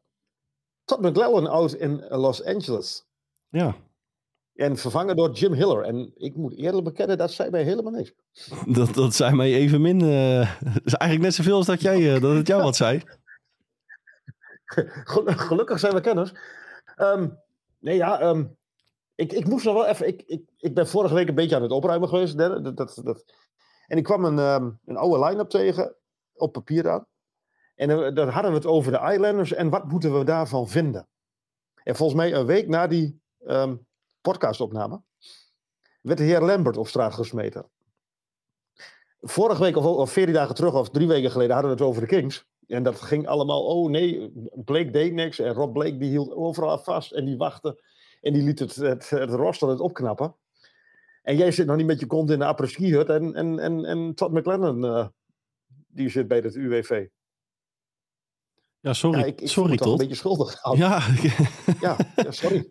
Todd 0.85 1.01
McClellan 1.03 1.47
out 1.47 1.73
in 1.75 2.05
Los 2.09 2.45
Angeles. 2.45 3.05
Ja, 3.49 3.75
En 4.55 4.77
vervangen 4.77 5.17
door 5.17 5.31
Jim 5.31 5.53
Hiller. 5.53 5.83
En 5.83 6.13
ik 6.17 6.35
moet 6.37 6.55
eerlijk 6.57 6.85
bekennen, 6.85 7.19
dat 7.19 7.33
zei 7.33 7.51
mij 7.51 7.63
helemaal 7.63 7.93
niks. 7.93 8.13
dat, 8.79 8.95
dat 8.95 9.15
zei 9.15 9.35
mij 9.35 9.55
even 9.55 9.81
min. 9.81 10.01
eh, 10.01 10.61
dat 10.75 10.85
is 10.85 10.95
eigenlijk 10.95 11.21
net 11.23 11.35
zoveel 11.35 11.57
als 11.57 11.67
dat, 11.67 11.81
jij, 11.81 12.15
eh, 12.15 12.21
dat 12.21 12.37
het 12.37 12.47
jou 12.47 12.63
wat 12.63 12.77
zei. 12.77 13.03
Gel- 14.65 15.25
Gelukkig 15.27 15.79
zijn 15.79 15.95
we 15.95 16.01
kenners. 16.01 16.33
Ehm, 16.97 17.29
nee, 17.79 17.97
ja, 17.97 18.21
ehm, 18.21 18.45
ik, 19.15 19.33
ik 19.33 19.47
moest 19.47 19.65
nog 19.65 19.75
wel 19.75 19.87
even. 19.87 20.07
Ik, 20.07 20.23
ik, 20.27 20.43
ik 20.59 20.75
ben 20.75 20.89
vorige 20.89 21.15
week 21.15 21.29
een 21.29 21.35
beetje 21.35 21.57
aan 21.57 21.63
het 21.63 21.71
opruimen 21.71 22.09
geweest. 22.09 22.39
Dat, 22.39 22.77
dat, 22.77 23.01
dat, 23.05 23.25
en 23.87 23.97
ik 23.97 24.05
kwam 24.05 24.25
een, 24.25 24.39
ehm, 24.39 24.71
een 24.85 24.97
oude 24.97 25.25
line-up 25.25 25.49
tegen, 25.49 25.95
op 26.35 26.53
papier 26.53 26.83
dan. 26.83 27.07
En 27.75 27.89
dan, 27.89 28.15
dan 28.15 28.29
hadden 28.29 28.51
we 28.51 28.57
het 28.57 28.67
over 28.67 28.93
de 28.93 29.13
Islanders 29.13 29.53
en 29.53 29.71
wat 29.71 29.85
moeten 29.85 30.19
we 30.19 30.25
daarvan 30.25 30.69
vinden. 30.69 31.09
En 31.83 31.97
volgens 31.97 32.19
mij 32.19 32.35
een 32.35 32.47
week 32.47 32.69
na 32.69 32.87
die 32.87 33.21
ehm, 33.39 33.77
podcastopname 34.21 35.03
werd 36.01 36.19
de 36.19 36.25
heer 36.25 36.41
Lambert 36.41 36.77
op 36.77 36.89
straat 36.89 37.15
gesmeten. 37.15 37.71
Vorige 39.21 39.63
week 39.63 39.77
of, 39.77 39.85
of 39.85 40.13
14 40.13 40.35
dagen 40.35 40.55
terug 40.55 40.75
of 40.75 40.91
drie 40.91 41.09
weken 41.09 41.31
geleden 41.31 41.53
hadden 41.53 41.71
we 41.71 41.77
het 41.77 41.87
over 41.87 42.01
de 42.01 42.09
Kings. 42.09 42.47
En 42.67 42.83
dat 42.83 43.01
ging 43.01 43.27
allemaal, 43.27 43.65
oh 43.65 43.91
nee, 43.91 44.33
Blake 44.65 44.91
deed 44.91 45.13
niks. 45.13 45.39
En 45.39 45.53
Rob 45.53 45.73
Blake 45.73 45.97
die 45.97 46.11
hield 46.11 46.33
overal 46.33 46.79
vast 46.79 47.13
en 47.13 47.25
die 47.25 47.37
wachtte. 47.37 47.83
En 48.21 48.33
die 48.33 48.43
liet 48.43 48.59
het, 48.59 48.75
het, 48.75 49.11
het 49.11 49.61
het 49.61 49.81
opknappen. 49.81 50.35
En 51.25 51.37
jij 51.37 51.51
zit 51.51 51.67
nog 51.67 51.77
niet 51.77 51.87
met 51.87 52.01
je 52.01 52.07
kont 52.07 52.31
in 52.31 52.39
de 52.39 52.45
après-ski 52.45 52.93
hut. 52.93 53.09
En, 53.09 53.35
en, 53.35 53.59
en, 53.59 53.85
en 53.85 54.15
Todd 54.15 54.33
McLennan, 54.33 54.85
eh, 54.85 55.07
die 55.87 56.09
zit 56.09 56.29
bij 56.29 56.39
het 56.39 56.55
UWV. 56.55 57.07
Ja, 58.81 58.93
sorry, 58.93 59.19
Ja, 59.19 59.25
ik, 59.25 59.41
ik 59.41 59.49
sorry 59.49 59.77
toch 59.77 59.93
een 59.93 59.97
beetje 59.97 60.15
schuldig. 60.15 60.61
Ja, 60.77 61.03
Ja, 61.81 61.97
sorry. 62.29 62.71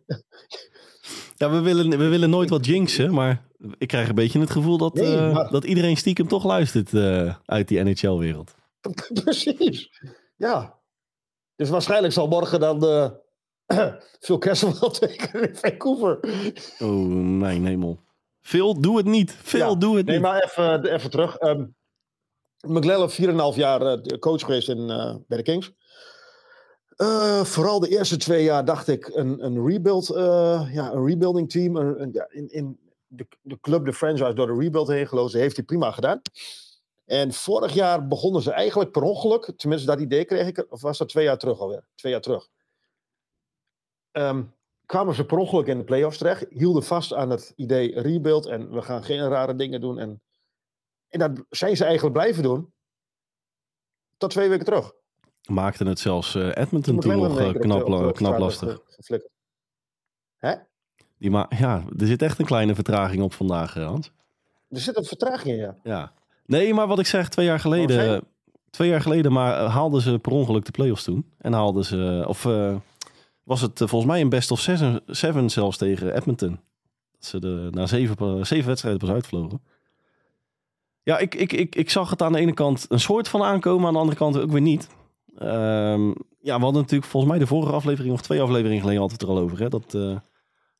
ja 1.36 1.50
we, 1.52 1.60
willen, 1.60 1.90
we 1.90 2.08
willen 2.08 2.30
nooit 2.30 2.50
wat 2.50 2.66
jinxen, 2.66 3.14
maar 3.14 3.48
ik 3.78 3.88
krijg 3.88 4.10
een 4.10 4.16
beetje 4.16 4.40
het 4.40 4.52
gevoel 4.52 4.78
dat, 4.78 4.94
Nee, 4.94 5.16
eh, 5.16 5.52
dat 5.52 5.64
iedereen 5.64 5.98
stiekem 5.98 6.28
toch 6.28 6.44
luistert 6.44 6.94
eh, 6.94 7.36
uit 7.46 7.68
die 7.68 7.84
NHL-wereld. 7.84 8.56
Precies. 9.24 9.90
Ja. 10.36 10.80
Dus 11.56 11.70
waarschijnlijk 11.70 12.14
zal 12.14 12.28
morgen 12.28 12.60
dan 12.60 12.86
eh 12.86 13.10
Phil 14.20 14.38
Kessel 14.38 14.80
wel 14.80 14.92
tekenen 14.92 15.50
in 15.50 15.56
Vancouver. 15.56 16.20
Oh, 16.80 17.08
mijn 17.40 17.66
hemel. 17.66 18.00
Phil, 18.44 18.82
doe 18.82 18.98
het 18.98 19.06
niet. 19.06 19.32
Phil, 19.32 19.70
Ja, 19.70 19.76
doe 19.76 19.98
het 19.98 20.06
Nee, 20.06 20.16
niet. 20.16 20.26
maar 20.26 20.44
even, 20.44 20.86
even 20.94 21.10
terug. 21.10 21.42
Um, 21.42 21.76
McLellan, 22.68 23.10
4,5 23.54 23.58
jaar 23.58 23.82
eh, 23.82 24.18
coach 24.20 24.42
geweest 24.42 24.70
in, 24.70 24.90
eh, 24.90 25.16
bij 25.28 25.38
de 25.38 25.44
Kings. 25.44 25.72
Eh, 26.96 27.44
vooral 27.44 27.80
de 27.80 27.88
eerste 27.90 28.18
twee 28.18 28.44
jaar 28.44 28.66
dacht 28.66 28.88
ik 28.88 29.08
een, 29.08 29.46
een 29.46 29.68
rebuild, 29.68 30.10
eh, 30.10 30.70
ja, 30.72 30.92
een 30.92 31.06
rebuilding 31.06 31.50
team. 31.52 31.76
Een, 31.76 32.26
in, 32.30 32.50
in 32.50 32.80
de, 33.08 33.28
de 33.42 33.60
club, 33.62 33.86
de 33.86 33.94
franchise, 33.94 34.34
door 34.34 34.48
de 34.48 34.58
rebuild 34.58 34.88
heen 34.88 35.08
gelozen. 35.08 35.40
Heeft 35.40 35.56
hij 35.56 35.66
prima 35.66 35.92
gedaan. 35.92 36.22
En 37.06 37.34
vorig 37.34 37.74
jaar 37.74 38.08
begonnen 38.08 38.42
ze 38.42 38.52
eigenlijk 38.52 38.92
per 38.92 39.02
ongeluk. 39.02 39.52
Tenminste, 39.56 39.88
dat 39.88 40.00
idee 40.00 40.26
kreeg 40.26 40.48
ik. 40.48 40.66
Of 40.70 40.82
was 40.82 40.98
dat 40.98 41.10
twee 41.10 41.24
jaar 41.24 41.38
terug 41.38 41.60
alweer? 41.60 41.88
Twee 41.96 42.12
jaar 42.12 42.22
terug. 42.22 42.48
Ehm, 44.12 44.44
kwamen 44.86 45.16
ze 45.16 45.26
per 45.26 45.38
ongeluk 45.38 45.68
in 45.68 45.78
de 45.78 45.84
playoffs 45.84 46.18
terecht. 46.18 46.46
Hielden 46.50 46.84
vast 46.84 47.14
aan 47.14 47.30
het 47.30 47.54
idee 47.56 48.02
rebuild. 48.02 48.46
En 48.46 48.72
we 48.72 48.82
gaan 48.82 49.04
geen 49.04 49.30
rare 49.30 49.56
dingen 49.56 49.82
doen. 49.82 50.00
En, 50.00 50.22
en 51.10 51.20
dat 51.20 51.46
zijn 51.50 51.78
ze 51.78 51.84
eigenlijk 51.86 52.14
blijven 52.16 52.44
doen. 52.44 52.74
Tot 54.18 54.30
twee 54.30 54.50
weken 54.50 54.66
terug. 54.66 54.94
Maakte 55.50 55.86
het 55.86 56.00
zelfs 56.00 56.36
eh, 56.36 56.56
Edmonton 56.56 57.00
toen 57.00 57.18
nog 57.18 57.40
eh, 57.40 58.12
knap, 58.12 58.38
lastig. 58.38 58.80
Hè? 60.38 60.56
Die 61.18 61.32
ma 61.32 61.46
ja, 61.50 61.84
er 61.98 62.08
zit 62.08 62.22
echt 62.22 62.40
een 62.40 62.46
kleine 62.46 62.76
vertraging 62.76 63.24
op 63.24 63.34
vandaag, 63.34 63.76
eh, 63.76 63.86
Hans. 63.86 64.12
Er 64.70 64.80
zit 64.80 64.98
een 64.98 65.04
vertraging 65.04 65.56
in, 65.56 65.60
ja. 65.60 65.76
Ja. 65.84 66.14
Nee, 66.46 66.74
maar 66.74 66.88
wat 66.88 67.00
ik 67.00 67.06
zeg, 67.06 67.30
twee 67.30 67.46
jaar 67.46 67.60
geleden... 67.60 68.24
Twee 68.70 68.90
jaar 68.90 69.02
geleden 69.02 69.32
maar 69.32 69.60
haalden 69.66 70.02
ze 70.02 70.20
per 70.20 70.32
ongeluk 70.32 70.66
de 70.66 70.72
play-offs 70.72 71.04
toen. 71.04 71.32
En 71.38 71.54
haalden 71.54 71.86
ze... 71.86 72.24
Of 72.28 72.48
was 73.44 73.62
het 73.62 73.82
eh, 73.82 73.88
volgens 73.88 74.12
mij 74.12 74.22
een 74.22 74.30
best 74.30 74.52
of 74.52 74.60
seven, 74.60 75.02
seven 75.08 75.50
zelfs 75.50 75.78
tegen 75.78 76.16
Edmonton. 76.16 76.60
Dat 77.12 77.26
ze 77.26 77.40
de, 77.40 77.68
na 77.72 77.86
zeven, 77.86 78.16
pa- 78.16 78.44
zeven 78.44 78.68
wedstrijden 78.68 79.02
pas 79.02 79.10
uitvlogen. 79.16 79.62
Ja, 81.04 81.18
ik, 81.18 81.36
ik, 81.36 81.54
ik, 81.54 81.76
ik 81.76 81.90
zag 81.90 82.10
het 82.10 82.22
aan 82.22 82.32
de 82.34 82.40
ene 82.40 82.54
kant 82.54 82.86
een 82.90 83.00
soort 83.00 83.28
van 83.28 83.44
aankomen. 83.44 83.88
Aan 83.88 83.94
de 83.94 84.00
andere 84.00 84.18
kant 84.18 84.38
ook 84.40 84.52
weer 84.52 84.62
niet. 84.62 84.88
Ehm, 85.38 86.08
ja, 86.40 86.58
we 86.58 86.64
hadden 86.64 86.82
natuurlijk 86.82 87.10
volgens 87.12 87.32
mij 87.32 87.40
de 87.42 87.48
vorige 87.48 87.74
aflevering... 87.74 88.14
of 88.14 88.22
twee 88.22 88.42
afleveringen 88.42 88.82
geleden 88.82 89.04
het 89.04 89.22
er 89.22 89.28
al 89.28 89.38
over. 89.40 89.60
Hè, 89.60 89.70
dat 89.70 89.94
eh, 89.94 90.18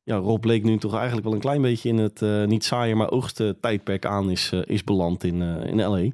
ja, 0.02 0.16
Rob 0.16 0.40
Bleek 0.40 0.64
nu 0.64 0.78
toch 0.78 0.94
eigenlijk 0.94 1.24
wel 1.24 1.34
een 1.34 1.40
klein 1.40 1.62
beetje 1.62 1.88
in 1.88 1.98
het... 1.98 2.22
eh, 2.22 2.44
niet 2.44 2.64
saaie, 2.64 2.94
maar 2.94 3.10
oogste 3.10 3.56
tijdperk 3.60 4.06
aan 4.06 4.30
is, 4.30 4.50
eh, 4.52 4.60
is 4.64 4.84
beland 4.84 5.24
in, 5.24 5.42
eh, 5.42 5.66
in 5.66 5.82
L.A. 5.84 6.10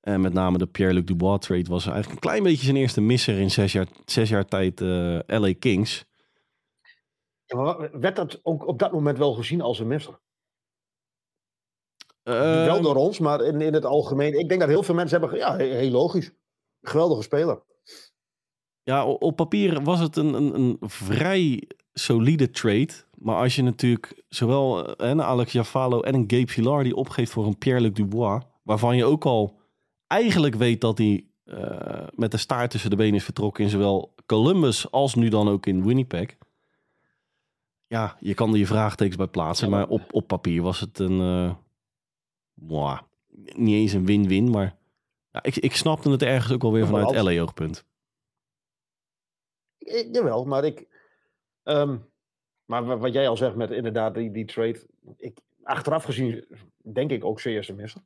En 0.00 0.20
met 0.20 0.32
name 0.32 0.58
de 0.58 0.66
Pierre-Luc 0.66 1.04
Dubois 1.04 1.40
trade 1.40 1.68
was 1.70 1.86
eigenlijk 1.86 2.14
een 2.14 2.28
klein 2.28 2.42
beetje 2.42 2.64
zijn 2.64 2.76
eerste 2.76 3.00
misser 3.00 3.38
in 3.38 3.50
zes 3.50 3.72
jaar, 3.72 3.86
zes 4.04 4.28
jaar 4.28 4.44
tijd 4.44 4.80
eh, 4.80 5.18
LA 5.26 5.52
Kings. 5.58 6.04
Ja, 7.44 7.90
werd 7.92 8.16
dat 8.16 8.40
ook 8.42 8.66
op 8.66 8.78
dat 8.78 8.92
moment 8.92 9.18
wel 9.18 9.32
gezien 9.32 9.60
als 9.60 9.78
een 9.78 9.86
misser? 9.86 10.20
Eh, 12.22 12.64
wel 12.64 12.80
door 12.82 12.94
ons, 12.96 13.18
maar 13.18 13.40
in, 13.44 13.60
in 13.60 13.74
het 13.74 13.84
algemeen. 13.84 14.38
Ik 14.38 14.48
denk 14.48 14.60
dat 14.60 14.68
heel 14.68 14.82
veel 14.82 14.94
mensen 14.94 15.20
hebben. 15.20 15.38
Ja, 15.38 15.56
he- 15.56 15.76
heel 15.76 15.90
logisch. 15.90 16.32
Geweldige 16.80 17.22
speler. 17.22 17.62
ja, 18.82 19.06
op 19.06 19.36
papier 19.36 19.82
was 19.82 20.00
het 20.00 20.16
een, 20.16 20.34
een, 20.34 20.54
een 20.54 20.76
vrij 20.80 21.68
solide 21.92 22.50
trade. 22.50 22.92
Maar 23.14 23.36
als 23.36 23.56
je 23.56 23.62
natuurlijk 23.62 24.22
zowel 24.28 24.86
eh, 24.96 25.08
een 25.10 25.22
Alex 25.22 25.52
Jafalo 25.52 26.00
en 26.00 26.14
een 26.14 26.24
Gabe 26.26 26.48
Villar 26.48 26.92
opgeeft 26.92 27.32
voor 27.32 27.46
een 27.46 27.58
Pierre-Luc 27.58 27.92
Dubois, 27.92 28.42
waarvan 28.62 28.96
je 28.96 29.04
ook 29.04 29.24
al 29.24 29.57
eigenlijk 30.08 30.54
weet 30.54 30.80
dat 30.80 30.98
hij 30.98 31.26
eh, 31.44 32.06
met 32.14 32.30
de 32.30 32.36
staart 32.36 32.70
tussen 32.70 32.90
de 32.90 32.96
benen 32.96 33.14
is 33.14 33.24
vertrokken 33.24 33.64
in 33.64 33.70
zowel 33.70 34.14
Columbus 34.26 34.90
als 34.90 35.14
nu 35.14 35.28
dan 35.28 35.48
ook 35.48 35.66
in 35.66 35.84
Winnipeg. 35.86 36.36
Ja, 37.86 38.16
je 38.20 38.34
kan 38.34 38.52
er 38.52 38.58
je 38.58 38.66
vraagtekens 38.66 39.16
bij 39.16 39.26
plaatsen, 39.26 39.68
Ja, 39.68 39.76
maar- 39.76 39.80
maar 39.88 39.98
op, 40.00 40.14
op 40.14 40.26
papier 40.26 40.62
was 40.62 40.80
het 40.80 40.98
een, 40.98 41.20
eh, 41.20 41.54
mwah, 42.52 43.00
niet 43.56 43.74
eens 43.74 43.92
een 43.92 44.06
win-win, 44.06 44.50
maar 44.50 44.76
ja, 45.30 45.42
ik, 45.42 45.56
ik 45.56 45.74
snapte 45.76 46.10
het 46.10 46.22
ergens 46.22 46.52
ook 46.52 46.62
wel 46.62 46.72
weer 46.72 46.86
vanuit 46.86 47.06
als- 47.06 47.16
LA-oogpunt. 47.16 47.84
Ik, 49.78 50.08
jawel, 50.12 50.44
maar 50.44 50.64
ik. 50.64 50.86
ehm, 51.62 51.98
maar 52.64 52.84
wa- 52.84 52.96
wat 52.98 53.12
jij 53.12 53.28
al 53.28 53.36
zegt 53.36 53.54
met 53.56 53.70
inderdaad 53.70 54.14
die, 54.14 54.30
die 54.30 54.44
trade. 54.44 54.86
Ik, 55.16 55.38
achteraf 55.62 56.04
gezien 56.04 56.44
denk 56.92 57.10
ik 57.10 57.24
ook 57.24 57.40
serieus 57.40 57.68
een 57.68 57.76
misser. 57.76 58.02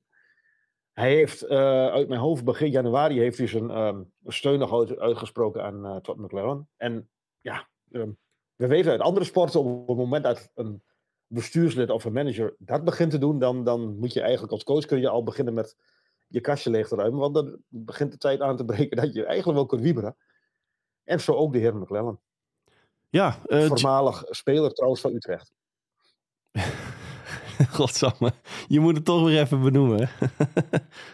Hij 1.03 1.15
heeft 1.15 1.43
eh, 1.43 1.87
uit 1.87 2.09
mijn 2.09 2.21
hoofd 2.21 2.45
begin 2.45 2.71
januari 2.71 3.19
heeft 3.19 3.39
hij 3.39 3.47
zijn 3.47 3.71
ehm, 3.71 4.03
steun 4.27 4.59
nog 4.59 4.73
uit- 4.73 4.99
uitgesproken 4.99 5.63
aan 5.63 5.87
eh 5.87 5.97
Todd 5.97 6.19
McLaren. 6.19 6.69
En 6.77 7.09
ja, 7.41 7.69
ehm, 7.91 8.11
we 8.57 8.67
weten 8.67 8.91
uit 8.91 9.01
andere 9.01 9.25
sporten 9.25 9.61
op 9.61 9.89
het 9.89 9.97
moment 9.97 10.25
dat 10.25 10.51
een 10.55 10.83
bestuurslid 11.27 11.91
of 11.91 12.05
een 12.05 12.13
manager 12.13 12.55
dat 12.59 12.85
begint 12.85 13.11
te 13.11 13.19
doen, 13.19 13.39
dan, 13.39 13.65
dan 13.65 13.99
moet 13.99 14.13
je 14.13 14.21
eigenlijk 14.21 14.53
als 14.53 14.65
coach 14.65 14.85
kun 14.85 15.01
je 15.01 15.09
al 15.09 15.23
beginnen 15.23 15.55
met 15.55 15.77
je 16.29 16.41
kastje 16.41 16.71
leeg 16.71 16.89
te 16.89 16.97
ruimen. 16.97 17.21
Want 17.21 17.35
dan 17.35 17.57
begint 17.69 18.13
de 18.13 18.19
tijd 18.19 18.41
aan 18.41 18.57
te 18.57 18.65
breken 18.65 18.97
dat 18.97 19.15
je 19.15 19.25
eigenlijk 19.25 19.59
wel 19.59 19.67
kunt 19.67 19.83
wieberen. 19.83 20.17
En 21.05 21.21
zo 21.21 21.33
ook 21.33 21.53
de 21.53 21.59
heer 21.59 21.77
McLellan. 21.77 22.21
Ja, 23.09 23.39
eh, 23.47 23.67
Voormalig 23.67 24.25
speler 24.29 24.73
trouwens 24.73 25.01
van 25.01 25.15
Utrecht. 25.15 25.53
Godsamme. 27.79 28.33
Je 28.69 28.81
moet 28.81 28.97
het 28.97 29.05
toch 29.05 29.25
weer 29.25 29.41
even 29.41 29.63
benoemen. 29.63 30.09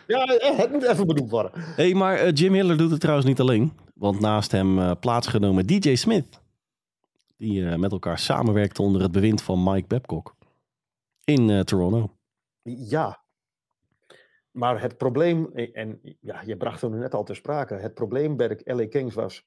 Ja, 0.06 0.24
eh, 0.24 0.58
het 0.58 0.72
moet 0.72 0.82
even 0.82 1.06
benoemd 1.06 1.30
worden. 1.30 1.50
hey, 1.54 1.94
maar 1.94 2.16
eh, 2.16 2.32
Jim 2.34 2.52
Hiller 2.52 2.76
doet 2.76 2.90
het 2.90 3.00
trouwens 3.00 3.26
niet 3.26 3.40
alleen. 3.40 3.72
Want 3.94 4.20
naast 4.20 4.52
hem 4.52 4.78
eh, 4.78 4.92
plaatsgenomen 5.00 5.66
DJ 5.66 5.94
Smith. 5.94 6.40
Die 7.36 7.62
met 7.62 7.92
elkaar 7.92 8.18
samenwerkte 8.18 8.82
onder 8.82 9.02
het 9.02 9.12
bewind 9.12 9.42
van 9.42 9.62
Mike 9.62 9.86
Babcock. 9.86 10.36
In 11.24 11.64
Toronto. 11.64 12.10
Ja. 12.62 13.22
Maar 14.50 14.80
het 14.80 14.96
probleem, 14.96 15.52
en 15.52 16.00
ja, 16.20 16.42
je 16.46 16.56
bracht 16.56 16.80
het 16.80 16.92
net 16.92 17.14
al 17.14 17.24
ter 17.24 17.36
sprake. 17.36 17.74
Het 17.74 17.94
probleem 17.94 18.36
bij 18.36 18.48
de 18.48 18.60
LA 18.64 18.86
Kings 18.86 19.14
was, 19.14 19.44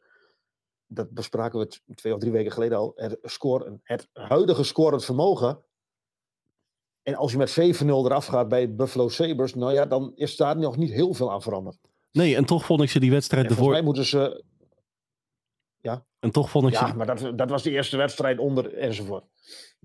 dat 0.87 1.11
bespraken 1.11 1.59
we 1.59 1.95
twee 1.95 2.13
of 2.13 2.19
drie 2.19 2.31
weken 2.31 2.51
geleden 2.51 2.77
al, 2.77 2.91
het, 2.95 3.17
scoren, 3.21 3.79
het 3.83 4.09
huidige 4.13 4.63
scorend 4.63 5.05
vermogen. 5.05 5.63
En 7.03 7.15
als 7.15 7.31
je 7.31 7.37
met 7.37 7.81
7-0 7.81 7.85
eraf 7.85 8.25
gaat 8.25 8.47
bij 8.47 8.75
Buffalo 8.75 9.09
Sabres, 9.09 9.55
nou 9.55 9.73
ja, 9.73 9.85
dan 9.85 10.11
is 10.15 10.35
daar 10.35 10.57
nog 10.57 10.77
niet 10.77 10.91
heel 10.91 11.13
veel 11.13 11.31
aan 11.31 11.41
veranderd. 11.41 11.77
Nee, 12.11 12.35
en 12.35 12.45
toch 12.45 12.65
vond 12.65 12.81
ik 12.81 12.89
ze 12.89 12.99
die 12.99 13.11
wedstrijd 13.11 13.45
En 13.49 13.55
volgens 13.55 13.77
ervoor. 13.77 13.93
mij 13.93 13.93
moeten 13.93 14.05
ze, 14.05 14.43
En 16.19 16.31
toch 16.31 16.49
vond 16.49 16.67
ik 16.67 16.75
ze 16.75 16.85
ja, 16.85 16.93
maar 16.93 17.05
dat, 17.05 17.37
dat 17.37 17.49
was 17.49 17.63
de 17.63 17.71
eerste 17.71 17.97
wedstrijd 17.97 18.39
onder 18.39 18.73
enzovoort. 18.77 19.23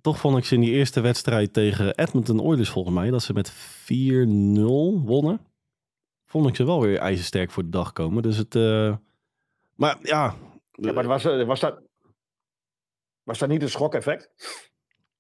Toch 0.00 0.18
vond 0.18 0.38
ik 0.38 0.44
ze 0.44 0.54
in 0.54 0.60
die 0.60 0.72
eerste 0.72 1.00
wedstrijd 1.00 1.52
tegen 1.52 1.94
Edmonton 1.94 2.40
Oilers 2.40 2.68
volgens 2.70 2.94
mij, 2.94 3.10
dat 3.10 3.22
ze 3.22 3.32
met 3.32 3.52
4-0 3.52 3.54
wonnen. 5.04 5.40
Vond 6.26 6.48
ik 6.48 6.56
ze 6.56 6.64
wel 6.64 6.80
weer 6.80 6.98
ijzersterk 6.98 7.50
voor 7.50 7.62
de 7.62 7.68
dag 7.68 7.92
komen. 7.92 8.22
Dus 8.22 8.36
het... 8.36 8.54
eh, 8.54 8.96
Maar 9.74 9.98
ja... 10.02 10.34
Ja, 10.72 10.92
maar 10.92 11.06
was, 11.06 11.24
eh, 11.24 11.46
was, 11.46 11.60
dat, 11.60 11.80
was 13.22 13.38
dat 13.38 13.48
niet 13.48 13.62
een 13.62 13.70
schok-effect? 13.70 14.30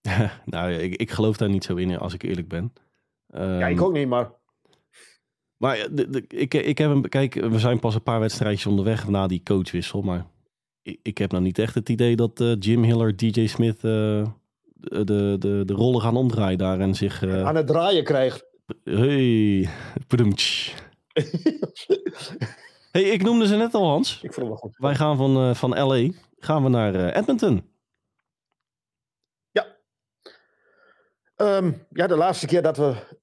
nou, 0.44 0.72
ik, 0.72 0.94
ik 0.96 1.10
geloof 1.10 1.36
daar 1.36 1.48
niet 1.48 1.64
zo 1.64 1.74
in, 1.74 1.98
als 1.98 2.14
ik 2.14 2.22
eerlijk 2.22 2.48
ben. 2.48 2.72
ja, 3.26 3.60
Ehm, 3.60 3.70
ik 3.70 3.82
ook 3.82 3.92
niet, 3.92 4.08
maar 4.08 4.30
Maar 5.56 5.76
ja, 5.76 5.88
de, 5.88 6.10
de- 6.10 6.24
ik, 6.28 6.54
ik 6.54 6.78
heb 6.78 6.90
hem... 6.90 7.08
Kijk, 7.08 7.34
we 7.34 7.58
zijn 7.58 7.78
pas 7.78 7.94
een 7.94 8.02
paar 8.02 8.20
wedstrijdjes 8.20 8.66
onderweg 8.66 9.08
na 9.08 9.26
die 9.26 9.42
coachwissel. 9.44 10.02
Maar 10.02 10.26
ik, 10.82 10.98
ik 11.02 11.18
heb 11.18 11.30
nou 11.30 11.42
niet 11.42 11.58
echt 11.58 11.74
het 11.74 11.88
idee 11.88 12.16
dat 12.16 12.40
eh, 12.40 12.52
Jim 12.58 12.82
Hiller, 12.82 13.16
DJ 13.16 13.46
Smith... 13.46 13.76
eh, 13.84 14.26
de, 14.74 15.36
de, 15.38 15.62
de, 15.64 15.72
rollen 15.74 16.00
gaan 16.00 16.16
omdraaien 16.16 16.58
daar 16.58 16.80
en 16.80 16.94
zich... 16.94 17.22
eh, 17.22 17.44
aan 17.44 17.56
het 17.56 17.66
draaien 17.66 18.04
krijgt. 18.04 18.44
Hey, 18.84 19.68
Padoemtsch. 20.06 20.74
hey, 22.92 23.02
ik 23.02 23.22
noemde 23.22 23.46
ze 23.46 23.56
net 23.56 23.74
al, 23.74 23.88
Hans. 23.88 24.14
ik 24.14 24.32
vond 24.32 24.36
het 24.36 24.46
wel 24.46 24.56
goed. 24.56 24.76
Wij 24.76 24.94
gaan 24.94 25.16
van, 25.16 25.56
van 25.56 25.70
LA 25.70 26.10
gaan 26.38 26.62
we 26.62 26.68
naar 26.68 26.94
Edmonton. 27.12 27.62
Ehm, 31.36 31.72
ja, 31.90 32.06
de 32.06 32.16
laatste 32.16 32.46
keer 32.46 32.62
dat 32.62 32.76
we 32.76 33.16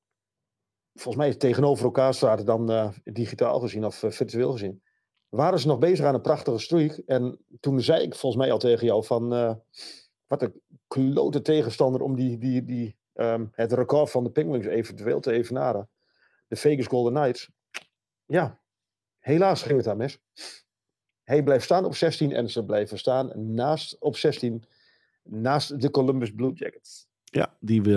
volgens 0.94 1.26
mij 1.26 1.36
tegenover 1.36 1.86
elkaar 1.86 2.14
zaten, 2.14 2.46
dan 2.46 2.72
eh, 2.72 2.90
digitaal 3.04 3.60
gezien 3.60 3.86
of 3.86 4.04
eh, 4.04 4.12
virtueel 4.12 4.52
gezien, 4.52 4.84
waren 5.30 5.60
ze 5.60 5.68
nog 5.68 5.80
bezig 5.80 6.06
aan 6.06 6.14
een 6.14 6.22
prachtige 6.22 6.58
streak. 6.58 6.92
En 6.92 7.40
toen 7.60 7.82
zei 7.82 8.02
ik 8.02 8.16
volgens 8.16 8.42
mij 8.42 8.52
al 8.52 8.58
tegen 8.58 8.86
jou 8.86 9.06
van 9.06 9.34
eh, 9.34 9.56
wat 10.28 10.42
een 10.42 10.62
klote 10.88 11.42
tegenstander 11.42 12.02
om 12.02 12.16
die, 12.16 12.38
die, 12.38 12.64
die, 12.66 12.98
ehm, 13.14 13.46
het 13.52 13.74
record 13.74 14.12
van 14.12 14.24
de 14.24 14.32
Penguins 14.32 14.66
eventueel 14.66 15.20
te 15.20 15.32
evenaren. 15.32 15.90
De 16.48 16.56
Vegas 16.56 16.88
Golden 16.88 17.14
Knights. 17.14 17.52
Ja, 18.26 18.62
helaas 19.20 19.62
ging 19.62 19.76
het 19.76 19.86
daar 19.86 19.98
mis. 19.98 20.20
Hij 21.24 21.44
blijft 21.44 21.64
staan 21.64 21.86
op 21.86 21.96
16 21.96 22.32
en 22.32 22.50
ze 22.50 22.66
blijven 22.66 22.98
staan 22.98 23.54
naast 23.54 24.00
op 24.00 24.16
16 24.16 24.64
naast 25.24 25.82
de 25.82 25.92
Columbus 25.92 26.34
Blue 26.34 26.54
Jackets. 26.54 27.08
Ja, 27.36 27.54
die 27.60 27.82
we 27.82 27.96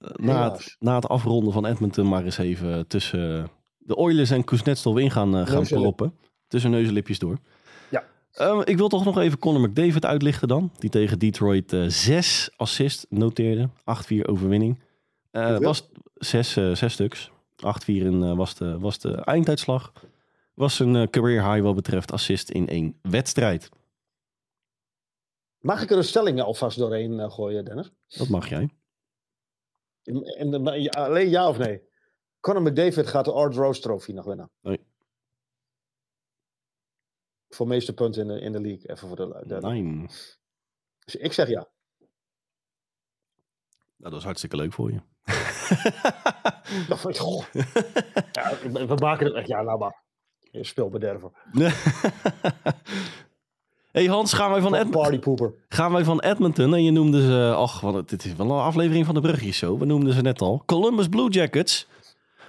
eh, 0.00 0.10
na, 0.16 0.52
het, 0.52 0.76
na 0.78 0.94
het 0.94 1.08
afronden 1.08 1.52
van 1.52 1.66
Edmonton 1.66 2.08
maar 2.08 2.24
eens 2.24 2.38
even 2.38 2.86
tussen 2.86 3.50
de 3.86 3.96
Oilers 3.96 4.30
en 4.30 4.44
Kuznetsov 4.44 4.98
in 4.98 5.10
gaan, 5.10 5.36
eh, 5.36 5.46
gaan 5.46 5.66
proppen. 5.66 6.14
Tussen 6.48 6.70
neus 6.70 6.86
en 6.86 6.92
lipjes 6.92 7.18
door. 7.18 7.38
Ja. 7.90 8.04
Ehm, 8.32 8.60
ik 8.64 8.76
wil 8.76 8.88
toch 8.88 9.04
nog 9.04 9.18
even 9.18 9.38
Conor 9.38 9.60
McDavid 9.60 10.04
uitlichten 10.04 10.48
dan. 10.48 10.70
Die 10.78 10.90
tegen 10.90 11.18
Detroit 11.18 11.72
eh, 11.72 11.84
zes 11.86 12.50
assist 12.56 13.06
noteerde. 13.08 13.68
8-4 13.84 14.26
overwinning. 14.26 14.78
Was 15.58 15.88
zes, 16.14 16.52
zes 16.52 16.92
stuks. 16.92 17.30
8-4 17.56 17.62
in, 17.86 18.22
eh, 18.22 18.36
was, 18.36 18.54
de, 18.54 18.78
was 18.78 18.98
de 18.98 19.14
einduitslag. 19.14 19.92
Was 20.54 20.78
een 20.78 21.10
career 21.10 21.52
high 21.52 21.62
wat 21.62 21.74
betreft 21.74 22.12
assist 22.12 22.50
in 22.50 22.68
één 22.68 22.96
wedstrijd. 23.02 23.68
Mag 25.66 25.82
ik 25.82 25.90
er 25.90 25.96
een 25.96 26.04
stelling 26.04 26.40
alvast 26.40 26.78
doorheen 26.78 27.20
eh, 27.20 27.30
gooien, 27.30 27.64
Dennis? 27.64 27.90
Dat 28.08 28.28
mag 28.28 28.48
jij. 28.48 28.70
En, 30.02 30.22
en- 30.22 30.88
alleen 30.90 31.28
ja 31.28 31.48
of 31.48 31.58
nee? 31.58 31.82
Conor 32.40 32.62
McDavid 32.62 33.06
gaat 33.06 33.24
de 33.24 33.32
Art 33.32 33.54
Rose 33.54 33.80
Trophy 33.80 34.12
nog 34.12 34.24
winnen. 34.24 34.50
Nee. 34.60 34.86
Voor 37.48 37.66
meeste 37.66 37.94
punten 37.94 38.22
in 38.22 38.28
de, 38.28 38.40
in 38.40 38.52
de 38.52 38.60
league. 38.60 38.90
Even 38.90 39.08
voor 39.08 39.16
de, 39.16 39.42
de- 39.46 39.60
Nee. 39.60 40.06
Dus 41.04 41.16
ik 41.16 41.32
zeg 41.32 41.48
ja. 41.48 41.68
Nou, 43.96 44.10
dat 44.10 44.14
is 44.18 44.24
hartstikke 44.24 44.56
leuk 44.56 44.72
voor 44.72 44.92
je. 44.92 45.00
Dat 46.88 46.98
vond 47.00 47.14
ik- 47.14 47.20
goh. 47.20 47.44
ja, 48.32 48.58
we 48.86 48.94
maken 49.00 49.26
het 49.26 49.34
echt. 49.34 49.46
Ja, 49.48 49.62
nou 49.62 49.78
maar. 49.78 50.04
Je 50.38 50.64
Speelbederver. 50.64 51.30
hey 53.96 54.06
Hans, 54.06 54.32
gaan 54.32 54.50
wij, 54.50 54.60
van 54.60 54.74
Ed- 54.74 54.90
Partypooper. 54.90 55.52
gaan 55.68 55.92
wij 55.92 56.04
van 56.04 56.20
Edmonton 56.20 56.74
en 56.74 56.84
je 56.84 56.90
noemde 56.90 57.22
ze... 57.22 57.54
Ach, 57.56 57.80
wat, 57.80 58.08
dit 58.08 58.24
is 58.24 58.34
wel 58.34 58.50
een 58.50 58.62
aflevering 58.62 59.06
van 59.06 59.14
de 59.14 59.20
Brugjes 59.20 59.58
zo. 59.58 59.78
We 59.78 59.84
noemden 59.84 60.12
ze 60.12 60.20
net 60.20 60.40
al. 60.40 60.62
Columbus 60.66 61.08
Blue 61.08 61.30
Jackets. 61.30 61.88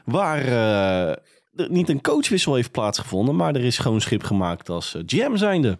Waar 0.06 0.46
er 0.46 1.70
niet 1.70 1.90
een 1.90 2.02
coachwissel 2.02 2.56
heeft 2.56 2.72
plaatsgevonden... 2.72 3.36
maar 3.36 3.56
er 3.56 3.64
is 3.64 3.76
schoon 3.76 4.02
schip 4.02 4.24
gemaakt 4.24 4.70
als 4.70 4.96
eh, 4.96 5.02
GM 5.06 5.36
zijnde. 5.36 5.78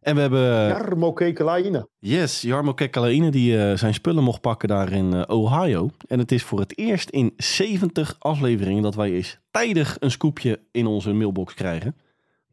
En 0.00 0.14
we 0.14 0.20
hebben... 0.20 0.68
Jarmo 0.68 1.12
Kekelaine. 1.12 1.88
Yes, 1.98 2.40
Jarmo 2.40 2.74
Kekkelaine 2.74 3.30
die 3.30 3.58
eh, 3.58 3.76
zijn 3.76 3.94
spullen 3.94 4.22
mocht 4.22 4.40
pakken 4.40 4.68
daar 4.68 4.92
in 4.92 5.28
Ohio. 5.28 5.90
En 6.08 6.18
het 6.18 6.32
is 6.32 6.42
voor 6.42 6.60
het 6.60 6.78
eerst 6.78 7.10
in 7.10 7.32
70 7.36 8.16
afleveringen 8.18 8.82
dat 8.82 8.94
wij 8.94 9.12
eens 9.12 9.38
tijdig 9.50 9.96
een 10.00 10.10
scoopje 10.10 10.60
in 10.72 10.86
onze 10.86 11.12
mailbox 11.12 11.54
krijgen. 11.54 11.96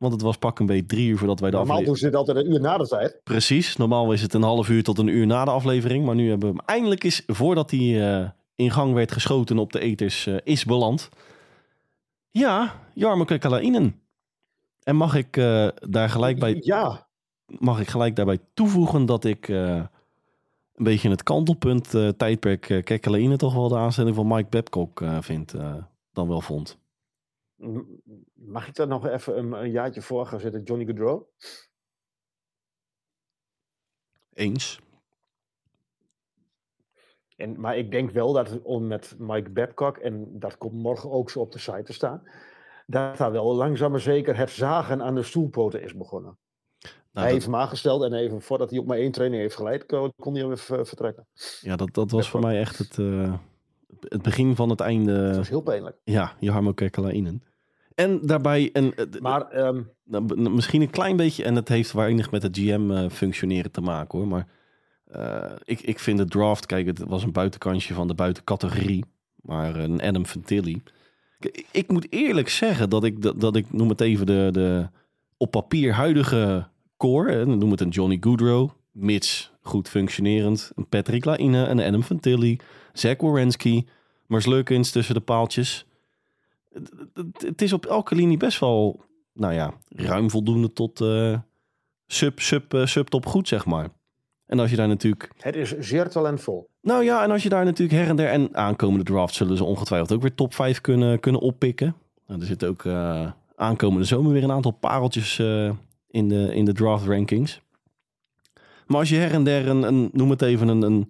Want 0.04 0.16
het 0.16 0.24
was 0.24 0.38
pak 0.38 0.60
een 0.60 0.66
beetje 0.66 0.86
drie 0.86 1.08
uur 1.08 1.18
voordat 1.18 1.40
wij 1.40 1.50
de 1.50 1.58
Normaal 1.58 1.78
aflevering... 1.78 2.02
doen 2.02 2.12
ze 2.12 2.18
dit 2.18 2.36
altijd 2.36 2.46
een 2.46 2.54
uur 2.54 2.70
na 2.70 2.78
de 2.78 2.88
tijd. 2.88 3.22
Precies, 3.24 3.76
normaal 3.76 4.12
is 4.12 4.22
het 4.22 4.34
een 4.34 4.42
half 4.42 4.70
uur 4.70 4.84
tot 4.84 4.98
een 4.98 5.08
uur 5.08 5.26
na 5.26 5.46
de 5.46 5.52
aflevering. 5.52 6.06
Maar 6.06 6.16
nu 6.16 6.30
hebben 6.30 6.50
we 6.50 6.56
hem 6.56 6.66
eindelijk 6.66 7.04
eens, 7.04 7.24
voordat 7.28 7.72
hij 7.72 8.20
eh, 8.20 8.30
in 8.56 8.72
gang 8.72 8.94
werd 8.94 9.12
geschoten 9.12 9.58
op 9.58 9.72
de 9.72 9.80
eters, 9.80 10.26
eh, 10.28 10.36
is 10.44 10.66
beland. 10.66 11.10
Ja, 12.30 12.80
Jarmo 12.94 13.24
Kekkelainen. 13.24 14.02
En 14.84 14.96
mag 14.96 15.16
ik 15.16 15.38
eh, 15.38 15.68
daar 15.90 16.10
gelijk 16.10 16.40
bij 16.40 16.58
Ja. 16.60 17.08
mag 17.46 17.80
ik 17.80 17.88
gelijk 17.88 18.16
daarbij 18.16 18.40
toevoegen 18.54 19.06
dat 19.06 19.26
ik 19.26 19.48
een 19.48 19.88
beetje 20.76 21.10
het 21.10 21.24
kantelpunt 21.24 21.90
tijdperk 22.18 22.70
uh, 22.70 23.34
toch 23.34 23.54
wel 23.54 23.68
de 23.70 23.78
aanstelling 23.78 24.16
van 24.16 24.28
Mike 24.28 24.50
Babcock 24.50 25.04
vind, 25.22 25.54
dan 26.14 26.28
wel 26.28 26.42
vond. 26.42 26.82
Mag 28.34 28.68
ik 28.68 28.76
daar 28.76 28.88
nog 28.88 29.08
even 29.08 29.38
een, 29.38 29.52
een 29.52 29.72
jaartje 29.72 30.02
voor 30.02 30.26
gaan 30.26 30.40
zitten? 30.40 30.64
Johnny 30.64 30.86
Gaudreau? 30.86 31.24
Eens. 34.34 34.80
En, 37.36 37.60
maar 37.60 37.78
ik 37.78 37.92
denk 37.92 38.12
wel 38.12 38.34
dat 38.34 38.62
om 38.62 38.88
met 38.88 39.16
Mike 39.18 39.50
Babcock, 39.50 39.98
en 39.98 40.40
dat 40.40 40.58
komt 40.58 40.74
morgen 40.74 41.12
ook 41.12 41.30
zo 41.30 41.40
op 41.40 41.52
de 41.52 41.60
site 41.60 41.84
te 41.84 41.94
staan, 41.94 42.24
dat 42.88 43.18
daar 43.18 43.32
wel 43.32 43.56
langzaam 43.56 43.92
maar 43.92 44.00
zeker 44.00 44.38
het 44.38 44.50
zagen 44.50 45.02
aan 45.02 45.16
de 45.16 45.24
stoelpoten 45.24 45.82
is 45.82 45.96
begonnen. 45.96 46.38
Nou, 46.82 46.96
hij 47.12 47.24
dat, 47.24 47.34
heeft 47.34 47.46
hem 47.46 47.56
aangesteld 47.56 48.04
en 48.04 48.14
even 48.14 48.42
voordat 48.42 48.70
hij 48.70 48.80
op 48.80 48.86
maar 48.86 48.98
één 48.98 49.12
training 49.12 49.42
heeft 49.42 49.56
geleid, 49.56 49.86
kon, 49.86 50.14
kon 50.18 50.34
hij 50.34 50.42
hem 50.42 50.52
even 50.52 50.80
eh, 50.80 50.86
vertrekken. 50.86 51.28
ja, 51.62 51.76
dat, 51.76 51.94
dat 51.94 52.12
was 52.12 52.30
voor 52.30 52.40
mij 52.40 52.60
echt 52.60 52.78
het, 52.78 53.00
eh, 53.00 53.34
het 54.00 54.22
begin 54.22 54.56
van 54.56 54.70
het 54.70 54.80
einde. 54.80 55.28
Dat 55.28 55.36
was 55.36 55.50
heel 55.50 55.62
pijnlijk. 55.62 55.98
ja, 56.04 56.36
Jarmo 56.40 56.74
Kekkelainen. 56.74 57.44
En 57.96 58.20
daarbij, 58.22 58.70
een, 58.74 58.96
eh, 58.96 59.06
Maar 59.22 59.42
ehm, 59.50 59.82
Nou, 60.06 60.26
b- 60.26 60.50
misschien 60.50 60.82
een 60.82 60.90
klein 60.90 61.16
beetje, 61.16 61.44
en 61.44 61.56
het 61.56 61.68
heeft 61.68 61.92
weinig 61.92 62.32
met 62.32 62.44
het 62.44 62.58
GM-functioneren 62.58 63.72
te 63.72 63.82
maken 63.82 64.18
hoor. 64.20 64.28
Maar 64.28 64.48
eh, 65.06 65.52
ik, 65.64 65.82
ik 65.82 66.00
vind 66.00 66.18
de 66.18 66.26
draft, 66.26 66.66
kijk, 66.66 66.86
het 66.86 67.00
was 67.08 67.24
een 67.24 67.32
buitenkantje 67.32 67.94
van 67.94 68.08
de 68.08 68.14
buitencategorie. 68.14 69.06
Maar 69.42 69.76
een 69.76 70.02
Adam 70.02 70.26
Fantilli. 70.26 70.82
Ik, 71.40 71.66
ik 71.72 71.92
moet 71.92 72.08
eerlijk 72.10 72.50
zeggen 72.50 72.90
dat 72.90 73.04
ik, 73.04 73.22
dat, 73.22 73.42
dat 73.42 73.56
ik 73.56 73.74
noem 73.74 73.90
het 73.90 74.02
even 74.02 74.26
de, 74.26 74.50
de 74.52 74.88
op 75.38 75.52
papier 75.52 75.94
huidige 75.94 76.68
core. 76.98 77.32
Hè, 77.32 77.46
noem 77.46 77.72
het 77.72 77.82
een 77.82 77.90
Johnny 77.90 78.18
Goodrow, 78.20 78.70
mits 78.92 79.52
goed 79.62 79.90
functionerend. 79.90 80.72
Een 80.76 80.88
Patrick 80.88 81.26
Laine, 81.26 81.68
een 81.68 81.80
Adam 81.80 82.04
Fantilli, 82.04 82.58
Zach 82.94 83.18
Wierenski, 83.18 83.88
Mars 84.28 84.46
Leukens 84.46 84.92
tussen 84.92 85.16
de 85.16 85.22
paaltjes. 85.22 85.86
Het- 87.44 87.62
is 87.62 87.74
op 87.74 87.86
elke 87.86 88.16
linie 88.16 88.38
best 88.38 88.60
wel 88.60 89.06
nou 89.34 89.54
ja, 89.54 89.74
ruim 89.90 90.30
voldoende 90.30 90.74
tot 90.74 91.02
eh, 91.02 91.38
sub, 92.08 92.40
sub, 92.40 92.82
subtop 92.84 93.26
goed, 93.26 93.48
zeg 93.48 93.66
maar. 93.66 93.90
En 94.46 94.60
als 94.60 94.70
je 94.70 94.76
daar 94.76 94.88
natuurlijk 94.88 95.30
Het 95.38 95.56
is 95.56 95.78
zeer 95.80 96.10
talentvol. 96.10 96.70
Nou 96.82 97.04
ja, 97.04 97.24
en 97.24 97.32
als 97.32 97.44
je 97.44 97.50
daar 97.50 97.66
natuurlijk 97.66 98.00
her 98.00 98.10
en 98.10 98.16
der... 98.16 98.30
En 98.30 98.56
aankomende 98.56 99.04
draft 99.04 99.34
zullen 99.34 99.58
ze 99.58 99.64
ongetwijfeld 99.64 100.12
ook 100.14 100.22
weer 100.22 100.36
top 100.36 100.54
5 100.54 100.82
kunnen, 100.82 101.20
kunnen 101.20 101.42
oppikken. 101.42 101.96
Nou, 102.28 102.40
er 102.40 102.46
zitten 102.46 102.70
ook 102.70 102.86
eh, 102.86 103.32
aankomende 103.56 104.06
zomer 104.06 104.32
weer 104.32 104.44
een 104.44 104.52
aantal 104.52 104.72
pareltjes 104.72 105.40
in, 106.08 106.28
de, 106.28 106.56
in 106.56 106.66
de 106.66 106.74
draft 106.74 107.06
rankings. 107.06 107.62
Maar 108.88 109.00
als 109.00 109.10
je 109.10 109.16
her 109.16 109.34
en 109.34 109.44
der 109.44 109.68
een, 109.68 109.84
een 109.84 110.10
noem 110.12 110.30
het 110.30 110.42
even 110.42 110.68
een... 110.68 110.82
een 110.82 111.10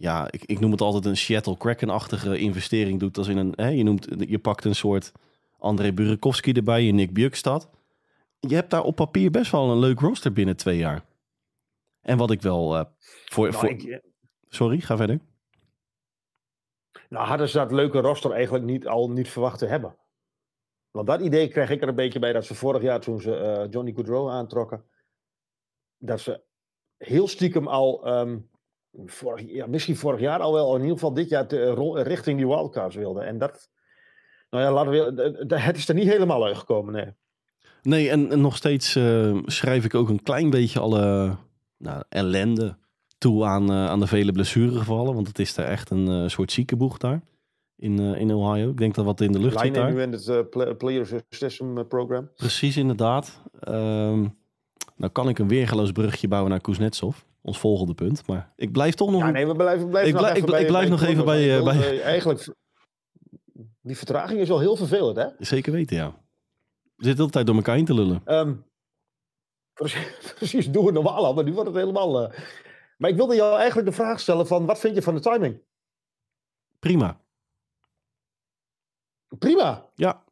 ja, 0.00 0.30
ik, 0.30 0.44
ik 0.44 0.60
noem 0.60 0.70
het 0.70 0.80
altijd 0.80 1.04
een 1.04 1.16
Seattle 1.16 1.56
Kraken-achtige 1.56 2.38
investering 2.38 3.00
doet. 3.00 3.18
Als 3.18 3.28
in 3.28 3.36
een, 3.36 3.52
hè, 3.56 3.68
je, 3.68 3.82
noemt, 3.82 4.06
je 4.18 4.38
pakt 4.38 4.64
een 4.64 4.74
soort 4.74 5.12
André 5.58 5.92
Burakovsky 5.92 6.52
erbij, 6.52 6.82
je 6.82 6.92
Nick 6.92 7.12
Bjugstad. 7.12 7.70
Je 8.38 8.54
hebt 8.54 8.70
daar 8.70 8.82
op 8.82 8.96
papier 8.96 9.30
best 9.30 9.50
wel 9.50 9.70
een 9.70 9.78
leuk 9.78 10.00
roster 10.00 10.32
binnen 10.32 10.56
twee 10.56 10.76
jaar. 10.78 11.04
En 12.00 12.18
wat 12.18 12.30
ik 12.30 12.42
wel 12.42 12.76
eh, 12.76 12.84
voor... 13.24 13.48
Nou, 13.48 13.58
voor 13.58 13.68
ik, 13.68 14.02
sorry, 14.48 14.80
ga 14.80 14.96
verder. 14.96 15.20
nou, 17.08 17.26
hadden 17.26 17.48
ze 17.48 17.58
dat 17.58 17.72
leuke 17.72 18.00
roster 18.00 18.30
eigenlijk 18.30 18.64
niet, 18.64 18.86
al 18.86 19.10
niet 19.10 19.28
verwacht 19.28 19.58
te 19.58 19.66
hebben. 19.66 19.96
Want 20.90 21.06
dat 21.06 21.20
idee 21.20 21.48
kreeg 21.48 21.70
ik 21.70 21.82
er 21.82 21.88
een 21.88 21.94
beetje 21.94 22.18
bij 22.18 22.32
dat 22.32 22.44
ze 22.44 22.54
vorig 22.54 22.82
jaar, 22.82 23.00
toen 23.00 23.20
ze 23.20 23.36
eh, 23.36 23.70
Johnny 23.70 23.92
Goodrow 23.92 24.30
aantrokken, 24.30 24.84
dat 25.98 26.20
ze 26.20 26.42
heel 26.96 27.28
stiekem 27.28 27.68
al, 27.68 28.06
ehm, 28.06 28.38
vorig, 29.06 29.44
ja, 29.52 29.66
misschien 29.66 29.96
vorig 29.96 30.20
jaar 30.20 30.40
al 30.40 30.52
wel, 30.52 30.74
in 30.74 30.80
ieder 30.80 30.94
geval 30.94 31.14
dit 31.14 31.28
jaar, 31.28 31.46
te, 31.46 31.60
eh, 31.60 32.02
richting 32.02 32.36
die 32.36 32.46
wildcards 32.46 32.96
wilden. 32.96 33.26
En 33.26 33.38
dat, 33.38 33.68
nou 34.50 34.64
ja, 34.64 34.72
laten 34.72 34.90
we, 34.92 35.22
eh, 35.48 35.56
eh, 35.58 35.64
het 35.64 35.76
is 35.76 35.88
er 35.88 35.94
niet 35.94 36.08
helemaal 36.08 36.44
uitgekomen, 36.44 36.92
nee. 36.92 37.06
Nee, 37.82 38.10
en, 38.10 38.30
en 38.30 38.40
nog 38.40 38.56
steeds 38.56 38.98
schrijf 39.44 39.84
ik 39.84 39.94
ook 39.94 40.08
een 40.08 40.22
klein 40.22 40.50
beetje 40.50 40.80
alle 40.80 41.36
nou, 41.76 42.02
ellende 42.08 42.76
toe 43.18 43.44
aan, 43.44 43.72
aan 43.72 44.00
de 44.00 44.06
vele 44.06 44.32
blessuregevallen. 44.32 45.14
Want 45.14 45.26
het 45.26 45.38
is 45.38 45.54
daar 45.54 45.66
echt 45.66 45.90
een 45.90 46.08
eh, 46.08 46.28
soort 46.28 46.52
ziekenboeg 46.52 46.98
daar 46.98 47.22
in, 47.76 47.98
in 47.98 48.34
Ohio. 48.34 48.70
Ik 48.70 48.76
denk 48.78 48.94
dat 48.94 49.04
wat 49.04 49.20
in 49.20 49.32
de 49.32 49.38
lucht 49.38 49.60
zit 49.60 49.74
daar. 49.74 49.92
nu 49.92 50.02
in 50.02 50.12
het 50.12 50.50
pla- 50.50 50.74
Players 50.74 51.12
System 51.28 51.86
Program. 51.88 52.30
Precies, 52.36 52.76
inderdaad. 52.76 53.42
Ehm 53.60 54.26
nou 54.96 55.12
kan 55.12 55.28
ik 55.28 55.38
een 55.38 55.48
weergeloos 55.48 55.92
brugje 55.92 56.28
bouwen 56.28 56.50
naar 56.50 56.60
Kuznetsov. 56.60 57.24
Ons 57.42 57.58
volgende 57.58 57.94
punt. 57.94 58.26
Maar 58.26 58.52
ik 58.56 58.72
blijf 58.72 58.94
toch 58.94 59.10
nog... 59.10 59.20
Ja, 59.20 59.30
nee, 59.30 59.46
we 59.46 59.54
blijven, 59.54 59.88
blijven 59.88 60.10
Ik 60.14 60.20
nog 60.20 60.36
ik- 60.36 60.46
bij, 60.46 60.60
ik 60.60 60.66
blijf 60.66 60.88
nog 60.88 61.02
even 61.02 61.24
bij, 61.24 61.38
eh, 61.38 61.58
eh, 61.58 62.04
eigenlijk, 62.04 62.54
die 63.80 63.96
vertraging 63.96 64.40
is 64.40 64.48
wel 64.48 64.58
heel 64.60 64.76
vervelend, 64.76 65.16
hè? 65.16 65.26
Zeker 65.38 65.72
weten, 65.72 65.96
ja. 65.96 66.14
We 66.96 67.04
zitten 67.04 67.24
altijd 67.24 67.46
door 67.46 67.56
elkaar 67.56 67.74
heen 67.76 67.84
te 67.84 67.94
lullen. 67.94 68.20
Ehm, 68.24 68.54
precies, 69.80 70.32
precies, 70.34 70.70
doen 70.70 70.84
we 70.84 70.92
normaal 70.92 71.24
al, 71.24 71.34
maar 71.34 71.44
nu 71.44 71.52
wordt 71.52 71.68
het 71.68 71.78
helemaal... 71.78 72.22
eh. 72.28 72.38
Maar 72.98 73.10
ik 73.10 73.16
wilde 73.16 73.34
jou 73.34 73.56
eigenlijk 73.58 73.88
de 73.88 73.94
vraag 73.94 74.20
stellen 74.20 74.46
van, 74.46 74.66
wat 74.66 74.78
vind 74.78 74.94
je 74.94 75.02
van 75.02 75.14
de 75.14 75.20
timing? 75.20 75.60
Prima. 76.78 77.20
Prima. 79.38 79.90
Ja. 79.94 80.24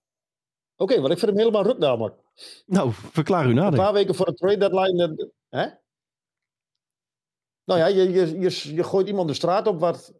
Oké, 0.76 1.00
want 1.00 1.12
ik 1.12 1.18
vind 1.18 1.30
hem 1.30 1.40
helemaal 1.40 1.62
ruk 1.62 1.78
namelijk. 1.78 2.14
Nou, 2.66 2.92
verklaar 2.92 3.44
uw 3.44 3.48
Een 3.50 3.54
nadenken. 3.54 3.82
paar 3.84 3.92
weken 3.92 4.14
voor 4.14 4.26
de 4.26 4.34
trade 4.34 4.56
deadline. 4.56 5.30
hè? 5.48 5.66
Nou 7.68 7.80
ja, 7.80 7.86
je, 7.86 8.10
je, 8.10 8.38
je, 8.40 8.74
je 8.74 8.84
gooit 8.84 9.08
iemand 9.08 9.28
de 9.28 9.34
straat 9.34 9.66
op 9.66 9.80
wat 9.80 10.14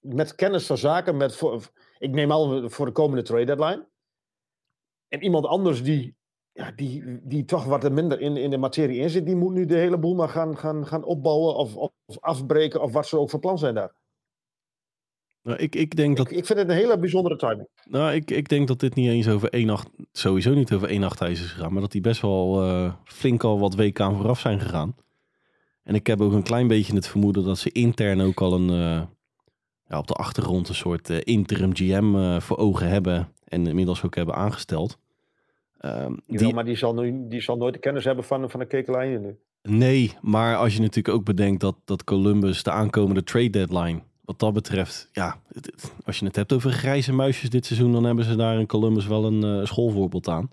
met 0.00 0.34
kennis 0.34 0.66
van 0.66 0.78
zaken, 0.78 1.16
met 1.16 1.36
voor, 1.36 1.70
ik 1.98 2.10
neem 2.10 2.30
al 2.30 2.70
voor 2.70 2.86
de 2.86 2.92
komende 2.92 3.22
trade 3.22 3.44
deadline. 3.44 3.88
En 5.08 5.22
iemand 5.22 5.46
anders 5.46 5.82
die, 5.82 6.16
ja, 6.52 6.72
die, 6.72 7.20
die 7.22 7.44
toch 7.44 7.64
wat 7.64 7.90
minder 7.90 8.20
in, 8.20 8.36
in 8.36 8.50
de 8.50 8.56
materie 8.56 9.00
in 9.00 9.10
zit, 9.10 9.26
die 9.26 9.36
moet 9.36 9.52
nu 9.52 9.64
de 9.64 9.76
hele 9.76 9.98
boel 9.98 10.14
maar 10.14 10.28
gaan, 10.28 10.56
gaan, 10.56 10.86
gaan 10.86 11.04
opbouwen 11.04 11.54
of, 11.54 11.76
of, 11.76 11.90
of 12.06 12.20
afbreken 12.20 12.82
of 12.82 12.92
wat 12.92 13.06
ze 13.06 13.18
ook 13.18 13.30
van 13.30 13.40
plan 13.40 13.58
zijn 13.58 13.74
daar. 13.74 13.94
Nou, 15.42 15.58
ik, 15.58 15.74
ik, 15.74 15.96
denk 15.96 16.16
dat, 16.16 16.30
Ik, 16.30 16.36
ik 16.36 16.46
vind 16.46 16.58
het 16.58 16.68
een 16.68 16.74
hele 16.74 16.98
bijzondere 16.98 17.36
timing. 17.36 17.68
nou, 17.84 18.14
ik, 18.14 18.30
ik 18.30 18.48
denk 18.48 18.68
dat 18.68 18.80
dit 18.80 18.94
niet 18.94 19.08
eens 19.08 19.28
over 19.28 19.48
één 19.48 19.66
nacht, 19.66 19.88
sowieso 20.12 20.54
niet 20.54 20.72
over 20.72 20.88
één 20.88 21.00
nacht 21.00 21.20
is 21.20 21.40
gegaan. 21.40 21.72
Maar 21.72 21.82
dat 21.82 21.92
die 21.92 22.00
best 22.00 22.20
wel 22.20 22.62
eh, 22.62 22.94
flink 23.04 23.44
al 23.44 23.58
wat 23.58 23.74
weken 23.74 24.04
aan 24.04 24.16
vooraf 24.16 24.40
zijn 24.40 24.60
gegaan. 24.60 24.94
En 25.88 25.94
ik 25.94 26.06
heb 26.06 26.20
ook 26.20 26.32
een 26.32 26.42
klein 26.42 26.66
beetje 26.66 26.94
het 26.94 27.06
vermoeden 27.08 27.44
dat 27.44 27.58
ze 27.58 27.72
intern 27.72 28.20
ook 28.20 28.40
al 28.40 28.52
een, 28.52 28.70
eh, 28.70 29.02
ja, 29.88 29.98
op 29.98 30.06
de 30.06 30.14
achtergrond 30.14 30.68
een 30.68 30.74
soort 30.74 31.10
eh, 31.10 31.18
interim 31.22 31.74
GM 31.76 32.14
eh, 32.16 32.40
voor 32.40 32.56
ogen 32.58 32.88
hebben. 32.88 33.28
En 33.44 33.66
inmiddels 33.66 34.02
ook 34.02 34.14
hebben 34.14 34.34
aangesteld. 34.34 34.98
Ehm, 35.78 36.12
die, 36.26 36.54
maar 36.54 36.64
die 36.64 36.76
zal, 36.76 36.94
nu, 36.94 37.28
die 37.28 37.40
zal 37.40 37.56
nooit 37.56 37.74
de 37.74 37.80
kennis 37.80 38.04
hebben 38.04 38.24
van, 38.24 38.50
van 38.50 38.60
de 38.60 38.66
kekelijn 38.66 39.20
nu. 39.22 39.36
Nee, 39.62 40.14
maar 40.20 40.56
als 40.56 40.74
je 40.74 40.80
natuurlijk 40.80 41.14
ook 41.14 41.24
bedenkt 41.24 41.60
dat, 41.60 41.76
dat 41.84 42.04
Columbus 42.04 42.62
de 42.62 42.70
aankomende 42.70 43.22
trade 43.24 43.50
deadline, 43.50 44.00
wat 44.24 44.38
dat 44.38 44.52
betreft, 44.52 45.08
ja, 45.12 45.40
het- 45.52 45.66
het- 45.66 45.92
als 46.04 46.18
je 46.18 46.24
het 46.24 46.36
hebt 46.36 46.52
over 46.52 46.70
grijze 46.72 47.12
muisjes 47.12 47.50
dit 47.50 47.66
seizoen, 47.66 47.92
dan 47.92 48.04
hebben 48.04 48.24
ze 48.24 48.36
daar 48.36 48.58
in 48.60 48.66
Columbus 48.66 49.06
wel 49.06 49.24
een 49.24 49.66
schoolvoorbeeld 49.66 50.28
aan. 50.28 50.48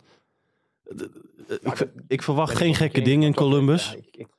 Ik, 1.61 1.87
ik 2.07 2.21
verwacht 2.21 2.55
geen 2.57 2.75
gekke 2.75 3.01
dingen 3.01 3.27
in 3.27 3.33
Columbus. 3.33 3.91
ja, 3.91 3.97
ik- 3.97 4.17
ik- 4.17 4.33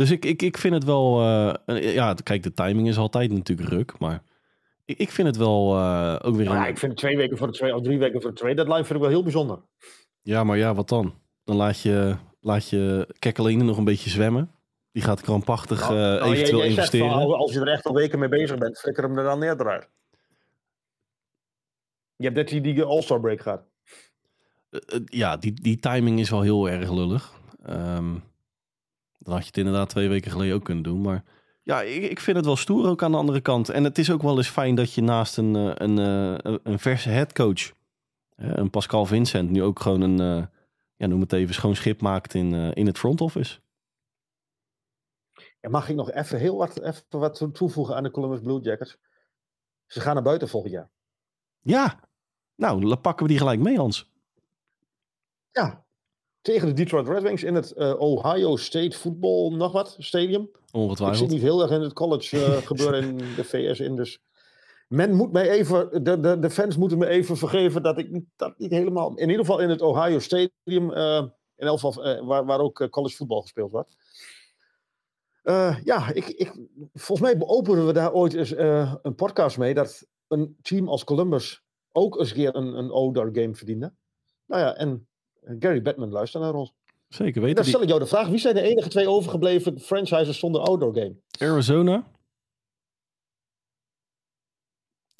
Dus 0.00 0.10
ik, 0.10 0.24
ik, 0.24 0.42
ik 0.42 0.58
vind 0.58 0.74
het 0.74 0.84
wel, 0.84 1.20
eh, 1.66 1.94
ja, 1.94 2.14
kijk, 2.22 2.42
de 2.42 2.52
timing 2.52 2.88
is 2.88 2.96
altijd 2.96 3.30
natuurlijk 3.30 3.68
ruk, 3.68 3.98
maar 3.98 4.22
ik, 4.84 4.98
ik 4.98 5.10
vind 5.10 5.28
het 5.28 5.36
wel 5.36 5.76
eh, 5.76 6.16
ook 6.22 6.36
weer 6.36 6.44
Nou 6.44 6.56
ja, 6.56 6.64
een... 6.64 6.70
ik 6.70 6.78
vind 6.78 6.96
twee 6.96 7.16
weken 7.16 7.36
voor 7.36 7.46
de 7.46 7.52
twee 7.52 7.74
of 7.74 7.82
drie 7.82 7.98
weken 7.98 8.20
voor 8.20 8.30
de 8.30 8.36
trade 8.36 8.54
deadline 8.54 8.84
vind 8.84 8.94
ik 8.94 9.00
wel 9.00 9.08
heel 9.08 9.22
bijzonder. 9.22 9.58
Ja, 10.22 10.44
maar 10.44 10.56
ja, 10.56 10.74
wat 10.74 10.88
dan? 10.88 11.14
Dan 11.44 11.56
laat 11.56 11.80
je, 11.80 12.16
laat 12.40 12.68
je 12.68 13.08
Kekkeline 13.18 13.64
nog 13.64 13.76
een 13.76 13.84
beetje 13.84 14.10
zwemmen. 14.10 14.50
Die 14.92 15.02
gaat 15.02 15.20
krampachtig 15.20 15.88
Nou, 15.88 15.92
eh, 15.92 16.20
nou, 16.20 16.32
eventueel 16.32 16.58
jij 16.58 16.68
investeren. 16.68 17.36
als 17.36 17.52
je 17.52 17.60
er 17.60 17.68
echt 17.68 17.86
al 17.86 17.94
weken 17.94 18.18
mee 18.18 18.28
bezig 18.28 18.58
bent, 18.58 18.78
flikker 18.78 19.04
hem 19.04 19.18
er 19.18 19.24
dan 19.24 19.38
neer 19.38 19.60
eruit. 19.60 19.88
Je 22.16 22.24
hebt 22.24 22.36
net 22.36 22.48
die, 22.48 22.60
die 22.60 22.84
All-Star 22.84 23.20
break 23.20 23.40
gehad. 23.40 23.62
Eh, 24.70 25.00
ja, 25.04 25.36
die, 25.36 25.52
die 25.52 25.78
timing 25.78 26.20
is 26.20 26.30
wel 26.30 26.42
heel 26.42 26.68
erg 26.68 26.90
lullig. 26.90 27.32
Ehm, 27.64 28.14
dan 29.20 29.32
had 29.32 29.42
je 29.42 29.48
het 29.48 29.56
inderdaad 29.58 29.88
twee 29.88 30.08
weken 30.08 30.30
geleden 30.30 30.54
ook 30.54 30.64
kunnen 30.64 30.84
doen. 30.84 31.00
Maar 31.00 31.24
ja, 31.62 31.82
ik, 31.82 32.02
ik 32.02 32.20
vind 32.20 32.36
het 32.36 32.46
wel 32.46 32.56
stoer 32.56 32.88
ook 32.88 33.02
aan 33.02 33.10
de 33.10 33.16
andere 33.16 33.40
kant. 33.40 33.68
En 33.68 33.84
het 33.84 33.98
is 33.98 34.10
ook 34.10 34.22
wel 34.22 34.36
eens 34.36 34.48
fijn 34.48 34.74
dat 34.74 34.94
je 34.94 35.02
naast 35.02 35.36
een, 35.36 35.56
eh, 35.56 35.72
een, 35.74 35.98
eh, 35.98 36.54
een 36.62 36.78
verse 36.78 37.08
headcoach, 37.08 37.72
een 38.36 38.70
Pascal 38.70 39.06
Vincent, 39.06 39.50
nu 39.50 39.62
ook 39.62 39.80
gewoon 39.80 40.00
een, 40.00 40.20
eh, 40.20 40.46
ja, 40.96 41.06
noem 41.06 41.20
het 41.20 41.32
even, 41.32 41.54
schoon 41.54 41.74
schip 41.76 42.00
maakt 42.00 42.34
in, 42.34 42.54
eh, 42.54 42.70
in 42.74 42.86
het 42.86 42.98
front 42.98 43.20
office. 43.20 43.60
En 45.60 45.70
mag 45.70 45.88
ik 45.88 45.96
nog 45.96 46.10
even 46.10 46.38
heel 46.38 46.56
wat, 46.56 46.80
even 46.80 47.04
wat 47.08 47.34
toe- 47.34 47.50
toevoegen 47.52 47.96
aan 47.96 48.02
de 48.02 48.10
Columbus 48.10 48.40
Blue 48.40 48.60
Jackets? 48.60 48.98
Ze 49.86 50.00
gaan 50.00 50.14
naar 50.14 50.22
buiten 50.22 50.48
volgend 50.48 50.72
jaar. 50.72 50.90
Ja, 51.60 52.00
nou, 52.54 52.80
dan 52.80 53.00
pakken 53.00 53.22
we 53.26 53.30
die 53.30 53.40
gelijk 53.40 53.60
mee, 53.60 53.76
Hans. 53.76 54.10
Ja. 55.50 55.84
Tegen 56.50 56.68
de 56.68 56.74
Detroit 56.74 57.08
Red 57.08 57.22
Wings 57.22 57.42
in 57.42 57.54
het 57.54 57.72
eh, 57.72 58.00
Ohio 58.00 58.56
State 58.56 58.96
Football 58.96 59.50
nog 59.50 59.72
wat 59.72 59.96
stadium. 59.98 60.42
Ik 60.42 60.48
zit 60.64 60.74
Ongetwijfeld. 60.74 61.30
niet 61.30 61.42
heel 61.42 61.62
erg 61.62 61.70
in 61.70 61.80
het 61.80 61.92
college 61.92 62.44
eh, 62.44 62.56
gebeuren 62.66 63.02
in 63.02 63.16
de 63.16 63.44
VS 63.44 63.80
in. 63.80 63.96
Dus 63.96 64.18
men 64.88 65.14
moet 65.14 65.32
mij 65.32 65.50
even, 65.50 66.04
de, 66.04 66.20
de, 66.20 66.38
de 66.38 66.50
fans 66.50 66.76
moeten 66.76 66.98
me 66.98 67.06
even 67.06 67.36
vergeven 67.36 67.82
dat 67.82 67.98
ik 67.98 68.20
dat 68.36 68.58
niet 68.58 68.70
helemaal, 68.70 69.14
in 69.14 69.28
ieder 69.28 69.44
geval 69.44 69.60
in 69.60 69.68
het 69.68 69.82
Ohio 69.82 70.18
Stadium, 70.18 70.92
eh, 70.92 71.24
in 71.56 71.66
elk 71.66 71.80
geval 71.80 72.24
waar, 72.24 72.44
waar 72.44 72.60
ook 72.60 72.88
college 72.90 73.16
voetbal 73.16 73.40
gespeeld 73.40 73.70
wordt. 73.70 73.96
Ja, 75.84 76.12
ik, 76.12 76.26
ik, 76.26 76.52
volgens 76.92 77.32
mij 77.32 77.46
openen 77.46 77.86
we 77.86 77.92
daar 77.92 78.12
ooit 78.12 78.34
eens 78.34 78.54
een 79.02 79.14
podcast 79.14 79.58
mee 79.58 79.74
dat 79.74 80.06
een 80.28 80.56
team 80.62 80.88
als 80.88 81.04
Columbus 81.04 81.62
ook 81.92 82.18
eens 82.18 82.30
een 82.30 82.36
keer 82.36 82.54
een, 82.54 82.78
een 82.78 82.90
outdoor 82.90 83.30
game 83.32 83.54
verdiende. 83.54 83.92
Nou 84.46 84.62
ja, 84.62 84.76
en 84.76 85.08
Gary 85.58 85.82
Batman 85.82 86.10
luistert 86.10 86.42
naar 86.42 86.54
ons. 86.54 86.72
Zeker 87.08 87.34
Dan 87.34 87.42
weten. 87.42 87.64
stel 87.64 87.74
Die 87.80 87.82
ik 87.82 87.88
jou 87.88 88.00
de 88.00 88.08
vraag, 88.08 88.28
wie 88.28 88.38
zijn 88.38 88.54
de 88.54 88.60
enige 88.60 88.88
twee 88.88 89.08
overgebleven 89.08 89.80
franchises 89.80 90.38
zonder 90.38 90.60
outdoor 90.60 90.94
game? 90.94 91.14
Arizona. 91.38 92.04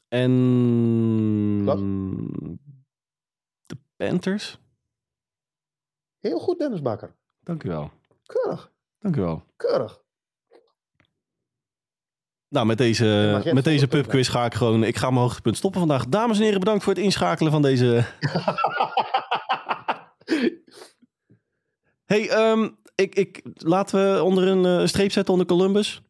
En 0.08 1.64
Wat? 1.64 1.78
de 3.66 3.76
Panthers. 3.96 4.58
Heel 6.18 6.38
goed, 6.38 6.58
Dennis 6.58 6.82
Bakker. 6.82 7.16
Dank 7.40 7.62
u 7.64 7.68
wel. 7.68 7.90
Keurig, 8.26 8.72
Dank 8.98 9.16
u 9.16 9.20
wel. 9.20 9.42
keurig. 9.56 10.02
Nou, 12.48 12.66
met 12.66 12.78
deze, 12.78 13.40
met 13.54 13.64
deze 13.64 13.88
pubquiz 13.88 14.30
ga 14.30 14.44
ik 14.44 14.54
gewoon... 14.54 14.84
Ik 14.84 14.96
ga 14.96 15.10
mijn 15.10 15.20
hoogtepunt 15.22 15.56
stoppen 15.56 15.80
vandaag. 15.80 16.06
Dames 16.06 16.38
en 16.38 16.44
heren, 16.44 16.58
bedankt 16.60 16.84
voor 16.84 16.92
het 16.94 17.02
inschakelen 17.02 17.52
van 17.52 17.62
deze... 17.62 17.86
hey, 22.12 22.28
ehm, 22.28 22.68
ik, 22.94 23.14
ik, 23.14 23.40
laten 23.54 24.14
we 24.14 24.22
onder 24.22 24.46
een 24.48 24.64
eh, 24.64 24.86
streep 24.86 25.12
zetten 25.12 25.32
onder 25.32 25.48
Columbus. 25.48 26.02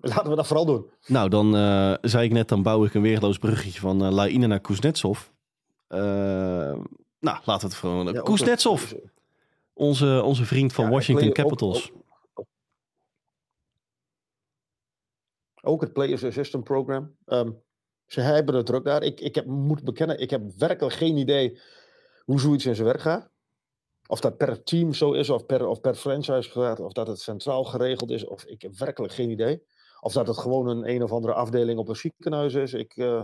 Laten 0.00 0.30
we 0.30 0.36
dat 0.36 0.46
vooral 0.46 0.66
doen. 0.66 0.90
Nou, 1.06 1.28
dan 1.28 1.56
eh, 1.56 1.94
zei 2.00 2.24
ik 2.24 2.32
net, 2.32 2.48
dan 2.48 2.62
bouw 2.62 2.84
ik 2.84 2.94
een 2.94 3.02
weerloos 3.02 3.38
bruggetje 3.38 3.80
van 3.80 4.04
uh, 4.04 4.10
Laine 4.10 4.46
naar 4.46 4.60
Kuznetsov. 4.60 5.28
Eh, 5.86 6.00
nou, 7.18 7.38
laten 7.44 7.44
we 7.44 7.66
het 7.66 7.74
gewoon... 7.74 8.12
Ja, 8.12 8.18
ook 8.18 8.24
Kuznetsov, 8.24 8.92
Onze, 9.72 10.22
onze 10.24 10.44
vriend 10.44 10.72
van 10.72 10.84
Ja, 10.84 10.90
Washington 10.90 11.32
Capitals. 11.32 11.92
Ook, 12.34 12.46
ook 15.62 15.80
het 15.80 15.92
Players 15.92 16.24
Assistant 16.24 16.64
Program. 16.64 17.16
Ehm, 17.24 17.50
ze 18.06 18.20
hebben 18.20 18.54
het 18.54 18.66
druk 18.66 18.84
daar. 18.84 19.02
Ik, 19.02 19.20
ik 19.20 19.34
heb, 19.34 19.46
moet 19.46 19.84
bekennen, 19.84 20.20
ik 20.20 20.30
heb 20.30 20.42
werkelijk 20.56 20.94
geen 20.94 21.16
idee 21.16 21.60
hoe 22.30 22.40
zoiets 22.40 22.66
in 22.66 22.74
zijn 22.74 22.86
werk 22.86 23.00
gaat. 23.00 23.30
Of 24.06 24.20
dat 24.20 24.36
per 24.36 24.62
team 24.62 24.92
zo 24.92 25.12
is, 25.12 25.30
of 25.30 25.46
per, 25.46 25.66
of 25.66 25.80
per 25.80 25.94
franchise 25.94 26.50
gaat, 26.50 26.80
of 26.80 26.92
dat 26.92 27.06
het 27.06 27.20
centraal 27.20 27.64
geregeld 27.64 28.10
is. 28.10 28.24
Of 28.24 28.44
ik 28.44 28.62
heb 28.62 28.76
werkelijk 28.76 29.12
geen 29.12 29.30
idee. 29.30 29.62
Of 30.00 30.12
dat 30.12 30.26
het 30.26 30.38
gewoon 30.38 30.68
een 30.68 30.90
een 30.90 31.02
of 31.02 31.12
andere 31.12 31.34
afdeling 31.34 31.78
op 31.78 31.88
een 31.88 31.96
ziekenhuis 31.96 32.54
is. 32.54 32.72
Ik, 32.72 32.96
eh, 32.96 33.22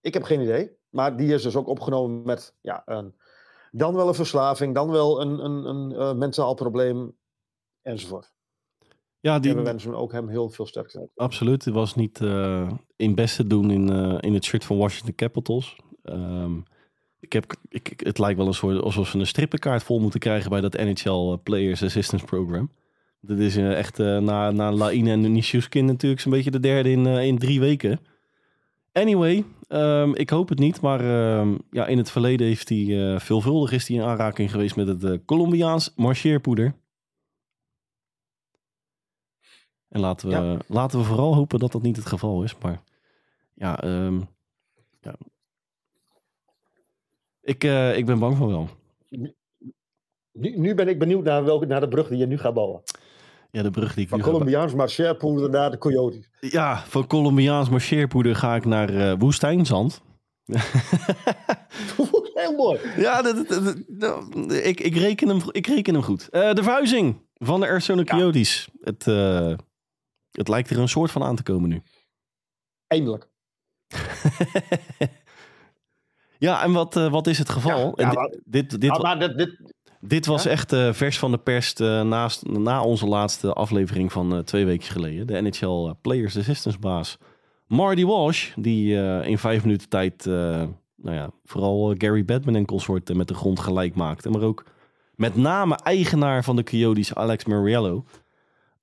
ik 0.00 0.14
heb 0.14 0.22
geen 0.22 0.40
idee. 0.40 0.76
Maar 0.88 1.16
die 1.16 1.34
is 1.34 1.42
dus 1.42 1.56
ook 1.56 1.66
opgenomen 1.66 2.22
met 2.22 2.54
ja, 2.60 2.82
een, 2.84 3.14
dan 3.70 3.94
wel 3.94 4.08
een 4.08 4.14
verslaving, 4.14 4.74
dan 4.74 4.90
wel 4.90 5.20
een, 5.20 5.44
een, 5.44 5.64
een 5.64 5.92
eh, 5.92 6.14
mentaal 6.14 6.54
probleem, 6.54 7.16
enzovoort. 7.82 8.32
Ja, 9.20 9.38
die, 9.38 9.50
En 9.50 9.56
we 9.56 9.62
wensen 9.62 9.94
ook 9.94 10.12
hem 10.12 10.28
heel 10.28 10.48
veel 10.48 10.66
sterkte. 10.66 11.08
absoluut. 11.14 11.64
Het 11.64 11.74
was 11.74 11.94
niet 11.94 12.20
eh, 12.20 12.70
in 12.96 13.14
best 13.14 13.36
te 13.36 13.46
doen 13.46 13.70
in, 13.70 13.88
in 14.20 14.34
het 14.34 14.44
shirt 14.44 14.64
van 14.64 14.78
Washington 14.78 15.14
Capitals. 15.14 15.76
Ehm, 16.02 16.60
ik 17.20 17.32
heb, 17.32 17.54
ik, 17.68 17.92
het 17.96 18.18
lijkt 18.18 18.38
wel 18.38 18.46
een 18.46 18.54
soort 18.54 18.82
alsof 18.82 19.08
ze 19.08 19.18
een 19.18 19.26
strippenkaart 19.26 19.82
vol 19.82 20.00
moeten 20.00 20.20
krijgen 20.20 20.50
bij 20.50 20.60
dat 20.60 20.72
NHL 20.76 21.36
Players 21.42 21.82
Assistance 21.82 22.24
Program. 22.24 22.70
Dat 23.20 23.38
is 23.38 23.56
eh, 23.56 23.78
echt 23.78 23.98
eh, 23.98 24.18
na, 24.18 24.50
na 24.50 24.72
Laine 24.72 25.10
en 25.10 25.32
Nishuskin 25.32 25.84
natuurlijk 25.84 26.20
zo'n 26.20 26.32
beetje 26.32 26.50
de 26.50 26.60
derde 26.60 26.90
in, 26.90 27.06
eh, 27.06 27.26
in 27.26 27.38
drie 27.38 27.60
weken. 27.60 28.00
Anyway, 28.92 29.44
ehm, 29.68 30.12
ik 30.14 30.30
hoop 30.30 30.48
het 30.48 30.58
niet, 30.58 30.80
maar 30.80 31.00
ehm, 31.00 31.56
ja, 31.70 31.86
in 31.86 31.98
het 31.98 32.10
verleden 32.10 32.46
heeft 32.46 32.68
hij 32.68 33.12
eh, 33.14 33.20
veelvuldig 33.20 33.72
is 33.72 33.88
hij 33.88 33.96
in 33.96 34.02
aanraking 34.02 34.50
geweest 34.50 34.76
met 34.76 34.86
het 34.86 35.04
eh, 35.04 35.18
Colombiaans 35.24 35.92
marcheerpoeder. 35.96 36.74
En 39.88 40.00
laten 40.00 40.28
we, 40.28 40.34
Ja. 40.34 40.56
laten 40.66 40.98
we 40.98 41.04
vooral 41.04 41.34
hopen 41.34 41.58
dat 41.58 41.72
dat 41.72 41.82
niet 41.82 41.96
het 41.96 42.06
geval 42.06 42.42
is. 42.42 42.58
Maar 42.58 42.80
ja, 43.54 43.82
ehm, 43.82 44.20
ja. 45.00 45.14
Ik, 47.48 47.64
eh, 47.64 47.96
ik 47.96 48.06
ben 48.06 48.18
bang 48.18 48.36
van 48.36 48.48
wel. 48.48 48.68
Nu, 50.32 50.56
nu 50.58 50.74
ben 50.74 50.88
ik 50.88 50.98
benieuwd 50.98 51.24
naar, 51.24 51.44
welke, 51.44 51.66
naar 51.66 51.80
de 51.80 51.88
brug 51.88 52.08
die 52.08 52.18
je 52.18 52.26
nu 52.26 52.38
gaat 52.38 52.54
bouwen. 52.54 52.82
Ja, 53.50 53.62
de 53.62 53.70
brug 53.70 53.94
die 53.94 54.02
ik 54.02 54.08
Van 54.08 54.18
nu 54.18 54.24
Colombiaans 54.24 54.74
Marcherpoel 54.74 55.48
naar 55.48 55.70
de 55.70 55.78
Coyotes. 55.78 56.28
Ja, 56.40 56.84
van 56.86 57.06
Colombiaans 57.06 57.68
marcheerpoeder 57.68 58.36
ga 58.36 58.54
ik 58.54 58.64
naar 58.64 58.94
eh, 58.94 59.14
woestijnzand. 59.18 60.00
Heel 62.34 62.52
mooi. 62.56 62.80
Ja, 62.96 63.22
dat, 63.22 63.48
dat- 63.48 63.82
dat- 63.88 64.52
ik, 64.52 64.80
ik, 64.80 64.94
reken 64.96 65.28
hem, 65.28 65.40
ik 65.50 65.66
reken 65.66 65.94
hem 65.94 66.02
goed. 66.02 66.28
Eh, 66.28 66.52
de 66.54 66.62
verhuizing 66.62 67.20
van 67.34 67.60
de 67.60 67.66
Arizona 67.66 68.04
Coyotes. 68.04 68.68
Het, 68.80 69.04
het 70.30 70.48
lijkt 70.48 70.70
er 70.70 70.78
een 70.78 70.88
soort 70.88 71.10
van 71.10 71.22
aan 71.22 71.36
te 71.36 71.42
komen 71.42 71.68
nu. 71.68 71.82
Eindelijk. 72.86 73.28
Ja, 76.38 76.62
en 76.62 76.72
wat, 76.72 76.96
eh, 76.96 77.10
wat 77.10 77.26
is 77.26 77.38
het 77.38 77.48
geval? 77.50 77.78
Ja, 77.78 77.92
En 77.94 78.04
ja, 78.04 78.10
di- 78.10 78.16
maar- 78.16 78.34
dit, 78.44 78.80
dit, 78.80 78.90
Ah, 78.90 79.00
maar 79.02 79.18
dit, 79.18 79.36
dit, 79.38 79.72
dit 80.00 80.26
was 80.26 80.46
echt 80.46 80.72
eh, 80.72 80.92
vers 80.92 81.18
van 81.18 81.30
de 81.30 81.38
pers 81.38 81.72
eh, 81.74 82.02
naast, 82.02 82.46
na 82.46 82.82
onze 82.82 83.06
laatste 83.06 83.52
aflevering 83.52 84.12
van 84.12 84.44
twee 84.44 84.64
weken 84.64 84.88
geleden. 84.90 85.26
De 85.26 85.40
NHL 85.40 85.92
Players 86.02 86.38
Assistance 86.38 86.78
baas 86.78 87.18
Marty 87.66 88.04
Walsh. 88.04 88.50
Die 88.56 88.94
in 89.22 89.38
vijf 89.38 89.62
minuten 89.62 89.88
tijd 89.88 90.26
nou 91.02 91.16
ja, 91.16 91.30
vooral 91.44 91.94
Gary 91.98 92.24
Batman 92.24 92.54
en 92.54 92.64
consort 92.64 93.10
eh, 93.10 93.16
met 93.16 93.28
de 93.28 93.34
grond 93.34 93.60
gelijk 93.60 93.94
maakte. 93.94 94.30
Maar 94.30 94.42
ook 94.42 94.64
met 95.14 95.36
name 95.36 95.76
eigenaar 95.76 96.44
van 96.44 96.56
de 96.56 96.62
Coyotes 96.62 97.14
Alex 97.14 97.44
Mariello. 97.44 98.04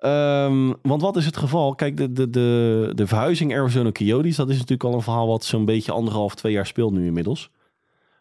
Ehm, 0.05 0.73
want 0.81 1.01
wat 1.01 1.15
is 1.15 1.25
het 1.25 1.37
geval? 1.37 1.75
Kijk, 1.75 1.97
de, 1.97 2.11
de, 2.11 2.29
de, 2.29 2.91
de 2.95 3.07
verhuizing 3.07 3.57
Arizona 3.57 3.91
Coyotes, 3.91 4.35
dat 4.35 4.49
is 4.49 4.55
natuurlijk 4.55 4.83
al 4.83 4.93
een 4.93 5.01
verhaal 5.01 5.27
wat 5.27 5.43
zo'n 5.43 5.65
beetje 5.65 5.91
anderhalf, 5.91 6.35
twee 6.35 6.51
jaar 6.51 6.65
speelt 6.65 6.93
nu 6.93 7.05
inmiddels. 7.05 7.51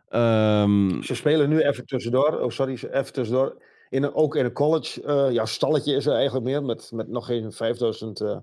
Ehm, 0.08 1.02
ze 1.02 1.14
spelen 1.14 1.48
nu 1.48 1.60
even 1.60 1.86
tussendoor. 1.86 2.40
Oh, 2.40 2.50
sorry, 2.50 2.72
even 2.72 3.12
tussendoor. 3.12 3.62
In 3.88 4.02
een, 4.02 4.14
ook 4.14 4.36
in 4.36 4.44
een 4.44 4.52
college. 4.52 5.02
eh, 5.02 5.32
ja, 5.32 5.46
stalletje 5.46 5.94
is 5.94 6.06
er 6.06 6.14
eigenlijk 6.14 6.44
meer. 6.44 6.62
Met, 6.62 6.90
met 6.92 7.08
nog 7.08 7.26
geen 7.26 7.52
5000 7.52 8.20
eh, 8.20 8.36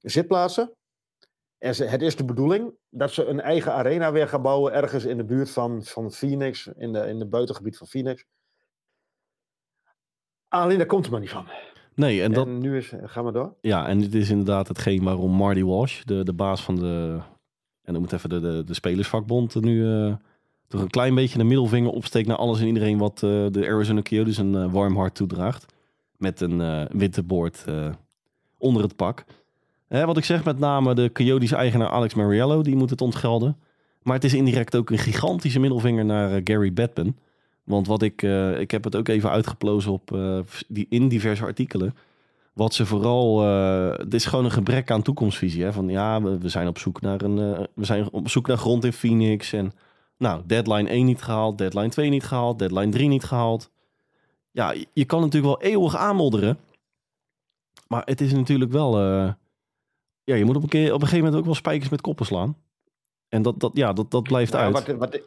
zitplaatsen. 0.00 0.72
En 1.58 1.88
het 1.88 2.02
is 2.02 2.16
de 2.16 2.24
bedoeling 2.24 2.72
dat 2.88 3.10
ze 3.10 3.26
een 3.26 3.40
eigen 3.40 3.72
arena 3.72 4.12
weer 4.12 4.28
gaan 4.28 4.42
bouwen. 4.42 4.72
Ergens 4.72 5.04
in 5.04 5.16
de 5.16 5.24
buurt 5.24 5.50
van, 5.50 5.84
van 5.84 6.12
Phoenix. 6.12 6.70
In 6.76 6.92
de, 6.92 7.06
in 7.06 7.20
het 7.20 7.30
buitengebied 7.30 7.76
van 7.76 7.86
Phoenix. 7.86 8.24
Alleen 10.48 10.78
daar 10.78 10.86
komt 10.86 11.02
het 11.02 11.12
maar 11.12 11.20
niet 11.20 11.30
van. 11.30 11.46
Nee, 11.94 12.22
en 12.22 12.32
dat, 12.32 12.48
nu 12.48 12.76
is, 12.76 12.92
gaan 13.04 13.24
we 13.24 13.32
door. 13.32 13.54
Ja, 13.60 13.86
en 13.86 14.00
dit 14.00 14.14
is 14.14 14.30
inderdaad 14.30 14.68
hetgeen 14.68 15.02
waarom 15.02 15.32
Marty 15.32 15.62
Walsh, 15.62 16.02
de, 16.02 16.24
de 16.24 16.32
baas 16.32 16.62
van 16.62 16.76
de, 16.76 17.18
en 17.90 17.92
dan 17.92 18.00
moet 18.02 18.12
even 18.12 18.28
de, 18.28 18.40
de, 18.40 18.64
de 18.64 18.74
spelersvakbond, 18.74 19.54
er 19.54 19.62
nu 19.62 19.86
eh, 19.86 20.14
toch 20.68 20.80
een 20.80 20.90
klein 20.90 21.14
beetje 21.14 21.38
de 21.38 21.44
middelvinger 21.44 21.90
opsteekt 21.90 22.28
naar 22.28 22.36
alles 22.36 22.60
en 22.60 22.66
iedereen 22.66 22.98
wat 22.98 23.14
eh, 23.14 23.46
de 23.50 23.66
Arizona 23.68 24.02
Coyotes 24.02 24.36
een 24.38 24.54
eh, 24.54 24.72
warm 24.72 24.96
hart 24.96 25.14
toedraagt. 25.14 25.74
Met 26.16 26.40
een 26.40 26.88
witte 26.92 27.22
boord 27.22 27.64
onder 28.58 28.82
het 28.82 28.96
pak. 28.96 29.24
Hè, 29.88 30.06
wat 30.06 30.16
ik 30.16 30.24
zeg, 30.24 30.44
met 30.44 30.58
name 30.58 30.94
de 30.94 31.12
Coyotes 31.12 31.52
eigenaar 31.52 31.88
Alex 31.88 32.14
Mariello, 32.14 32.62
die 32.62 32.76
moet 32.76 32.90
het 32.90 33.00
ontgelden. 33.00 33.56
Maar 34.02 34.14
het 34.14 34.24
is 34.24 34.34
indirect 34.34 34.76
ook 34.76 34.90
een 34.90 34.98
gigantische 34.98 35.60
middelvinger 35.60 36.04
naar 36.04 36.40
Gary 36.44 36.72
Batman. 36.72 37.16
Want 37.70 37.86
wat 37.86 38.02
ik, 38.02 38.22
eh, 38.22 38.60
ik 38.60 38.70
heb 38.70 38.84
het 38.84 38.96
ook 38.96 39.08
even 39.08 39.30
uitgeplozen 39.30 39.92
op, 39.92 40.12
eh, 40.14 40.38
die, 40.68 40.86
in 40.88 41.08
diverse 41.08 41.44
artikelen. 41.44 41.94
Wat 42.52 42.74
ze 42.74 42.86
vooral. 42.86 43.42
eh 43.44 43.98
het 43.98 44.14
is 44.14 44.24
gewoon 44.26 44.44
een 44.44 44.50
gebrek 44.50 44.90
aan 44.90 45.02
toekomstvisie. 45.02 45.62
Hè? 45.64 45.72
Van 45.72 45.88
ja, 45.88 46.22
we, 46.22 46.38
we 46.38 46.48
zijn 46.48 46.68
op 46.68 46.78
zoek 46.78 47.00
naar 47.00 47.22
een. 47.22 47.38
eh, 47.54 47.64
we 47.74 47.84
zijn 47.84 48.10
op 48.10 48.28
zoek 48.28 48.46
naar 48.46 48.56
grond 48.58 48.84
in 48.84 48.92
Phoenix. 48.92 49.52
En 49.52 49.72
nou, 50.16 50.42
deadline 50.46 50.88
1 50.88 51.04
niet 51.04 51.22
gehaald, 51.22 51.58
deadline 51.58 51.88
2 51.88 52.08
niet 52.10 52.24
gehaald, 52.24 52.58
deadline 52.58 52.88
3 52.90 53.08
niet 53.08 53.24
gehaald. 53.24 53.70
Ja, 54.50 54.74
je, 54.92 55.04
kan 55.04 55.20
natuurlijk 55.20 55.60
wel 55.60 55.70
eeuwig 55.70 55.96
aanmodderen. 55.96 56.58
Maar 57.88 58.02
het 58.04 58.20
is 58.20 58.32
natuurlijk 58.32 58.72
wel. 58.72 58.98
eh, 58.98 59.32
ja, 60.24 60.34
je 60.34 60.44
moet 60.44 60.56
op 60.56 60.62
een, 60.62 60.68
keer, 60.68 60.86
op 60.88 61.00
een 61.00 61.06
gegeven 61.06 61.18
moment 61.24 61.36
ook 61.40 61.44
wel 61.46 61.54
spijkers 61.54 61.90
met 61.90 62.00
koppen 62.00 62.26
slaan. 62.26 62.56
En 63.28 63.42
dat, 63.42 63.60
dat, 63.60 63.70
ja, 63.74 63.92
dat, 63.92 64.10
dat 64.10 64.22
blijft 64.22 64.52
Nou, 64.52 64.64
uit. 64.74 64.86
wat, 64.86 64.96
wat, 64.96 65.20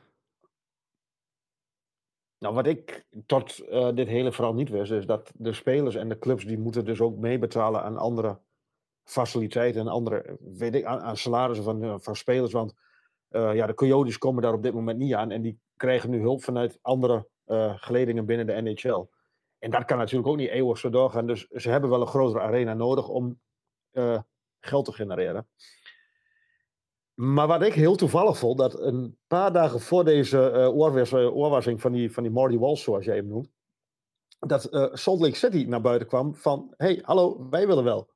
nou, 2.43 2.55
wat 2.55 2.67
ik 2.67 3.05
tot 3.25 3.59
eh, 3.59 3.89
dit 3.95 4.07
hele 4.07 4.31
verhaal 4.31 4.53
niet 4.53 4.69
wist, 4.69 4.91
is 4.91 5.05
dat 5.05 5.31
de 5.35 5.53
spelers 5.53 5.95
en 5.95 6.09
de 6.09 6.19
clubs 6.19 6.45
die 6.45 6.57
moeten 6.57 6.85
dus 6.85 7.01
ook 7.01 7.17
meebetalen 7.17 7.83
aan 7.83 7.97
andere 7.97 8.39
faciliteiten 9.03 9.81
en 9.81 9.87
andere, 9.87 10.37
weet 10.39 10.75
ik, 10.75 10.85
aan, 10.85 11.17
salarissen 11.17 11.65
van, 11.65 11.83
eh, 11.83 11.95
van 11.97 12.15
spelers. 12.15 12.51
Want 12.51 12.73
eh, 13.29 13.55
ja, 13.55 13.67
de 13.67 13.73
Coyotes 13.73 14.17
komen 14.17 14.41
daar 14.41 14.53
op 14.53 14.63
dit 14.63 14.73
moment 14.73 14.97
niet 14.97 15.13
aan 15.13 15.31
en 15.31 15.41
die 15.41 15.59
krijgen 15.75 16.09
nu 16.09 16.19
hulp 16.19 16.43
vanuit 16.43 16.79
andere 16.81 17.27
eh, 17.45 17.73
geledingen 17.75 18.25
binnen 18.25 18.45
de 18.45 18.61
NHL. 18.61 19.05
En 19.59 19.71
dat 19.71 19.85
kan 19.85 19.97
natuurlijk 19.97 20.27
ook 20.27 20.37
niet 20.37 20.49
eeuwig 20.49 20.77
zo 20.77 20.89
doorgaan. 20.89 21.27
Dus 21.27 21.47
ze 21.47 21.69
hebben 21.69 21.89
wel 21.89 22.01
een 22.01 22.07
grotere 22.07 22.43
arena 22.43 22.73
nodig 22.73 23.07
om 23.07 23.39
geld 24.59 24.85
te 24.85 24.91
genereren. 24.91 25.47
Maar 27.13 27.47
wat 27.47 27.61
ik 27.61 27.73
heel 27.73 27.95
toevallig 27.95 28.37
vond, 28.37 28.57
dat 28.57 28.79
een 28.79 29.17
paar 29.27 29.53
dagen 29.53 29.79
voor 29.79 30.03
deze 30.05 30.37
oorwas- 30.73 31.11
eh, 31.11 31.35
oorwassing 31.35 31.81
van 31.81 31.91
die, 31.91 32.11
van 32.11 32.23
die 32.23 32.31
Marty 32.31 32.57
Walsh, 32.57 32.83
zoals 32.83 33.05
jij 33.05 33.15
hem 33.15 33.27
noemt, 33.27 33.49
dat 34.39 34.65
eh, 34.65 34.85
Salt 34.93 35.19
Lake 35.19 35.35
City 35.35 35.65
naar 35.67 35.81
buiten 35.81 36.07
kwam 36.07 36.35
van, 36.35 36.73
hey, 36.77 36.99
hallo, 37.01 37.47
wij 37.49 37.67
willen 37.67 37.83
wel. 37.83 38.09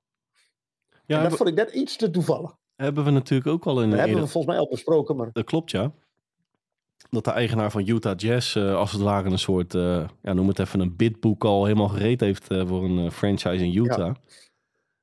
ja, 1.05 1.17
en 1.17 1.29
dat 1.29 1.37
vond 1.37 1.49
ik 1.49 1.55
net 1.55 1.71
iets 1.71 1.97
te 1.97 2.09
toevallig. 2.09 2.55
hebben 2.75 3.03
we 3.03 3.11
natuurlijk 3.11 3.49
ook 3.49 3.65
al 3.65 3.81
in 3.81 3.89
Dat 3.89 3.99
hebben 3.99 4.19
we 4.19 4.27
volgens 4.27 4.53
mij 4.53 4.61
al 4.63 4.69
besproken, 4.69 5.15
maar 5.15 5.29
Dat 5.33 5.45
klopt, 5.45 5.71
ja. 5.71 5.91
Dat 7.09 7.23
de 7.23 7.31
eigenaar 7.31 7.71
van 7.71 7.87
Utah 7.87 8.17
Jazz 8.17 8.57
als 8.57 8.91
het 8.91 9.01
ware 9.01 9.29
een 9.29 9.39
soort, 9.39 9.73
ja, 9.73 10.33
noem 10.33 10.47
het 10.47 10.59
even 10.59 10.79
een 10.79 10.95
bidboek 10.95 11.43
al 11.43 11.65
helemaal 11.65 11.87
gereed 11.87 12.19
heeft 12.19 12.45
voor 12.47 12.83
een 12.83 13.11
franchise 13.11 13.65
in 13.65 13.75
Utah. 13.83 14.15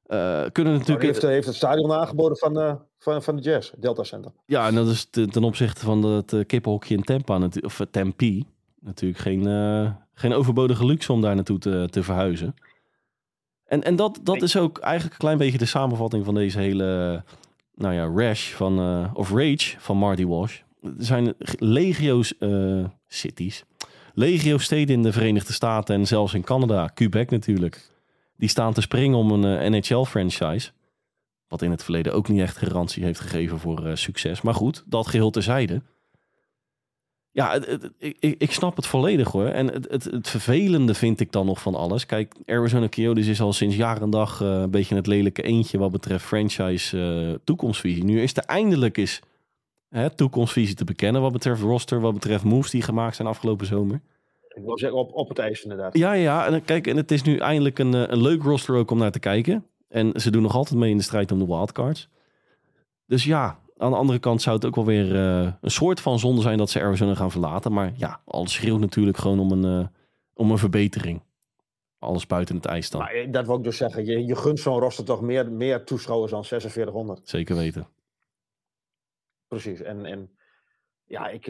Eh, 0.05 0.45
kunnen 0.53 0.73
natuurlijk, 0.73 1.03
heeft, 1.03 1.23
heeft 1.23 1.47
het 1.47 1.55
stadion 1.57 1.93
aangeboden 1.93 2.37
van, 2.39 2.61
eh, 2.61 2.75
van, 2.99 3.23
van 3.23 3.37
de 3.37 3.43
Jazz, 3.43 3.73
Delta 3.79 4.03
Center. 4.03 4.33
ja, 4.47 4.67
en 4.67 4.75
dat 4.75 4.89
is 4.89 5.05
te- 5.05 5.27
ten 5.27 5.45
opzichte 5.45 5.85
van 5.85 6.03
het 6.03 6.33
uh, 6.33 6.45
kippenhokje 6.47 6.95
in 6.95 7.03
Tampa, 7.03 7.49
of 7.61 7.81
eh, 7.81 7.87
Tempe, 7.91 8.43
natuurlijk 8.81 9.21
geen, 9.21 9.47
eh, 9.47 9.91
geen 10.15 10.33
overbodige 10.33 10.87
luxe 10.87 11.13
om 11.13 11.21
daar 11.21 11.35
naartoe 11.35 11.59
te, 11.59 11.87
te 11.91 12.03
verhuizen. 12.03 12.55
En, 13.65 13.83
en 13.83 13.97
dat, 13.97 14.21
dat 14.23 14.43
is 14.43 14.57
ook 14.57 14.79
eigenlijk 14.79 15.13
een 15.15 15.21
klein 15.21 15.39
beetje 15.39 15.59
de 15.59 15.67
samenvatting 15.67 16.25
van 16.25 16.35
deze 16.35 16.59
hele, 16.59 17.23
nou 17.75 17.95
ja, 17.95 18.05
rash 18.15 18.51
van, 18.53 18.79
eh, 18.79 19.11
of 19.15 19.31
rage 19.31 19.75
van 19.79 19.97
Marty 19.97 20.27
Walsh. 20.27 20.61
Er 20.83 20.93
zijn 20.99 21.35
legio's 21.59 22.39
eh, 22.39 22.85
cities, 23.07 23.65
legio 24.15 24.59
steden 24.59 24.95
in 24.95 25.03
de 25.03 25.13
Verenigde 25.13 25.53
Staten 25.53 25.95
en 25.95 26.07
zelfs 26.07 26.35
in 26.35 26.45
Canada, 26.45 26.87
Quebec 26.87 27.31
natuurlijk. 27.31 27.93
Die 28.37 28.49
staan 28.49 28.73
te 28.73 28.81
springen 28.81 29.19
om 29.19 29.31
een 29.31 29.59
eh, 29.59 29.71
NHL-franchise. 29.71 30.71
Wat 31.49 31.63
in 31.63 31.71
het 31.71 31.83
verleden 31.83 32.13
ook 32.15 32.29
niet 32.29 32.41
echt 32.41 32.57
garantie 32.57 33.05
heeft 33.05 33.21
gegeven 33.21 33.59
voor 33.59 33.87
eh, 33.87 33.95
succes. 33.95 34.43
Maar 34.43 34.55
goed, 34.55 34.85
dat 34.87 35.07
geheel 35.07 35.31
terzijde. 35.31 35.83
Ja, 37.31 37.55
ik, 37.99 38.17
ik- 38.39 38.53
snap 38.53 38.77
het 38.77 38.87
volledig 38.87 39.31
hoor. 39.33 39.47
En 39.47 39.67
het, 39.73 39.91
het, 39.91 40.29
vervelende 40.29 40.95
vind 40.95 41.21
ik 41.21 41.33
dan 41.33 41.47
nog 41.47 41.61
van 41.63 41.75
alles. 41.75 42.07
Kijk, 42.07 42.35
Arizona 42.47 42.89
Coyotes 42.89 43.27
is 43.27 43.41
al 43.41 43.53
sinds 43.53 43.77
jaar 43.77 44.03
en 44.03 44.11
dag 44.11 44.41
eh, 44.41 44.49
een 44.61 44.71
beetje 44.71 44.95
het 44.95 45.07
lelijke 45.07 45.43
eentje 45.43 45.79
wat 45.79 45.91
betreft 45.91 46.25
franchise 46.25 46.99
eh, 47.31 47.35
toekomstvisie. 47.45 48.05
Nu 48.05 48.23
is 48.23 48.37
er 48.37 48.45
eindelijk 48.45 48.97
eens 48.97 49.21
hè, 49.89 50.11
toekomstvisie 50.11 50.75
te 50.75 50.85
bekennen 50.85 51.23
wat 51.23 51.33
betreft 51.33 51.61
roster, 51.61 52.01
wat 52.01 52.15
betreft 52.15 52.45
moves 52.45 52.71
die 52.71 52.83
gemaakt 52.83 53.17
zijn 53.17 53.29
afgelopen 53.29 53.67
zomer. 53.67 54.01
Ik 54.55 54.63
wil 54.63 54.79
zeggen, 54.79 54.99
op, 54.99 55.13
op 55.13 55.29
het 55.29 55.39
ijs 55.39 55.63
inderdaad. 55.63 55.99
Ja, 55.99 56.13
ja. 56.13 56.47
En 56.47 56.65
kijk, 56.65 56.87
en 56.87 56.97
het 56.97 57.11
is 57.11 57.23
nu 57.23 57.37
eindelijk 57.39 57.79
een, 57.79 57.95
eh, 57.95 58.03
een 58.07 58.23
leuk 58.23 58.43
roster 58.43 58.77
ook 58.77 58.91
om 58.91 58.99
naar 58.99 59.11
te 59.11 59.19
kijken. 59.19 59.67
En 59.89 60.21
ze 60.21 60.31
doen 60.31 60.43
nog 60.43 60.55
altijd 60.55 60.81
mee 60.81 60.91
in 60.91 60.97
de 60.97 61.03
strijd 61.03 61.33
om 61.33 61.39
de 61.39 61.47
wildcards. 61.47 62.09
Dus 63.07 63.25
ja, 63.25 63.61
aan 63.77 63.91
de 63.91 63.97
andere 63.97 64.19
kant 64.19 64.43
zou 64.43 64.57
het 64.57 64.65
ook 64.65 64.75
wel 64.75 64.85
weer 64.85 65.15
eh, 65.15 65.53
een 65.61 65.71
soort 65.71 66.01
van 66.01 66.19
zonde 66.19 66.43
zijn 66.43 66.59
dat 66.59 66.71
ze 66.71 66.81
Arizona 66.81 67.15
gaan 67.15 67.31
verlaten. 67.31 67.73
Maar 67.73 67.93
ja, 67.97 68.21
alles 68.25 68.53
schreeuwt 68.53 68.81
natuurlijk 68.81 69.17
gewoon 69.17 69.41
om 69.41 69.51
een, 69.51 69.81
eh, 69.81 69.89
om 70.35 70.51
een 70.51 70.59
verbetering. 70.59 71.23
Alles 71.99 72.27
buiten 72.27 72.57
het 72.57 72.65
ijs 72.65 72.91
dan. 72.91 73.01
Maar 73.01 73.31
dat 73.31 73.47
wil 73.47 73.57
ik 73.57 73.65
dus 73.65 73.77
zeggen. 73.77 74.05
Je, 74.05 74.25
je 74.25 74.37
gunt 74.37 74.61
zo'n 74.61 74.81
roster 74.81 75.05
toch 75.05 75.21
meer, 75.21 75.53
meer 75.53 75.85
toeschouwers 75.85 76.31
dan 76.31 76.45
4600. 76.45 77.29
Zeker 77.29 77.57
weten. 77.57 77.89
Precies. 79.49 79.83
En, 79.83 80.05
en 80.05 80.31
ja, 81.05 81.29
ik, 81.29 81.47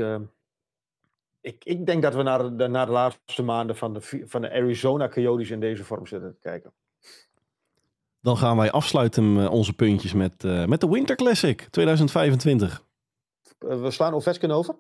ik, 1.45 1.65
ik 1.65 1.87
denk 1.87 2.03
dat 2.03 2.15
we 2.15 2.23
naar 2.23 2.57
de, 2.57 2.67
naar 2.69 2.87
de 2.87 2.93
laatste 2.93 3.43
maanden 3.43 3.77
van 3.77 3.93
de, 3.93 4.23
van 4.25 4.41
de 4.41 4.51
Arizona 4.51 5.09
Coyotes 5.09 5.51
in 5.51 5.61
deze 5.61 5.85
vorm 5.85 6.07
zitten 6.07 6.31
te 6.33 6.41
kijken. 6.41 6.73
Dan 8.21 8.37
gaan 8.37 8.57
wij 8.57 8.71
afsluiten 8.71 9.41
eh, 9.41 9.51
onze 9.53 9.73
puntjes 9.73 10.13
met, 10.13 10.45
eh, 10.45 10.65
met 10.65 10.81
de 10.81 10.89
Winter 10.89 11.17
Classic 11.17 11.61
2025. 11.71 12.85
Eh, 13.59 13.81
we 13.83 13.91
slaan 13.91 14.15
Ovechkin 14.15 14.51
over. 14.51 14.75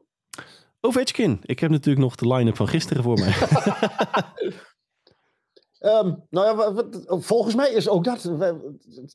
Ovechkin. 0.81 1.41
Ik 1.43 1.59
heb 1.59 1.71
natuurlijk 1.71 2.05
nog 2.05 2.15
de 2.15 2.29
line-up 2.35 2.57
van 2.57 2.69
gisteren 2.69 3.03
voor 3.03 3.19
mij. 3.19 3.33
Ehm, 5.79 6.15
nou 6.31 6.47
ja, 6.47 6.73
wat- 6.73 7.05
volgens 7.25 7.55
mij 7.55 7.71
is 7.73 7.89
ook 7.89 8.05
dat. 8.05 8.25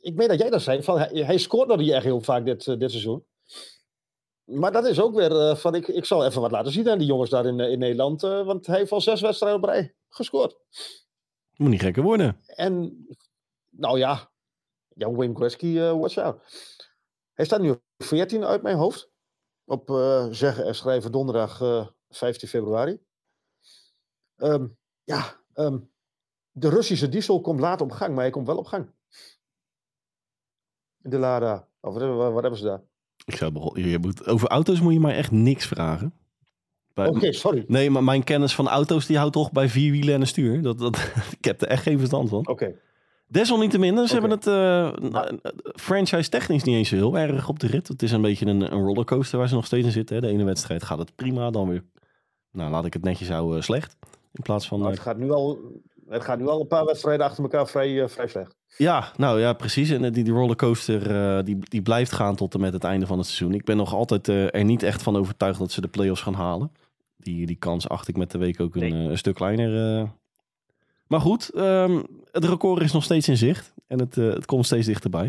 Ik 0.02 0.16
weet 0.18 0.30
dat 0.30 0.39
jij 0.39 0.50
dat 0.50 0.62
zei. 0.62 0.84
Van, 0.84 0.97
hij, 0.97 1.10
hij 1.12 1.38
scoort 1.38 1.68
nog 1.68 1.78
niet 1.78 1.91
echt 1.91 2.04
heel 2.04 2.22
vaak 2.22 2.45
dit, 2.45 2.66
dit 2.66 2.89
seizoen. 2.91 3.24
Maar 4.50 4.72
dat 4.72 4.86
is 4.86 5.02
ook 5.02 5.16
weer 5.16 5.39
eh, 5.39 5.56
van. 5.56 5.76
Ik, 5.76 5.88
ik 5.88 6.06
zal 6.06 6.26
even 6.26 6.41
wat 6.41 6.52
laten 6.52 6.72
zien 6.72 6.89
aan 6.89 6.97
die 6.97 7.08
jongens 7.08 7.30
daar 7.30 7.45
in, 7.45 7.60
eh, 7.60 7.72
in 7.72 7.80
Nederland. 7.80 8.24
eh, 8.24 8.45
want 8.45 8.66
hij 8.68 8.78
heeft 8.78 8.91
al 8.91 9.02
zes 9.02 9.22
wedstrijden 9.22 9.60
op 9.62 9.70
rij 9.70 9.95
gescoord. 10.10 10.58
Moet 11.56 11.70
niet 11.70 11.82
gekker 11.82 12.04
worden. 12.04 12.41
En 12.45 13.06
nou 13.70 13.97
ja, 13.97 14.32
ja 14.88 15.12
Wayne 15.12 15.36
Gretzky, 15.36 15.80
eh, 15.80 16.00
watch 16.00 16.18
out. 16.18 16.41
Hij 17.34 17.45
staat 17.45 17.62
nu 17.62 17.70
op 17.70 17.82
14 17.97 18.45
uit 18.45 18.62
mijn 18.62 18.78
hoofd. 18.78 19.10
Op 19.66 19.89
zeggen 20.32 20.66
en 20.66 20.76
schrijven 20.76 21.12
donderdag 21.12 21.62
eh 21.62 21.88
15 22.10 22.47
februari. 22.47 23.00
Ehm, 24.36 24.68
ja, 25.04 25.41
ehm, 25.54 25.80
de 26.52 26.70
Russische 26.70 27.10
diesel 27.10 27.41
komt 27.41 27.60
laat 27.60 27.82
op 27.82 27.91
gang, 27.91 28.14
maar 28.14 28.24
hij 28.24 28.32
komt 28.32 28.47
wel 28.47 28.58
op 28.58 28.66
gang. 28.66 28.93
De 30.97 31.18
Lada. 31.18 31.68
Of 31.80 31.93
wat 31.93 32.41
hebben 32.41 32.60
ze 32.60 32.66
daar? 32.66 32.88
Ik 33.30 33.38
zou 33.38 33.51
beho- 33.51 33.80
je 33.80 33.97
moet, 33.99 34.27
over 34.27 34.47
auto's 34.47 34.80
moet 34.80 34.93
je 34.93 34.99
mij 34.99 35.15
echt 35.15 35.32
niks 35.32 35.65
vragen. 35.65 36.13
Oké, 36.95 37.32
sorry. 37.32 37.63
Nee, 37.67 37.89
maar 37.89 38.03
mijn 38.03 38.23
kennis 38.23 38.55
van 38.55 38.67
auto's 38.67 39.05
die 39.05 39.17
houdt 39.17 39.34
toch 39.34 39.51
bij 39.51 39.69
vier 39.69 39.91
wielen 39.91 40.13
en 40.13 40.21
een 40.21 40.27
stuur. 40.27 40.61
Dat, 40.61 40.80
dat, 40.80 40.97
ik 41.39 41.45
heb 41.45 41.61
er 41.61 41.67
echt 41.67 41.84
geen 41.84 41.97
verstand 41.97 42.30
van. 42.30 42.47
Oké. 42.47 42.75
Desalniettemin, 43.27 44.07
ze 44.07 44.13
hebben 44.13 44.32
het 44.32 44.47
eh, 44.47 44.53
nou, 45.11 45.39
eh, 45.41 45.51
franchise 45.75 46.30
technisch 46.30 46.63
niet 46.63 46.75
eens 46.75 46.89
heel 46.89 47.17
erg 47.17 47.49
op 47.49 47.59
de 47.59 47.67
rit. 47.67 47.88
Het 47.88 48.01
is 48.01 48.11
een 48.11 48.21
beetje 48.21 48.45
een, 48.45 48.61
een 48.61 48.84
rollercoaster 48.84 49.38
waar 49.38 49.47
ze 49.47 49.55
nog 49.55 49.65
steeds 49.65 49.86
in 49.86 49.91
zitten. 49.91 50.15
Hè. 50.15 50.21
De 50.21 50.27
ene 50.27 50.43
wedstrijd 50.43 50.84
gaat 50.84 50.97
het 50.97 51.15
prima, 51.15 51.49
dan 51.49 51.69
weer, 51.69 51.84
nou 52.51 52.71
laat 52.71 52.86
ik 52.86 52.93
het 52.93 53.03
netjes 53.03 53.30
houden, 53.30 53.63
slecht. 53.63 53.97
In 54.32 54.43
plaats 54.43 54.67
van, 54.67 54.82
eh, 54.82 54.89
het, 54.89 54.99
gaat 54.99 55.17
nu 55.17 55.32
al, 55.32 55.59
het 56.10 56.24
gaat 56.24 56.39
nu 56.39 56.47
al 56.47 56.62
een 56.62 56.68
paar 56.68 56.86
wedstrijden 56.86 57.26
achter 57.26 57.43
elkaar 57.43 57.68
vrij, 57.68 58.01
eh, 58.01 58.07
vrij 58.07 58.28
slecht. 58.28 58.55
ja, 58.78 59.12
nou 59.18 59.39
ja, 59.39 59.53
precies. 59.53 59.89
En 59.89 60.01
die, 60.14 60.24
die 60.24 60.34
rollercoaster 60.34 61.16
eh, 61.16 61.43
die, 61.43 61.57
die 61.60 61.82
blijft 61.82 62.12
gaan 62.12 62.36
tot 62.36 62.53
en 62.53 62.60
met 62.60 62.74
het 62.74 62.84
einde 62.84 63.05
van 63.05 63.18
het 63.18 63.28
seizoen. 63.28 63.53
Ik 63.53 63.66
ben 63.66 63.78
nog 63.78 63.93
altijd 63.93 64.28
eh, 64.28 64.55
er 64.55 64.64
niet 64.64 64.84
echt 64.84 65.03
van 65.03 65.16
overtuigd 65.16 65.60
dat 65.60 65.72
ze 65.72 65.82
de 65.82 65.88
play-offs 65.88 66.22
gaan 66.22 66.34
halen. 66.34 66.72
Die, 67.18 67.45
die 67.45 67.55
kans 67.55 67.89
acht 67.89 68.07
ik 68.07 68.18
met 68.18 68.32
de 68.32 68.38
week 68.38 68.60
ook 68.60 68.76
een, 68.76 68.82
Nee. 68.82 69.10
een 69.10 69.18
stuk 69.18 69.36
kleiner. 69.36 70.12
Maar 71.07 71.22
goed, 71.22 71.49
ehm, 71.49 72.03
het 72.32 72.45
record 72.45 72.84
is 72.84 72.91
nog 72.91 73.03
steeds 73.03 73.28
in 73.28 73.38
zicht. 73.38 73.74
En 73.88 73.99
het, 73.99 74.16
het 74.16 74.45
komt 74.45 74.66
steeds 74.66 74.86
dichterbij. 74.86 75.26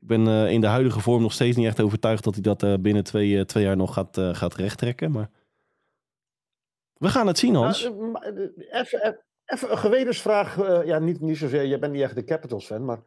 Ik 0.00 0.06
ben 0.06 0.26
in 0.50 0.60
de 0.60 0.66
huidige 0.66 1.00
vorm 1.00 1.22
nog 1.22 1.32
steeds 1.32 1.56
niet 1.56 1.66
echt 1.66 1.80
overtuigd 1.80 2.24
dat 2.24 2.34
hij 2.34 2.42
dat 2.42 2.82
binnen 2.82 3.04
twee, 3.04 3.44
twee 3.44 3.64
jaar 3.64 3.76
nog 3.76 3.92
gaat, 3.92 4.18
gaat 4.32 4.54
rechttrekken. 4.54 5.10
Maar 5.10 5.30
we 6.94 7.08
gaan 7.08 7.26
het 7.26 7.38
zien, 7.38 7.54
Hans. 7.54 7.82
Nou, 7.82 8.52
Even 8.70 9.18
even- 9.48 9.70
een 9.70 9.78
gewetensvraag. 9.78 10.58
eh, 10.58 10.84
ja, 10.86 10.98
niet, 10.98 11.20
niet 11.20 11.36
zozeer, 11.36 11.62
je 11.64 11.78
bent 11.78 11.92
niet 11.92 12.02
echt 12.02 12.14
de 12.14 12.24
Capitals-fan, 12.24 12.84
maar 12.84 12.98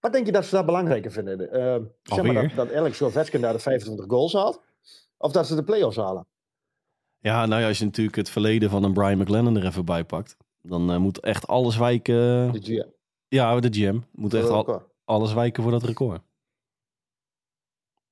wat 0.00 0.12
denk 0.12 0.26
je 0.26 0.32
dat 0.32 0.44
ze 0.44 0.54
daar 0.54 0.64
belangrijker 0.64 1.10
vinden? 1.12 1.50
Eh, 1.52 1.76
zeg 2.02 2.24
maar 2.24 2.34
dat, 2.34 2.54
dat 2.56 2.72
Alex 2.72 3.02
Ovechkin 3.02 3.40
daar 3.40 3.52
de 3.52 3.58
25 3.58 4.04
goals 4.08 4.32
haalt? 4.32 4.60
Of 5.16 5.32
dat 5.32 5.46
ze 5.46 5.54
de 5.54 5.64
play-offs 5.64 5.96
halen? 5.96 6.26
Ja, 7.18 7.46
nou 7.46 7.60
ja, 7.60 7.68
als 7.68 7.78
je 7.78 7.84
natuurlijk 7.84 8.16
het 8.16 8.30
verleden 8.30 8.70
van 8.70 8.82
een 8.84 8.92
Brian 8.92 9.18
McLennan 9.18 9.56
er 9.56 9.66
even 9.66 9.84
bij 9.84 10.04
pakt. 10.04 10.36
Dan 10.62 10.90
eh, 10.92 10.96
moet 10.96 11.20
echt 11.20 11.46
alles 11.46 11.76
wijken. 11.76 12.52
De 12.52 12.92
Ja, 13.28 13.60
de 13.60 13.68
GM. 13.72 13.98
Moet 14.12 14.34
echt 14.34 14.48
al, 14.48 14.82
alles 15.04 15.32
wijken 15.32 15.62
voor 15.62 15.72
dat 15.72 15.82
record. 15.82 16.22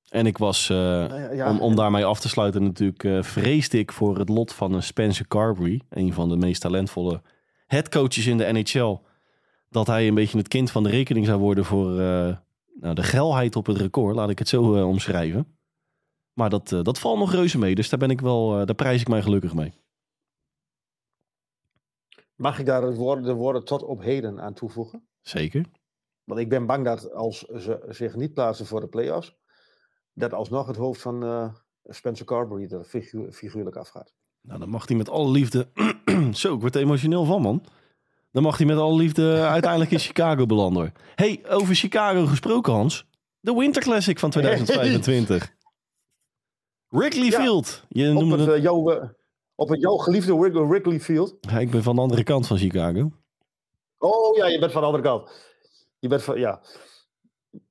En 0.09 0.25
ik 0.25 0.37
was, 0.37 0.67
Nou 0.69 1.21
ja, 1.21 1.31
ja, 1.31 1.49
om, 1.49 1.59
om 1.61 1.75
daarmee 1.75 2.05
af 2.05 2.19
te 2.19 2.29
sluiten 2.29 2.63
natuurlijk, 2.63 3.03
eh, 3.03 3.23
vreesde 3.23 3.77
ik 3.79 3.91
voor 3.91 4.17
het 4.17 4.29
lot 4.29 4.53
van 4.53 4.73
een 4.73 4.83
Spencer 4.83 5.27
Carberry. 5.27 5.81
Een 5.89 6.13
van 6.13 6.29
de 6.29 6.35
meest 6.37 6.61
talentvolle 6.61 7.21
headcoaches 7.73 8.27
in 8.27 8.37
de 8.37 8.51
NHL. 8.51 8.97
Dat 9.69 9.87
hij 9.87 10.07
een 10.07 10.15
beetje 10.15 10.37
het 10.37 10.47
kind 10.47 10.71
van 10.71 10.83
de 10.83 10.89
rekening 10.89 11.25
zou 11.25 11.39
worden 11.39 11.65
voor 11.65 11.99
eh, 11.99 12.37
nou, 12.79 12.95
de 12.95 13.03
geilheid 13.03 13.55
op 13.55 13.65
het 13.65 13.77
record. 13.77 14.15
Laat 14.15 14.29
ik 14.29 14.39
het 14.39 14.47
zo 14.47 14.75
eh, 14.75 14.87
omschrijven. 14.87 15.57
Maar 16.33 16.49
dat, 16.49 16.71
eh, 16.71 16.81
dat 16.81 16.99
valt 16.99 17.19
nog 17.19 17.31
reuze 17.31 17.57
mee. 17.57 17.75
Dus 17.75 17.89
daar 17.89 17.99
ben 17.99 18.09
ik 18.09 18.21
wel, 18.21 18.65
daar 18.65 18.75
prijs 18.75 19.01
ik 19.01 19.07
mij 19.07 19.21
gelukkig 19.21 19.53
mee. 19.53 19.73
Mag 22.35 22.59
ik 22.59 22.65
daar 22.65 22.83
het 22.83 22.95
woord, 22.95 23.23
de 23.23 23.33
woorden 23.33 23.65
tot 23.65 23.83
op 23.83 24.01
heden 24.01 24.41
aan 24.41 24.53
toevoegen? 24.53 25.07
Zeker. 25.21 25.65
Want 26.23 26.39
ik 26.39 26.49
ben 26.49 26.65
bang 26.65 26.85
dat 26.85 27.13
als 27.13 27.39
ze 27.39 27.85
zich 27.87 28.15
niet 28.15 28.33
plaatsen 28.33 28.65
voor 28.65 28.79
de 28.79 28.87
play-offs, 28.87 29.35
dat 30.13 30.33
alsnog 30.33 30.67
het 30.67 30.75
hoofd 30.75 31.01
van 31.01 31.53
Spencer 31.83 32.25
Carberry 32.25 32.71
er 32.71 32.83
figu- 32.83 33.31
figuurlijk 33.31 33.75
afgaat. 33.75 34.13
Nou, 34.47 34.59
dan 34.59 34.69
mag 34.69 34.87
hij 34.87 34.97
met 34.97 35.09
alle 35.09 35.31
liefde. 35.31 35.67
Zo, 36.33 36.53
ik 36.53 36.59
word 36.61 36.75
er 36.75 36.81
emotioneel 36.81 37.25
van, 37.25 37.41
man. 37.41 37.63
Dan 38.31 38.43
mag 38.43 38.57
hij 38.57 38.65
met 38.67 38.77
alle 38.77 38.95
liefde 38.97 39.41
uiteindelijk 39.41 39.91
in 39.91 39.99
Chicago 40.09 40.45
belanden. 40.45 40.81
hoor. 40.81 40.91
hey, 41.15 41.41
over 41.49 41.75
Chicago 41.75 42.25
gesproken, 42.25 42.73
Hans. 42.73 43.05
De 43.39 43.53
Winter 43.53 43.81
Classic 43.81 44.19
van 44.19 44.29
2025. 44.29 45.53
Wrigley 46.87 47.25
Ja, 47.35 47.39
Field. 47.41 47.83
Je 47.89 48.07
Op 48.07 48.13
noemde 48.13 48.37
het, 48.37 48.45
het. 48.45 48.55
eh, 48.55 48.61
jouw, 48.63 48.89
eh, 48.91 49.09
op 49.55 49.69
het 49.69 49.81
jouw 49.81 49.95
geliefde 49.97 50.37
Wrig- 50.37 50.67
Wrigley 50.67 50.99
Field. 50.99 51.35
Ja, 51.39 51.59
ik 51.59 51.71
ben 51.71 51.83
van 51.83 51.95
de 51.95 52.01
andere 52.01 52.23
kant 52.23 52.47
van 52.47 52.57
Chicago. 52.57 53.11
Oh 53.97 54.35
ja, 54.37 54.47
je 54.47 54.59
bent 54.59 54.71
van 54.71 54.81
de 54.81 54.87
andere 54.87 55.03
kant. 55.03 55.31
Je 55.99 56.07
bent 56.07 56.23
van, 56.23 56.39
ja. 56.39 56.61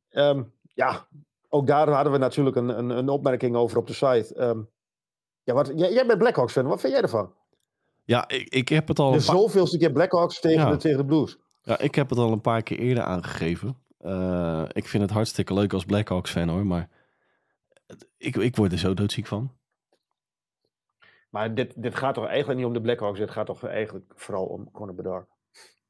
Ehm, 0.09 0.43
ja, 0.75 1.07
ook 1.49 1.67
daar 1.67 1.89
hadden 1.89 2.13
we 2.13 2.19
natuurlijk 2.19 2.57
een, 2.57 2.79
een, 2.79 2.91
een 2.91 3.09
opmerking 3.09 3.57
over 3.57 3.79
op 3.79 3.87
de 3.87 3.93
site. 3.93 4.35
Ehm, 4.35 4.61
ja, 5.43 5.55
wat, 5.55 5.73
jij, 5.77 5.93
jij 5.93 6.07
bent 6.07 6.19
Blackhawks 6.19 6.53
fan, 6.53 6.67
wat 6.67 6.81
vind 6.81 6.93
jij 6.93 7.03
ervan? 7.03 7.35
Ja, 8.05 8.29
ik, 8.29 8.49
ik 8.49 8.69
heb 8.69 8.89
het 8.89 8.99
al. 8.99 9.11
De 9.13 9.21
zoveelste 9.21 9.79
keer 9.79 9.93
Blackhawks 9.93 10.41
tegen, 10.41 10.61
Ja. 10.61 10.71
de, 10.71 10.77
tegen 10.77 10.99
de 10.99 11.05
Blues. 11.05 11.39
ja, 11.63 11.79
ik 11.79 11.95
heb 11.95 12.09
het 12.09 12.19
al 12.19 12.33
een 12.33 12.41
paar 12.41 12.63
keer 12.63 12.79
eerder 12.79 13.05
aangegeven. 13.05 13.77
Eh, 13.99 14.65
ik 14.73 14.89
vind 14.89 15.03
het 15.03 15.13
hartstikke 15.13 15.55
leuk 15.55 15.73
als 15.73 15.85
Blackhawks 15.85 16.31
fan 16.31 16.49
hoor, 16.49 16.67
maar 16.67 16.89
ik, 18.17 18.37
ik 18.37 18.57
word 18.57 18.73
er 18.73 18.79
zo 18.79 18.95
doodziek 18.95 19.27
van. 19.27 19.53
Maar 21.31 21.55
dit, 21.55 21.83
dit 21.83 21.95
gaat 21.95 22.15
toch 22.15 22.27
eigenlijk 22.27 22.59
niet 22.59 22.69
om 22.69 22.73
de 22.75 22.81
Blackhawks, 22.81 23.19
dit 23.19 23.31
gaat 23.31 23.47
toch 23.47 23.65
eigenlijk 23.65 24.13
vooral 24.15 24.45
om 24.45 24.71
Conor 24.71 24.95
Bedard. 24.95 25.29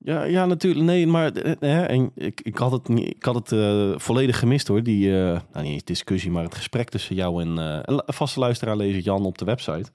Ja, 0.05 0.23
ja, 0.25 0.47
natuurlijk. 0.47 0.85
Nee, 0.85 1.07
maar 1.07 1.33
eh, 1.33 1.53
hè, 1.61 1.83
en 1.83 2.11
ik, 2.15 2.41
ik 2.41 2.57
had 2.57 2.73
het, 2.73 2.89
niet, 2.89 3.09
ik 3.09 3.25
had 3.25 3.35
het 3.35 3.53
eh, 3.53 3.99
volledig 3.99 4.39
gemist 4.39 4.69
hoor. 4.69 4.83
Die, 4.83 5.09
eh, 5.09 5.41
nou 5.53 5.65
niet 5.65 5.73
eens 5.73 5.85
discussie, 5.85 6.31
maar 6.31 6.45
het 6.45 6.55
gesprek 6.55 6.89
tussen 6.89 7.15
jou 7.15 7.43
en 7.43 7.59
eh, 7.59 7.79
een 7.83 8.03
vaste 8.07 8.41
luisteraar 8.41 8.77
lezer 8.77 9.01
Jan 9.01 9.25
op 9.25 9.39
de 9.39 9.45
website. 9.45 9.91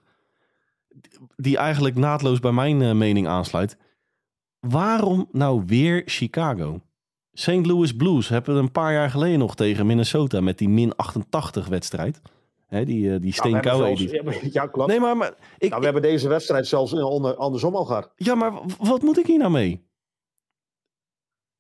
Die 1.36 1.58
eigenlijk 1.58 1.96
naadloos 1.96 2.40
bij 2.40 2.52
mijn 2.52 2.82
eh, 2.82 2.92
mening 2.92 3.28
aansluit. 3.28 3.78
Waarom 4.60 5.28
nou 5.32 5.64
weer 5.66 6.02
Chicago? 6.06 6.82
St. 7.34 7.66
Louis 7.66 7.96
Blues 7.96 8.30
hebben 8.30 8.56
een 8.56 8.72
paar 8.72 8.94
jaar 8.94 9.10
geleden 9.10 9.40
nog 9.40 9.56
tegen 9.56 9.86
Minnesota 9.86 10.42
met 10.42 10.58
die 10.58 10.70
min 10.70 10.96
88 10.96 11.68
wedstrijd. 11.68 12.22
Hè, 12.68 12.86
die, 12.86 13.14
eh, 13.14 13.20
die 13.20 13.20
Nou, 13.20 13.22
we 13.22 13.32
steenkoude 13.32 14.10
ja, 14.42 14.50
ja, 14.52 14.68
klopt. 14.68 14.90
Nee, 14.90 15.00
maar, 15.00 15.18
maar 15.18 15.34
ik, 15.58 15.70
nou, 15.70 15.80
we 15.80 15.86
hebben 15.86 16.04
deze 16.04 16.28
wedstrijd 16.28 16.68
zelfs 16.68 16.94
eh, 16.94 17.06
onder, 17.06 17.36
andersom 17.36 17.76
al 17.76 17.86
gehad. 17.86 18.12
Ja, 18.16 18.36
maar 18.36 18.54
wat 18.80 19.02
moet 19.02 19.20
ik 19.20 19.26
hier 19.26 19.38
nou 19.38 19.52
mee? 19.52 19.87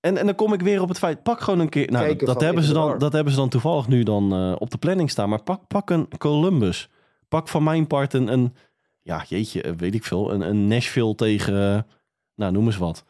En, 0.07 0.17
en 0.17 0.25
dan 0.25 0.35
kom 0.35 0.53
ik 0.53 0.61
weer 0.61 0.81
op 0.81 0.87
het 0.87 0.97
feit, 0.97 1.23
pak 1.23 1.39
gewoon 1.39 1.59
een 1.59 1.69
keer... 1.69 1.91
Nou, 1.91 2.15
dat, 2.15 2.41
hebben 2.41 2.63
ze 2.63 2.73
dan, 2.73 2.97
dat 2.97 3.13
hebben 3.13 3.33
ze 3.33 3.39
dan 3.39 3.49
toevallig 3.49 3.87
nu 3.87 4.03
dan 4.03 4.33
eh, 4.33 4.55
op 4.59 4.69
de 4.69 4.77
planning 4.77 5.09
staan. 5.09 5.29
Maar 5.29 5.43
pak, 5.43 5.67
pak 5.67 5.89
een 5.89 6.07
Columbus. 6.17 6.89
Pak 7.27 7.47
van 7.47 7.63
mijn 7.63 7.87
part 7.87 8.13
een, 8.13 8.27
een, 8.27 8.55
ja, 9.01 9.23
jeetje, 9.27 9.61
eh, 9.61 9.71
weet 9.77 9.95
ik 9.95 10.03
veel. 10.03 10.33
Een, 10.33 10.41
een 10.41 10.67
Nashville 10.67 11.15
tegen, 11.15 11.75
eh, 11.75 11.81
nou 12.35 12.51
noem 12.51 12.65
eens 12.65 12.77
wat. 12.77 13.05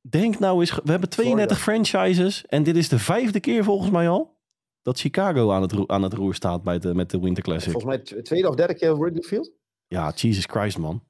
Denk 0.00 0.38
nou 0.38 0.60
eens, 0.60 0.70
we 0.84 0.90
hebben 0.90 1.08
32 1.08 1.60
franchises 1.60 2.46
en 2.46 2.62
dit 2.62 2.76
is 2.76 2.88
de 2.88 2.98
vijfde 2.98 3.40
keer 3.40 3.64
volgens 3.64 3.90
mij 3.90 4.08
al 4.08 4.36
dat 4.82 5.00
Chicago 5.00 5.52
aan 5.52 5.62
het, 5.62 5.72
roer, 5.72 5.88
aan 5.88 6.02
het 6.02 6.12
roer 6.12 6.34
staat 6.34 6.62
bij 6.62 6.78
de, 6.78 6.94
met 6.94 7.10
de 7.10 7.20
Winter 7.20 7.42
Classic. 7.42 7.72
Volgens 7.72 7.96
mij 7.96 8.22
tweede 8.22 8.48
of 8.48 8.54
derde 8.54 8.74
keer 8.74 8.98
Wrigley 8.98 9.22
Field. 9.22 9.52
Ja, 9.86 10.12
Jesus 10.14 10.44
Christ 10.46 10.78
man. 10.78 11.02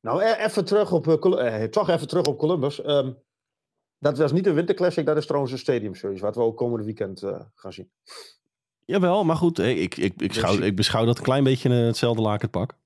Nou, 0.00 0.22
e- 0.22 0.44
even 0.44 0.64
terug 0.64 0.92
op, 0.92 1.08
eh, 1.08 1.62
eh, 1.62 1.70
toch 1.70 1.88
even 1.88 2.08
terug 2.08 2.26
op 2.26 2.38
Columbus. 2.38 2.80
Ehm, 2.82 3.12
dat 3.98 4.18
was 4.18 4.32
niet 4.32 4.44
de 4.44 4.52
Winter 4.52 4.74
Classic, 4.74 5.06
dat 5.06 5.16
is 5.16 5.26
trouwens 5.26 5.52
een 5.52 5.58
Stadium 5.58 5.94
Series, 5.94 6.20
wat 6.20 6.34
we 6.34 6.42
ook 6.42 6.56
komende 6.56 6.84
weekend 6.84 7.22
eh, 7.22 7.40
gaan 7.54 7.72
zien. 7.72 7.90
Jawel, 8.84 9.24
maar 9.24 9.36
goed, 9.36 9.58
ik, 9.58 9.96
ik, 9.96 10.20
ik, 10.22 10.32
schouw, 10.32 10.58
ik 10.58 10.76
beschouw 10.76 11.04
dat 11.04 11.18
een 11.18 11.24
klein 11.24 11.44
beetje 11.44 11.68
eh, 11.68 11.86
hetzelfde 11.86 12.22
laken 12.22 12.50
pak. 12.50 12.76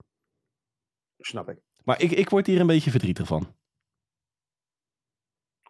Snap 1.19 1.49
ik. 1.49 1.59
Maar 1.85 2.01
ik, 2.01 2.11
ik 2.11 2.29
word 2.29 2.47
hier 2.47 2.61
een 2.61 2.67
beetje 2.67 2.91
verdrietig 2.91 3.27
van. 3.27 3.55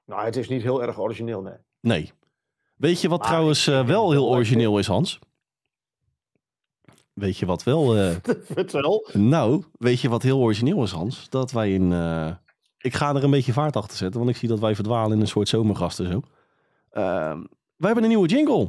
Nou, 0.04 0.24
het 0.24 0.36
is 0.36 0.48
niet 0.48 0.62
heel 0.62 0.82
erg 0.82 0.98
origineel, 0.98 1.42
nee. 1.42 1.56
Nee. 1.80 2.12
Weet 2.76 3.00
je 3.00 3.08
wat 3.08 3.18
Maar 3.18 3.28
trouwens 3.28 3.64
wel 3.64 4.10
heel 4.10 4.28
origineel 4.28 4.78
is, 4.78 4.86
Hans? 4.86 5.18
Weet 7.12 7.36
je 7.38 7.46
wat 7.46 7.62
wel... 7.62 7.96
eh, 7.96 8.10
Vertel. 8.54 9.08
nou, 9.12 9.64
weet 9.78 10.00
je 10.00 10.08
wat 10.08 10.22
heel 10.22 10.38
origineel 10.38 10.82
is, 10.82 10.90
Hans? 10.90 11.28
Dat 11.28 11.50
wij 11.52 11.72
in... 11.72 11.92
eh, 11.92 12.30
ik 12.78 12.94
ga 12.94 13.14
er 13.14 13.24
een 13.24 13.30
beetje 13.30 13.52
vaart 13.52 13.76
achter 13.76 13.96
zetten, 13.96 14.18
want 14.20 14.32
ik 14.32 14.36
zie 14.36 14.48
dat 14.48 14.58
wij 14.60 14.74
verdwalen 14.74 15.12
in 15.12 15.20
een 15.20 15.26
soort 15.26 15.48
zomergasten 15.48 16.12
zo. 16.12 16.20
Ehm, 16.90 17.38
wij 17.76 17.86
hebben 17.86 18.02
een 18.02 18.08
nieuwe 18.08 18.28
jingle. 18.28 18.68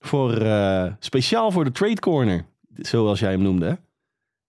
Voor, 0.00 0.32
eh, 0.36 0.92
speciaal 0.98 1.50
voor 1.50 1.64
de 1.64 1.70
Trade 1.72 2.00
Corner, 2.00 2.46
zoals 2.74 3.20
jij 3.20 3.30
hem 3.30 3.42
noemde. 3.42 3.66
hè? 3.66 3.74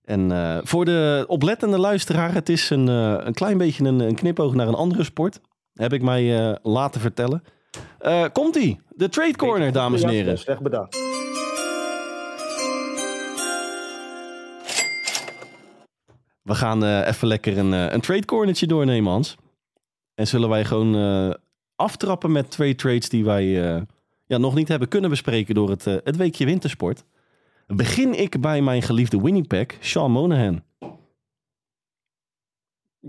En 0.03 0.61
voor 0.67 0.85
de 0.85 1.23
oplettende 1.27 1.77
luisteraar, 1.77 2.33
het 2.33 2.49
is 2.49 2.69
een, 2.69 2.87
een 2.87 3.33
klein 3.33 3.57
beetje 3.57 3.83
een, 3.85 3.99
een 3.99 4.15
knipoog 4.15 4.53
naar 4.53 4.67
een 4.67 4.73
andere 4.75 5.03
sport. 5.03 5.39
Heb 5.73 5.93
ik 5.93 6.01
mij 6.01 6.57
laten 6.63 7.01
vertellen. 7.01 7.43
Komt-ie, 8.33 8.79
de 8.89 9.09
Trade 9.09 9.35
Corner, 9.35 9.71
dames 9.71 10.01
en 10.01 10.09
heren. 10.09 10.37
Slecht 10.37 10.61
bedacht. 10.61 11.08
We 16.49 16.55
gaan 16.55 16.83
eh, 16.83 17.07
even 17.07 17.27
lekker 17.27 17.57
een, 17.57 17.73
eh, 17.73 17.91
een 17.91 18.01
trade 18.01 18.25
cornertje 18.25 18.67
doornemen, 18.67 19.11
Hans. 19.11 19.35
En 20.13 20.27
zullen 20.27 20.49
wij 20.49 20.65
gewoon 20.65 20.95
eh, 20.95 21.33
aftrappen 21.75 22.31
met 22.31 22.51
twee 22.51 22.75
trades 22.75 23.09
die 23.09 23.25
wij 23.25 23.45
ja, 24.25 24.37
nog 24.37 24.55
niet 24.55 24.67
hebben 24.67 24.87
kunnen 24.87 25.09
bespreken 25.09 25.55
door 25.55 25.69
het, 25.69 25.83
het 25.83 26.15
weekje 26.15 26.45
wintersport. 26.45 27.05
Begin 27.67 28.19
ik 28.19 28.41
bij 28.41 28.61
mijn 28.61 28.81
geliefde 28.81 29.21
Winnipeg, 29.21 29.65
Sean 29.79 30.11
Monahan. 30.11 30.63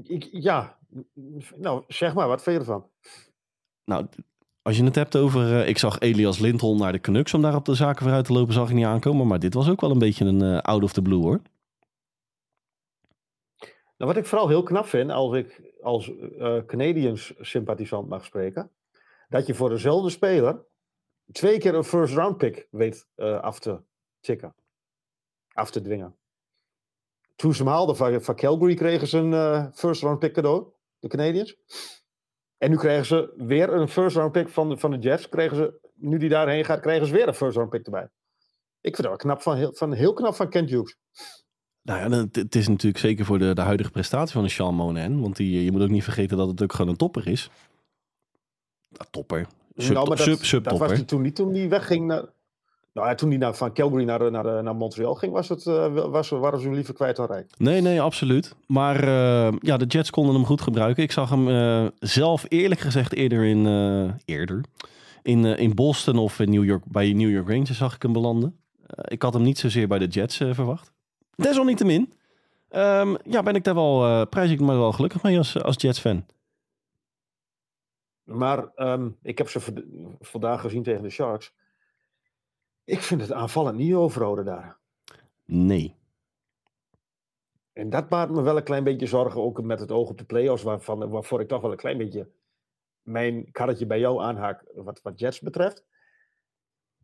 Ik, 0.03 0.29
ja, 0.33 0.79
nou 1.57 1.85
zeg 1.89 2.15
maar, 2.15 2.29
wat 2.29 2.43
vind 2.43 2.55
je 2.57 2.61
ervan? 2.61 2.87
Nou, 3.85 4.07
als 4.63 4.77
je 4.77 4.85
het 4.85 4.95
hebt 4.95 5.17
over... 5.17 5.67
ik 5.67 5.79
zag 5.79 5.99
Elias 5.99 6.39
Lindholm 6.39 6.79
naar 6.79 6.93
de 6.93 7.01
Canucks 7.01 7.35
om 7.35 7.43
daar 7.43 7.55
op 7.55 7.65
de 7.65 7.75
zaken 7.75 8.03
vooruit 8.03 8.25
te 8.25 8.33
lopen, 8.33 8.55
zag 8.55 8.69
ik 8.69 8.75
niet 8.75 8.85
aankomen. 8.85 9.27
Maar 9.27 9.39
dit 9.39 9.55
was 9.55 9.69
ook 9.69 9.81
wel 9.81 9.91
een 9.91 9.99
beetje 9.99 10.25
een 10.25 10.61
out 10.61 10.83
of 10.83 10.93
the 10.93 11.03
blue, 11.03 11.23
hoor. 11.23 11.41
Nou, 14.01 14.13
wat 14.13 14.21
ik 14.21 14.29
vooral 14.29 14.49
heel 14.49 14.63
knap 14.63 14.87
vind, 14.87 15.11
als 15.11 15.37
ik 15.37 15.73
als 15.83 16.13
eh 16.39 16.65
Canadiens 16.67 17.35
sympathisant 17.41 18.09
mag 18.09 18.25
spreken, 18.25 18.71
dat 19.29 19.47
je 19.47 19.55
voor 19.55 19.69
dezelfde 19.69 20.11
speler 20.11 20.65
twee 21.33 21.59
keer 21.59 21.75
een 21.75 21.85
first 21.85 22.15
round 22.15 22.37
pick 22.37 22.69
weet 22.71 23.09
eh, 23.15 23.41
af 23.41 23.59
te 23.59 23.81
tikken. 24.21 24.55
Af 25.53 25.71
te 25.71 25.81
dwingen. 25.81 26.17
Toen 27.37 27.55
ze 27.55 27.63
hem 27.63 27.73
haalden 27.73 27.97
van, 27.97 28.23
van 28.23 28.35
Calgary 28.35 28.75
kregen 28.75 29.07
ze 29.07 29.19
een 29.19 29.33
eh, 29.33 29.67
first 29.73 30.03
round 30.03 30.19
pick 30.19 30.33
cadeau, 30.33 30.73
de 30.99 31.09
Canadiens. 31.09 31.57
En 32.59 32.71
nu 32.71 32.77
krijgen 32.77 33.07
ze 33.07 33.33
weer 33.37 33.73
een 33.73 33.89
first 33.89 34.17
round 34.17 34.33
pick 34.33 34.49
van 34.49 34.79
van 34.79 34.91
de 34.91 34.99
Jets. 34.99 35.29
Kregen 35.29 35.57
ze, 35.57 35.91
nu 35.95 36.19
die 36.19 36.29
daarheen 36.29 36.65
gaat, 36.65 36.81
krijgen 36.81 37.07
ze 37.07 37.13
weer 37.13 37.29
een 37.29 37.35
first 37.35 37.57
round 37.57 37.71
pick 37.71 37.85
erbij. 37.85 38.09
Ik 38.81 38.95
vind 38.95 38.97
dat 38.97 39.07
wel 39.07 39.17
knap 39.17 39.43
van, 39.43 39.57
heel, 39.57 39.73
van, 39.75 39.93
heel 39.93 40.13
knap 40.13 40.35
van 40.35 40.49
Kent 40.49 40.71
Hughes. 40.71 40.97
Nou 41.83 42.11
ja, 42.11 42.27
het, 42.33 42.55
is 42.55 42.69
natuurlijk 42.69 42.99
zeker 42.99 43.25
voor 43.25 43.39
de, 43.39 43.55
de 43.55 43.61
huidige 43.61 43.91
prestatie 43.91 44.33
van 44.33 44.43
een 44.45 44.51
Sean 44.51 44.75
Monahan. 44.75 45.21
Want 45.21 45.37
die, 45.37 45.65
je 45.65 45.73
moet 45.73 45.83
ook 45.83 45.89
niet 45.89 46.05
vergeten 46.05 46.37
dat 46.37 46.49
het 46.49 46.63
ook 46.63 46.73
gewoon 46.73 46.91
een 46.91 46.97
topper 46.97 47.27
is. 47.27 47.51
Nou, 48.89 49.05
topper. 49.11 49.47
Sub, 49.77 49.95
Nou, 49.95 50.09
maar 50.09 50.17
dat, 50.17 50.39
sub, 50.41 50.65
dat 50.65 50.79
was 50.79 50.91
hij 50.93 51.03
toen 51.03 51.23
niet 51.23 51.37
toen 51.37 51.55
hij 51.55 51.69
wegging 51.69 52.07
naar. 52.07 52.25
Nou 52.93 53.09
ja, 53.09 53.15
toen 53.15 53.29
hij 53.29 53.39
naar, 53.39 53.55
van 53.55 53.73
Calgary 53.73 54.05
naar, 54.05 54.31
naar, 54.31 54.63
naar 54.63 54.77
Montreal 54.77 55.15
ging, 55.15 55.33
was 55.33 55.49
het, 55.49 55.67
eh, 55.67 55.95
was, 55.95 56.29
waren 56.29 56.61
ze 56.61 56.71
liever 56.71 56.95
kwijt 56.95 57.17
dan 57.17 57.27
rijk. 57.27 57.51
Nee, 57.59 57.81
nee, 57.81 58.01
absoluut. 58.01 58.55
Maar 58.67 59.03
eh, 59.03 59.53
ja, 59.61 59.77
de 59.77 59.85
Jets 59.85 60.11
konden 60.11 60.35
hem 60.35 60.45
goed 60.45 60.61
gebruiken. 60.61 61.03
Ik 61.03 61.13
zag 61.13 61.31
hem 61.31 61.49
eh, 61.49 61.87
zelf 61.99 62.45
eerlijk 62.49 62.81
gezegd 62.81 63.15
eerder 63.15 63.45
in, 63.45 63.67
eh, 63.67 64.35
eerder, 64.37 64.61
in, 65.23 65.45
eh, 65.45 65.59
in 65.59 65.75
Boston 65.75 66.19
of 66.19 66.39
in 66.39 66.51
New 66.51 66.65
York, 66.65 66.85
bij 66.87 67.13
New 67.13 67.31
York 67.31 67.49
Rangers 67.49 67.79
zag 67.79 67.95
ik 67.95 68.03
hem 68.03 68.13
belanden. 68.13 68.57
Eh, 68.87 69.05
ik 69.09 69.23
had 69.23 69.33
hem 69.33 69.43
niet 69.43 69.59
zozeer 69.59 69.89
bij 69.89 69.99
de 69.99 70.07
Jets 70.07 70.41
eh, 70.41 70.55
verwacht. 70.55 70.93
Desalniettemin 71.43 72.13
ehm, 72.69 73.17
ja, 73.25 73.43
ben 73.43 73.55
ik 73.55 73.65
daar 73.65 73.75
wel, 73.75 74.05
eh, 74.05 74.27
prijs 74.27 74.51
ik 74.51 74.61
me 74.61 74.77
wel 74.77 74.93
gelukkig 74.93 75.23
mee 75.23 75.39
als, 75.39 75.63
als 75.63 75.81
Jets-fan. 75.81 76.27
Maar 78.23 78.69
ehm, 78.75 79.11
ik 79.23 79.39
heb 79.39 79.49
ze 79.49 79.61
vand- 79.61 79.85
vandaag 80.21 80.61
gezien 80.61 80.83
tegen 80.83 81.03
de 81.03 81.11
Sharks. 81.11 81.55
Ik 82.85 83.01
vind 83.03 83.21
het 83.21 83.33
aanvallend 83.33 83.77
niet 83.77 83.95
overhouden 83.95 84.45
daar. 84.45 84.79
Nee. 85.45 85.95
En 87.73 87.91
dat 87.91 88.11
maakt 88.11 88.31
me 88.31 88.43
wel 88.43 88.57
een 88.57 88.63
klein 88.63 88.85
beetje 88.85 89.07
zorgen, 89.07 89.41
ook 89.43 89.63
met 89.63 89.81
het 89.81 89.91
oog 89.91 90.09
op 90.09 90.19
de 90.19 90.25
play-offs, 90.25 90.63
waarvan, 90.63 91.09
waarvoor 91.11 91.41
ik 91.41 91.49
toch 91.49 91.61
wel 91.61 91.71
een 91.71 91.77
klein 91.77 91.99
beetje 91.99 92.31
mijn 93.03 93.51
karretje 93.53 93.87
bij 93.87 93.99
jou 93.99 94.23
aanhaak, 94.23 94.65
wat, 94.75 95.03
wat 95.03 95.19
Jets 95.19 95.41
betreft. 95.41 95.85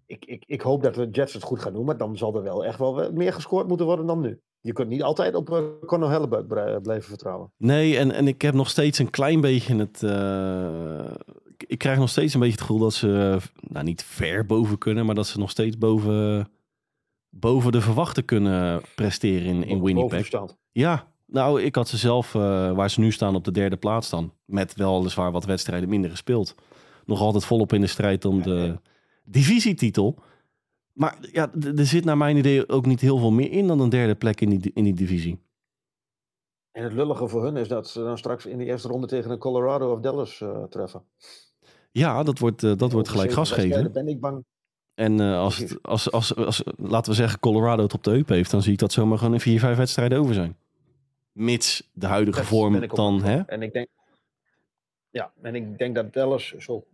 Ik, 0.06 0.24
ik, 0.24 0.44
ik 0.46 0.60
hoop 0.60 0.82
dat 0.82 0.94
de 0.94 1.08
Jets 1.10 1.32
het 1.32 1.42
goed 1.42 1.60
gaan 1.60 1.72
doen, 1.72 1.84
maar 1.84 1.96
dan 1.96 2.16
zal 2.16 2.36
er 2.36 2.42
wel 2.42 2.64
echt 2.64 2.78
wel 2.78 3.12
meer 3.12 3.32
gescoord 3.32 3.68
moeten 3.68 3.86
worden 3.86 4.06
dan 4.06 4.20
nu. 4.20 4.40
Je 4.60 4.72
kunt 4.72 4.88
niet 4.88 5.02
altijd 5.02 5.34
op 5.34 5.50
uh, 5.50 5.58
Conor 5.86 6.10
Hellebuck 6.10 6.46
bre- 6.48 6.80
blijven 6.80 7.08
vertrouwen. 7.08 7.52
Nee, 7.56 7.98
en, 7.98 8.12
en 8.12 8.28
ik 8.28 8.42
heb 8.42 8.54
nog 8.54 8.68
steeds 8.68 8.98
een 8.98 9.10
klein 9.10 9.40
beetje 9.40 9.76
het. 9.76 10.02
eh, 10.02 11.14
ik, 11.66 11.78
krijg 11.78 11.98
nog 11.98 12.08
steeds 12.08 12.34
een 12.34 12.40
beetje 12.40 12.54
het 12.54 12.64
gevoel 12.64 12.78
dat 12.80 12.94
ze. 12.94 13.38
eh, 13.40 13.68
Nou, 13.72 13.84
niet 13.84 14.02
ver 14.04 14.46
boven 14.46 14.78
kunnen, 14.78 15.06
maar 15.06 15.14
dat 15.14 15.26
ze 15.26 15.38
nog 15.38 15.50
steeds 15.50 15.78
boven. 15.78 16.48
Boven 17.30 17.72
de 17.72 17.80
verwachten 17.80 18.24
kunnen 18.24 18.82
presteren 18.94 19.46
in, 19.46 19.64
in 19.64 19.82
Winnipeg. 19.82 20.18
Ja, 20.72 21.08
nou, 21.26 21.62
ik 21.62 21.74
had 21.74 21.88
ze 21.88 21.96
zelf, 21.96 22.34
eh, 22.34 22.72
waar 22.72 22.90
ze 22.90 23.00
nu 23.00 23.12
staan, 23.12 23.34
op 23.34 23.44
de 23.44 23.50
derde 23.52 23.76
plaats 23.76 24.10
dan. 24.10 24.32
Met 24.44 24.74
weliswaar 24.74 25.32
wat 25.32 25.44
wedstrijden 25.44 25.88
minder 25.88 26.10
gespeeld. 26.10 26.54
Nog 27.04 27.20
altijd 27.20 27.44
volop 27.44 27.72
in 27.72 27.80
de 27.80 27.86
strijd 27.86 28.24
om 28.24 28.42
de 28.42 28.78
divisietitel. 29.26 30.18
Maar 30.92 31.18
ja, 31.32 31.52
er 31.76 31.86
zit 31.86 32.04
naar 32.04 32.16
mijn 32.16 32.36
idee 32.36 32.68
ook 32.68 32.86
niet 32.86 33.00
heel 33.00 33.18
veel 33.18 33.30
meer 33.30 33.50
in 33.50 33.66
dan 33.66 33.80
een 33.80 33.88
derde 33.88 34.14
plek 34.14 34.40
in 34.40 34.48
die, 34.48 34.70
in 34.74 34.84
die 34.84 34.94
divisie. 34.94 35.38
En 36.72 36.82
het 36.82 36.92
lullige 36.92 37.28
voor 37.28 37.42
hun 37.42 37.56
is 37.56 37.68
dat 37.68 37.88
ze 37.88 38.02
dan 38.02 38.18
straks 38.18 38.46
in 38.46 38.58
de 38.58 38.64
eerste 38.64 38.88
ronde 38.88 39.06
tegen 39.06 39.30
een 39.30 39.38
Colorado 39.38 39.92
of 39.92 40.00
Dallas 40.00 40.40
eh, 40.40 40.62
treffen. 40.62 41.02
Ja, 41.92 42.22
dat 42.22 42.38
wordt, 42.38 42.62
eh, 42.62 42.76
dat 42.76 42.92
wordt 42.92 43.08
gelijk 43.08 43.32
gas 43.32 43.50
geven. 43.50 43.92
ben 43.92 44.08
ik 44.08 44.20
bang. 44.20 44.44
En 44.94 45.20
eh, 45.20 45.38
als, 45.38 45.56
het, 45.56 45.82
als, 45.82 46.12
als, 46.12 46.36
als, 46.36 46.62
laten 46.76 47.10
we 47.10 47.16
zeggen, 47.16 47.40
Colorado 47.40 47.82
het 47.82 47.94
op 47.94 48.04
de 48.04 48.10
heup 48.10 48.28
heeft, 48.28 48.50
dan 48.50 48.62
zie 48.62 48.72
ik 48.72 48.78
dat 48.78 48.92
zomaar 48.92 49.18
gewoon 49.18 49.32
in 49.32 49.40
vier, 49.40 49.60
vijf 49.60 49.76
wedstrijden 49.76 50.18
over 50.18 50.34
zijn. 50.34 50.56
Mits 51.32 51.90
de 51.92 52.06
huidige 52.06 52.38
Dat 52.38 52.48
vorm 52.48 52.86
dan, 52.88 53.22
hè? 53.22 53.40
En 53.40 53.62
ik 53.62 53.72
denk, 53.72 53.88
ja, 55.10 55.32
en 55.42 55.54
ik 55.54 55.78
denk 55.78 55.94
dat 55.94 56.12
Dallas 56.12 56.54
zo. 56.58 56.84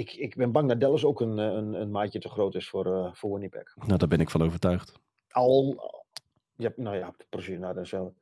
Ik, 0.00 0.12
ik 0.12 0.36
ben 0.36 0.52
bang 0.52 0.68
dat 0.68 0.80
Dallas 0.80 1.04
ook 1.04 1.20
een, 1.20 1.38
eh, 1.38 1.44
een, 1.44 1.74
een 1.74 1.90
maatje 1.90 2.18
te 2.18 2.28
groot 2.28 2.54
is 2.54 2.68
voor, 2.68 2.86
eh, 2.86 3.12
voor 3.12 3.30
Winnipeg. 3.32 3.76
Nou, 3.86 3.98
daar 3.98 4.08
ben 4.08 4.20
ik 4.20 4.30
van 4.30 4.42
overtuigd. 4.42 4.92
Al, 5.30 5.80
ja, 6.56 6.72
nou 6.76 6.96
ja, 6.96 7.14
precies, 7.28 7.58
nou, 7.58 7.80
is 7.80 7.90
wel. 7.90 8.14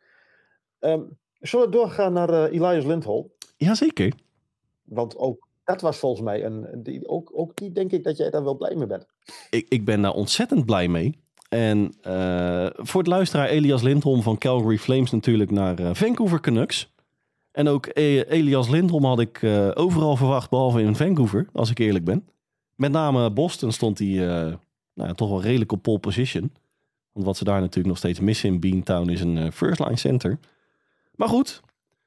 Ehm, 0.79 1.03
zullen 1.41 1.67
we 1.67 1.73
doorgaan 1.73 2.13
naar 2.13 2.29
eh, 2.29 2.53
Elias 2.53 2.85
Lindholm? 2.85 3.31
Jazeker. 3.57 4.13
Want 4.83 5.17
ook 5.17 5.49
dat 5.65 5.81
was 5.81 5.99
volgens 5.99 6.23
mij 6.23 6.45
een. 6.45 6.83
Die, 6.83 7.09
ook, 7.09 7.31
ook 7.35 7.57
die 7.57 7.73
denk 7.73 7.93
ik 7.93 8.05
dat 8.05 8.17
jij 8.17 8.31
daar 8.31 8.45
wel 8.45 8.57
blij 8.57 8.75
mee 8.75 8.87
bent. 8.87 9.07
Ik, 9.51 9.67
ik 9.69 9.85
ben 9.85 10.03
daar 10.03 10.15
ontzettend 10.15 10.67
blij 10.67 10.89
mee. 10.89 11.19
En 11.49 11.95
voor 12.77 13.01
het 13.01 13.07
luisteraar 13.07 13.49
Elias 13.49 13.83
Lindholm 13.83 14.23
van 14.23 14.39
Calgary 14.39 14.79
Flames 14.79 15.11
natuurlijk 15.11 15.51
naar 15.51 15.97
Vancouver 15.97 16.41
Canucks. 16.41 16.93
En 17.59 17.69
ook 17.69 17.87
E- 17.93 18.21
Elias 18.21 18.69
Lindholm 18.69 19.05
had 19.05 19.21
ik 19.21 19.43
eh, 19.43 19.69
overal 19.75 20.17
verwacht, 20.17 20.51
behalve 20.51 20.83
in 20.83 20.97
Vancouver, 20.97 21.47
als 21.53 21.71
ik 21.71 21.79
eerlijk 21.79 22.05
ben. 22.05 22.29
Met 22.75 22.93
name 22.93 23.31
Boston 23.31 23.73
stond 23.73 23.99
hij 23.99 24.09
eh, 24.09 24.43
nou 24.95 25.09
ja, 25.09 25.13
toch 25.15 25.29
wel 25.29 25.43
redelijk 25.43 25.73
op 25.73 25.83
pole 25.83 25.99
position. 25.99 26.53
Want 27.13 27.27
wat 27.27 27.37
ze 27.37 27.45
daar 27.45 27.61
natuurlijk 27.61 27.87
nog 27.89 27.97
steeds 27.97 28.21
missen 28.21 28.49
in 28.49 28.61
Beantown 28.61 29.09
is 29.11 29.21
een 29.21 29.39
eh, 29.39 29.51
first 29.51 29.79
line 29.81 29.97
center. 29.97 30.39
Maar 31.15 31.29
goed, 31.29 31.61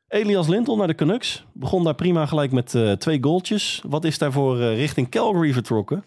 Elias 0.08 0.47
Lindholm 0.47 0.78
naar 0.78 0.88
de 0.88 0.95
Canucks. 0.95 1.45
Begon 1.54 1.84
daar 1.84 1.95
prima 1.95 2.26
gelijk 2.26 2.52
met 2.52 2.76
eh, 2.76 2.91
twee 2.91 3.18
goaltjes. 3.24 3.84
Wat 3.88 4.04
is 4.06 4.18
daarvoor 4.18 4.60
eh, 4.60 4.76
richting 4.76 5.10
Calgary 5.10 5.54
vertrokken? 5.54 6.04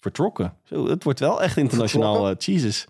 Vertrokken? 0.00 0.54
Zo, 0.64 0.88
het 0.88 1.04
wordt 1.04 1.20
wel 1.20 1.42
echt 1.42 1.56
internationaal, 1.56 2.28
eh 2.28 2.36
Jesus. 2.38 2.86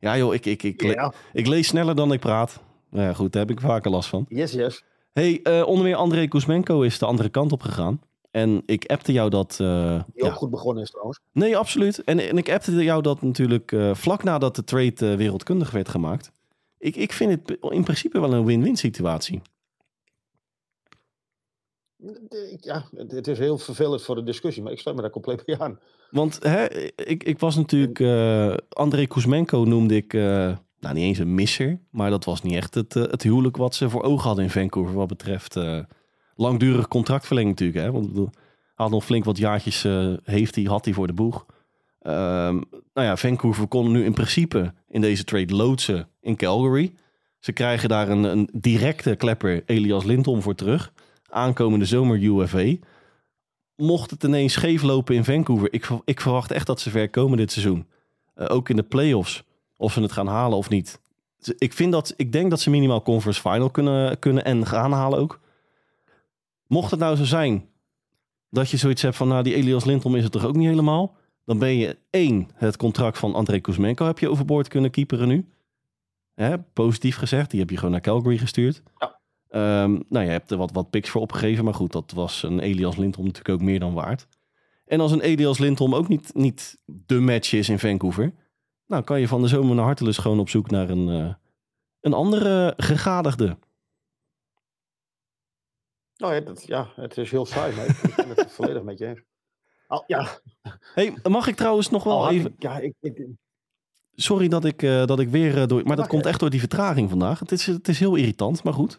Ja 0.00 0.16
joh, 0.16 0.34
ik, 0.34 0.46
ik, 0.46 0.62
ik, 0.62 0.82
le- 0.82 0.90
Ja, 0.92 1.12
ik 1.32 1.46
lees 1.46 1.66
sneller 1.66 1.94
dan 1.94 2.12
ik 2.12 2.20
praat. 2.20 2.60
Nou 2.90 3.06
ja, 3.06 3.12
goed, 3.12 3.32
daar 3.32 3.42
heb 3.42 3.50
ik 3.50 3.60
vaker 3.60 3.90
last 3.90 4.08
van. 4.08 4.26
yes, 4.28 4.52
yes. 4.52 4.82
Hey, 5.12 5.40
eh, 5.42 5.66
onder 5.66 5.84
meer 5.84 5.96
André 5.96 6.26
Kuzmenko 6.26 6.82
is 6.82 6.98
de 6.98 7.06
andere 7.06 7.28
kant 7.28 7.52
op 7.52 7.62
gegaan. 7.62 8.00
En 8.30 8.62
ik 8.66 8.86
appte 8.86 9.12
jou 9.12 9.30
dat... 9.30 9.58
eh, 9.60 10.02
Die 10.12 10.24
ja. 10.24 10.30
ook 10.30 10.36
goed 10.36 10.50
begonnen 10.50 10.82
is 10.82 10.90
trouwens. 10.90 11.20
Nee, 11.32 11.56
absoluut. 11.56 12.04
En, 12.04 12.18
en 12.28 12.38
ik 12.38 12.50
appte 12.50 12.84
jou 12.84 13.02
dat 13.02 13.22
natuurlijk 13.22 13.72
eh, 13.72 13.94
vlak 13.94 14.22
nadat 14.22 14.56
de 14.56 14.64
trade 14.64 15.16
wereldkundig 15.16 15.70
werd 15.70 15.88
gemaakt. 15.88 16.32
Ik, 16.78 16.96
ik 16.96 17.12
vind 17.12 17.30
het 17.30 17.58
in 17.72 17.84
principe 17.84 18.20
wel 18.20 18.32
een 18.32 18.44
win-win 18.44 18.76
situatie. 18.76 19.42
Ja, 22.60 22.84
het, 22.94 23.28
is 23.28 23.38
heel 23.38 23.58
vervelend 23.58 24.02
voor 24.02 24.14
de 24.14 24.22
discussie, 24.22 24.62
maar 24.62 24.72
ik 24.72 24.78
sluit 24.78 24.96
me 24.96 25.02
daar 25.02 25.12
compleet 25.12 25.44
bij 25.44 25.58
aan. 25.58 25.78
Want 26.10 26.42
hè, 26.42 26.70
ik, 26.94 27.24
ik 27.24 27.38
was 27.38 27.56
natuurlijk... 27.56 28.00
André 28.68 29.06
Kuzmenko 29.06 29.64
noemde 29.64 29.96
ik... 29.96 30.12
nou, 30.82 30.94
niet 30.94 31.04
eens 31.04 31.18
een 31.18 31.34
misser. 31.34 31.78
Maar 31.90 32.10
dat 32.10 32.24
was 32.24 32.42
niet 32.42 32.54
echt 32.54 32.74
het, 32.74 32.96
eh, 32.96 33.02
het 33.02 33.22
huwelijk 33.22 33.56
wat 33.56 33.74
ze 33.74 33.90
voor 33.90 34.02
ogen 34.02 34.26
hadden 34.26 34.44
in 34.44 34.50
Vancouver. 34.50 34.94
Wat 34.94 35.08
betreft 35.08 35.56
eh, 35.56 35.78
langdurig 36.34 36.88
contractverlenging 36.88 37.58
natuurlijk. 37.58 37.86
Hè? 37.86 37.92
Want 37.92 38.16
hij 38.16 38.28
had 38.74 38.90
nog 38.90 39.04
flink 39.04 39.24
wat 39.24 39.38
jaartjes 39.38 39.84
eh, 39.84 40.12
heeft 40.24 40.54
hij, 40.54 40.64
had 40.64 40.84
hij 40.84 40.94
voor 40.94 41.06
de 41.06 41.12
boeg. 41.12 41.46
Ehm, 42.00 42.54
nou 42.94 43.06
ja, 43.06 43.16
Vancouver 43.16 43.66
kon 43.66 43.92
nu 43.92 44.04
in 44.04 44.12
principe 44.12 44.74
in 44.88 45.00
deze 45.00 45.24
trade 45.24 45.54
loodsen 45.54 46.08
in 46.20 46.36
Calgary. 46.36 46.94
Ze 47.38 47.52
krijgen 47.52 47.88
daar 47.88 48.08
een, 48.08 48.24
een 48.24 48.48
directe 48.52 49.14
klepper 49.16 49.62
Elias 49.66 50.04
Lindholm 50.04 50.42
voor 50.42 50.54
terug. 50.54 50.92
Aankomende 51.28 51.84
zomer 51.84 52.22
UFA. 52.22 52.74
Mocht 53.76 54.10
het 54.10 54.24
ineens 54.24 54.52
scheef 54.52 54.82
lopen 54.82 55.14
in 55.14 55.24
Vancouver, 55.24 55.72
ik, 55.72 55.88
ik 56.04 56.20
verwacht 56.20 56.50
echt 56.50 56.66
dat 56.66 56.80
ze 56.80 56.90
ver 56.90 57.10
komen 57.10 57.36
dit 57.38 57.52
seizoen. 57.52 57.86
Ook 58.34 58.68
in 58.68 58.76
de 58.76 58.82
playoffs, 58.82 59.44
of 59.82 59.92
ze 59.92 60.00
het 60.00 60.12
gaan 60.12 60.26
halen 60.26 60.58
of 60.58 60.68
niet. 60.68 61.00
Ik, 61.58 61.72
vind 61.72 61.92
dat, 61.92 62.14
ik 62.16 62.32
denk 62.32 62.50
dat 62.50 62.60
ze 62.60 62.70
minimaal 62.70 63.02
conference 63.02 63.40
final 63.40 63.70
kunnen, 63.70 64.18
kunnen 64.18 64.44
en 64.44 64.66
gaan 64.66 64.92
halen 64.92 65.18
ook. 65.18 65.40
Mocht 66.66 66.90
het 66.90 67.00
nou 67.00 67.16
zo 67.16 67.24
zijn 67.24 67.68
dat 68.50 68.70
je 68.70 68.76
zoiets 68.76 69.02
hebt 69.02 69.16
van, 69.16 69.28
nou 69.28 69.42
die 69.42 69.54
Elias 69.54 69.84
Lindholm 69.84 70.16
is 70.16 70.22
het 70.22 70.32
toch 70.32 70.44
ook 70.44 70.56
niet 70.56 70.68
helemaal. 70.68 71.16
Dan 71.44 71.58
ben 71.58 71.76
je 71.76 71.96
één, 72.10 72.48
het 72.54 72.76
contract 72.76 73.18
van 73.18 73.34
André 73.34 73.60
Kuzmenko 73.60 74.06
heb 74.06 74.18
je 74.18 74.30
overboord 74.30 74.68
kunnen 74.68 74.90
keeperen 74.90 75.28
nu. 75.28 75.48
Hè, 76.34 76.58
positief 76.58 77.16
gezegd, 77.16 77.50
die 77.50 77.60
heb 77.60 77.70
je 77.70 77.76
gewoon 77.76 77.90
naar 77.90 78.00
Calgary 78.00 78.38
gestuurd. 78.38 78.82
Ja. 78.98 79.20
Ehm, 79.48 80.00
nou, 80.08 80.24
je 80.24 80.30
hebt 80.30 80.50
er 80.50 80.56
wat, 80.56 80.72
wat 80.72 80.90
picks 80.90 81.10
voor 81.10 81.20
opgegeven, 81.20 81.64
maar 81.64 81.74
goed, 81.74 81.92
dat 81.92 82.12
was 82.14 82.42
een 82.42 82.60
Elias 82.60 82.96
Lindholm 82.96 83.26
natuurlijk 83.26 83.54
ook 83.54 83.66
meer 83.66 83.80
dan 83.80 83.94
waard. 83.94 84.26
En 84.86 85.00
als 85.00 85.12
een 85.12 85.20
Elias 85.20 85.58
Lindholm 85.58 85.94
ook 85.94 86.08
niet, 86.08 86.30
niet 86.34 86.78
de 86.86 87.20
match 87.20 87.52
is 87.52 87.68
in 87.68 87.78
Vancouver, 87.78 88.32
nou 88.92 89.04
kan 89.04 89.20
je 89.20 89.28
van 89.28 89.42
de 89.42 89.48
zomer 89.48 89.74
naar 89.74 89.84
hartelust 89.84 90.20
gewoon 90.20 90.40
op 90.40 90.48
zoek 90.48 90.70
naar 90.70 90.88
een, 90.90 91.08
eh, 91.08 91.34
een 92.00 92.12
andere 92.12 92.74
gegadigde. 92.76 93.56
Nou 96.16 96.34
ja, 96.34 96.40
dat, 96.40 96.66
ja, 96.66 96.92
het 96.96 97.16
is 97.16 97.30
heel 97.30 97.46
saai, 97.46 97.76
maar 97.76 97.86
ik, 97.86 97.96
ik 97.96 98.16
ben 98.16 98.28
het 98.28 98.52
volledig 98.56 98.82
met 98.82 98.98
je 98.98 99.06
eens. 99.06 99.20
Al, 99.86 100.04
ja, 100.06 100.40
Hey, 100.94 101.16
mag 101.22 101.46
ik 101.46 101.54
trouwens 101.56 101.90
nog 101.90 102.04
wel 102.04 102.30
even... 102.30 102.50
ik- 102.52 102.62
ja, 102.62 102.78
ik, 102.78 102.94
ik, 103.00 103.26
Sorry 104.14 104.48
dat 104.48 104.64
ik, 104.64 104.82
eh, 104.82 105.06
dat 105.06 105.20
ik 105.20 105.28
weer 105.28 105.60
eh, 105.60 105.66
door... 105.66 105.82
Maar 105.82 105.96
dat 105.96 106.06
komt 106.06 106.26
echt 106.26 106.40
door 106.40 106.50
die 106.50 106.60
vertraging 106.60 107.10
vandaag. 107.10 107.38
Het 107.38 107.52
is, 107.52 107.66
het 107.66 107.88
is 107.88 107.98
heel 107.98 108.14
irritant, 108.16 108.62
maar 108.64 108.72
goed. 108.72 108.98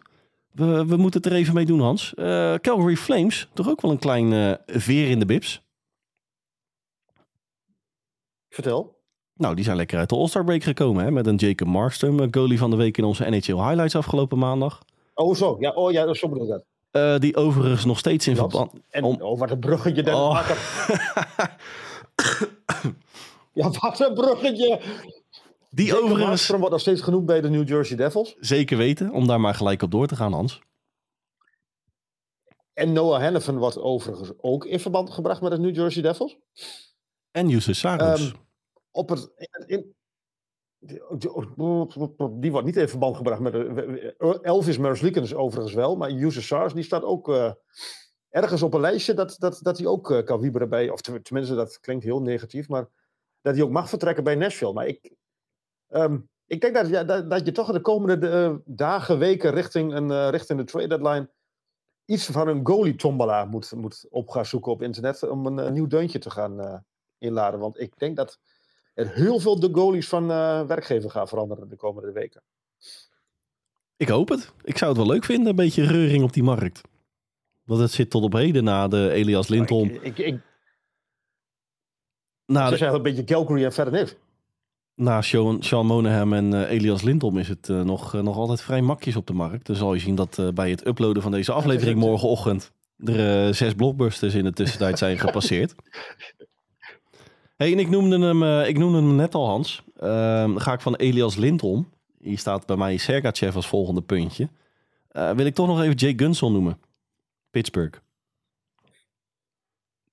We, 0.50 0.86
we 0.86 0.96
moeten 0.96 1.22
het 1.22 1.32
er 1.32 1.38
even 1.38 1.54
mee 1.54 1.66
doen, 1.66 1.80
Hans. 1.80 2.14
Eh, 2.14 2.54
Calgary 2.54 2.96
Flames, 2.96 3.48
toch 3.52 3.68
ook 3.68 3.80
wel 3.80 3.90
een 3.90 3.98
klein 3.98 4.58
veer 4.66 5.10
in 5.10 5.18
de 5.18 5.26
bips. 5.26 5.62
vertel. 8.48 8.93
Nou, 9.36 9.54
die 9.54 9.64
zijn 9.64 9.76
lekker 9.76 9.98
uit 9.98 10.08
de 10.08 10.14
All-Star 10.16 10.44
break 10.44 10.62
gekomen, 10.62 11.04
hè? 11.04 11.10
Met 11.10 11.26
een 11.26 11.36
Jacob 11.36 11.68
Markstrom, 11.68 12.20
eh, 12.20 12.28
goalie 12.30 12.58
van 12.58 12.70
de 12.70 12.76
week 12.76 12.98
in 12.98 13.04
onze 13.04 13.24
NHL 13.30 13.54
Highlights 13.56 13.96
afgelopen 13.96 14.38
maandag. 14.38 14.82
Oh 15.14 15.34
zo, 15.34 15.56
ja, 15.60 15.70
oh, 15.70 15.92
ja 15.92 16.14
zo 16.14 16.28
bedoel 16.28 16.44
ik 16.44 16.50
dat. 16.50 16.64
Eh, 16.90 17.18
die 17.18 17.36
overigens 17.36 17.84
nog 17.84 17.98
steeds 17.98 18.26
in 18.26 18.34
Dat- 18.34 18.50
verband... 18.50 18.72
En, 18.90 19.04
Om- 19.04 19.20
oh, 19.22 19.38
wat 19.38 19.50
een 19.50 19.58
bruggetje. 19.58 20.02
Dat 20.02 20.14
Oh. 20.14 20.48
Ja, 23.52 23.70
wat 23.80 24.00
een 24.00 24.14
bruggetje. 24.14 24.80
Die 25.70 25.86
Jacob 25.86 26.02
overigens 26.02 26.28
Markstrom 26.28 26.56
wordt 26.58 26.72
nog 26.72 26.80
steeds 26.82 27.00
genoemd 27.00 27.26
bij 27.26 27.40
de 27.40 27.50
New 27.50 27.68
Jersey 27.68 27.96
Devils. 27.96 28.36
zeker 28.40 28.76
weten, 28.76 29.10
om 29.12 29.26
daar 29.26 29.40
maar 29.40 29.54
gelijk 29.54 29.82
op 29.82 29.90
door 29.90 30.06
te 30.06 30.16
gaan, 30.16 30.32
Hans. 30.32 30.60
En 32.72 32.92
Noah 32.92 33.22
Hannafin 33.22 33.58
wordt 33.58 33.78
overigens 33.78 34.30
ook 34.36 34.64
in 34.64 34.80
verband 34.80 35.10
gebracht 35.10 35.40
met 35.40 35.50
de 35.50 35.58
New 35.58 35.74
Jersey 35.74 36.02
Devils. 36.02 36.36
En 37.30 37.48
Justus 37.48 37.78
Saros. 37.78 38.20
Ehm, 38.20 38.34
op 38.94 39.08
het, 39.08 39.32
in, 39.66 39.94
die 42.40 42.50
wordt 42.50 42.66
niet 42.66 42.76
in 42.76 42.88
verband 42.88 43.16
gebracht 43.16 43.40
met 43.40 43.54
Elvis 44.42 44.78
Merzlikens 44.78 45.34
overigens 45.34 45.74
wel, 45.74 45.96
maar 45.96 46.10
User 46.10 46.42
SARS 46.42 46.74
die 46.74 46.82
staat 46.82 47.02
ook 47.02 47.28
eh, 47.28 47.52
ergens 48.28 48.62
op 48.62 48.74
een 48.74 48.80
lijstje 48.80 49.14
dat, 49.14 49.36
dat, 49.38 49.58
dat 49.62 49.78
hij 49.78 49.86
ook 49.86 50.10
eh, 50.10 50.24
kan 50.24 50.40
wieberen 50.40 50.68
bij, 50.68 50.90
of 50.90 51.00
ten- 51.00 51.22
tenminste 51.22 51.54
dat 51.54 51.80
klinkt 51.80 52.04
heel 52.04 52.22
negatief, 52.22 52.68
maar 52.68 52.88
dat 53.40 53.54
hij 53.54 53.64
ook 53.64 53.70
mag 53.70 53.88
vertrekken 53.88 54.24
bij 54.24 54.34
Nashville. 54.34 54.72
Maar 54.72 54.86
ik, 54.86 55.14
ehm, 55.88 56.18
ik 56.46 56.60
denk 56.60 56.74
dat, 56.74 56.88
ja, 56.88 57.04
dat, 57.04 57.30
dat 57.30 57.46
je 57.46 57.52
toch 57.52 57.72
de 57.72 57.80
komende 57.80 58.28
eh, 58.28 58.54
dagen, 58.64 59.18
weken 59.18 59.50
richting, 59.50 59.94
een, 59.94 60.30
richting 60.30 60.58
de 60.58 60.64
trade 60.64 60.88
deadline 60.88 61.30
iets 62.04 62.26
van 62.26 62.48
een 62.48 62.66
goalie 62.66 62.94
tombola 62.94 63.44
moet, 63.44 63.72
moet 63.72 64.06
op 64.10 64.28
gaan 64.28 64.46
zoeken 64.46 64.72
op 64.72 64.82
internet 64.82 65.22
om 65.22 65.46
een, 65.46 65.58
eh, 65.58 65.70
nieuw 65.70 65.86
deuntje 65.86 66.18
te 66.18 66.30
gaan 66.30 66.84
inladen. 67.18 67.60
Want 67.60 67.80
ik 67.80 67.98
denk 67.98 68.16
dat 68.16 68.38
er 68.94 69.12
heel 69.14 69.38
veel 69.38 69.60
de 69.60 69.68
goalies 69.72 70.08
van 70.08 70.30
eh, 70.30 70.66
werkgever 70.66 71.10
gaan 71.10 71.28
veranderen 71.28 71.68
de 71.68 71.76
komende 71.76 72.12
weken. 72.12 72.42
Ik 73.96 74.08
hoop 74.08 74.28
het. 74.28 74.52
Ik 74.62 74.78
zou 74.78 74.90
het 74.90 75.00
wel 75.00 75.10
leuk 75.10 75.24
vinden, 75.24 75.46
een 75.46 75.56
beetje 75.56 75.86
reuring 75.86 76.22
op 76.22 76.32
die 76.32 76.42
markt. 76.42 76.80
Want 77.64 77.80
het 77.80 77.90
zit 77.90 78.10
tot 78.10 78.22
op 78.22 78.32
heden 78.32 78.64
na 78.64 78.88
de 78.88 79.10
Elias 79.10 79.48
Lindholm. 79.48 79.88
Ik, 79.88 80.02
ik, 80.02 80.18
ik, 80.18 80.40
Na, 82.46 82.60
het 82.60 82.68
de, 82.68 82.74
is 82.74 82.80
eigenlijk 82.80 82.94
een 82.94 83.14
beetje 83.14 83.34
Calgary 83.34 83.64
en 83.64 83.72
verder 83.72 83.92
niks. 83.92 84.16
na 84.94 85.22
Sean, 85.22 85.62
Sean 85.62 85.86
Monahan 85.86 86.34
en 86.34 86.54
eh, 86.54 86.70
Elias 86.70 87.02
Lindholm 87.02 87.38
is 87.38 87.48
het 87.48 87.68
eh, 87.68 87.82
nog, 87.82 88.12
nog 88.12 88.36
altijd 88.36 88.60
vrij 88.60 88.82
makjes 88.82 89.16
op 89.16 89.26
de 89.26 89.32
markt. 89.32 89.66
Dan 89.66 89.76
zal 89.76 89.94
je 89.94 90.00
zien 90.00 90.14
dat 90.14 90.54
bij 90.54 90.70
het 90.70 90.86
uploaden 90.86 91.22
van 91.22 91.32
deze 91.32 91.52
aflevering 91.52 91.98
morgenochtend 91.98 92.72
er 92.98 93.54
zes 93.54 93.74
blockbusters 93.74 94.34
in 94.34 94.44
de 94.44 94.52
tussentijd 94.52 94.98
zijn 94.98 95.18
gepasseerd. 95.18 95.74
Hey, 97.64 97.72
en 97.72 97.78
ik 97.78 97.90
noemde 97.90 98.18
hem, 98.18 98.42
eh, 98.42 98.68
ik 98.68 98.78
noemde 98.78 98.98
hem 98.98 99.14
net 99.14 99.34
al, 99.34 99.46
Hans. 99.46 99.82
Ehm, 99.96 100.48
dan 100.48 100.60
ga 100.60 100.72
ik 100.72 100.80
van 100.80 100.94
Elias 100.94 101.36
Lindholm. 101.36 101.90
Hier 102.20 102.38
staat 102.38 102.66
bij 102.66 102.76
mij 102.76 102.96
Sergachev 102.96 103.56
als 103.56 103.66
volgende 103.66 104.02
puntje. 104.02 104.48
Eh, 105.08 105.30
wil 105.30 105.46
ik 105.46 105.54
toch 105.54 105.66
nog 105.66 105.80
even 105.80 105.94
Jay 105.94 106.12
Gunsel 106.16 106.50
noemen. 106.50 106.78
Pittsburgh. 107.50 107.98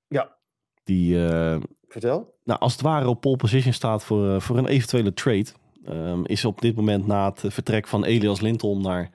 Ja. 0.08 0.36
Die, 0.84 1.28
eh, 1.28 1.58
Vertel. 1.88 2.34
nou, 2.44 2.60
als 2.60 2.72
het 2.72 2.82
ware 2.82 3.08
op 3.08 3.22
pole 3.22 3.36
position 3.36 3.74
staat 3.74 4.04
voor, 4.04 4.42
voor 4.42 4.58
een 4.58 4.68
eventuele 4.68 5.14
trade. 5.14 5.48
Ehm, 5.86 6.24
is 6.24 6.46
op 6.46 6.62
dit 6.62 6.76
moment 6.76 7.08
na 7.08 7.30
het 7.30 7.54
vertrek 7.54 7.88
van 7.88 8.04
Elias 8.04 8.42
Lindholm 8.42 8.82
naar 8.82 9.10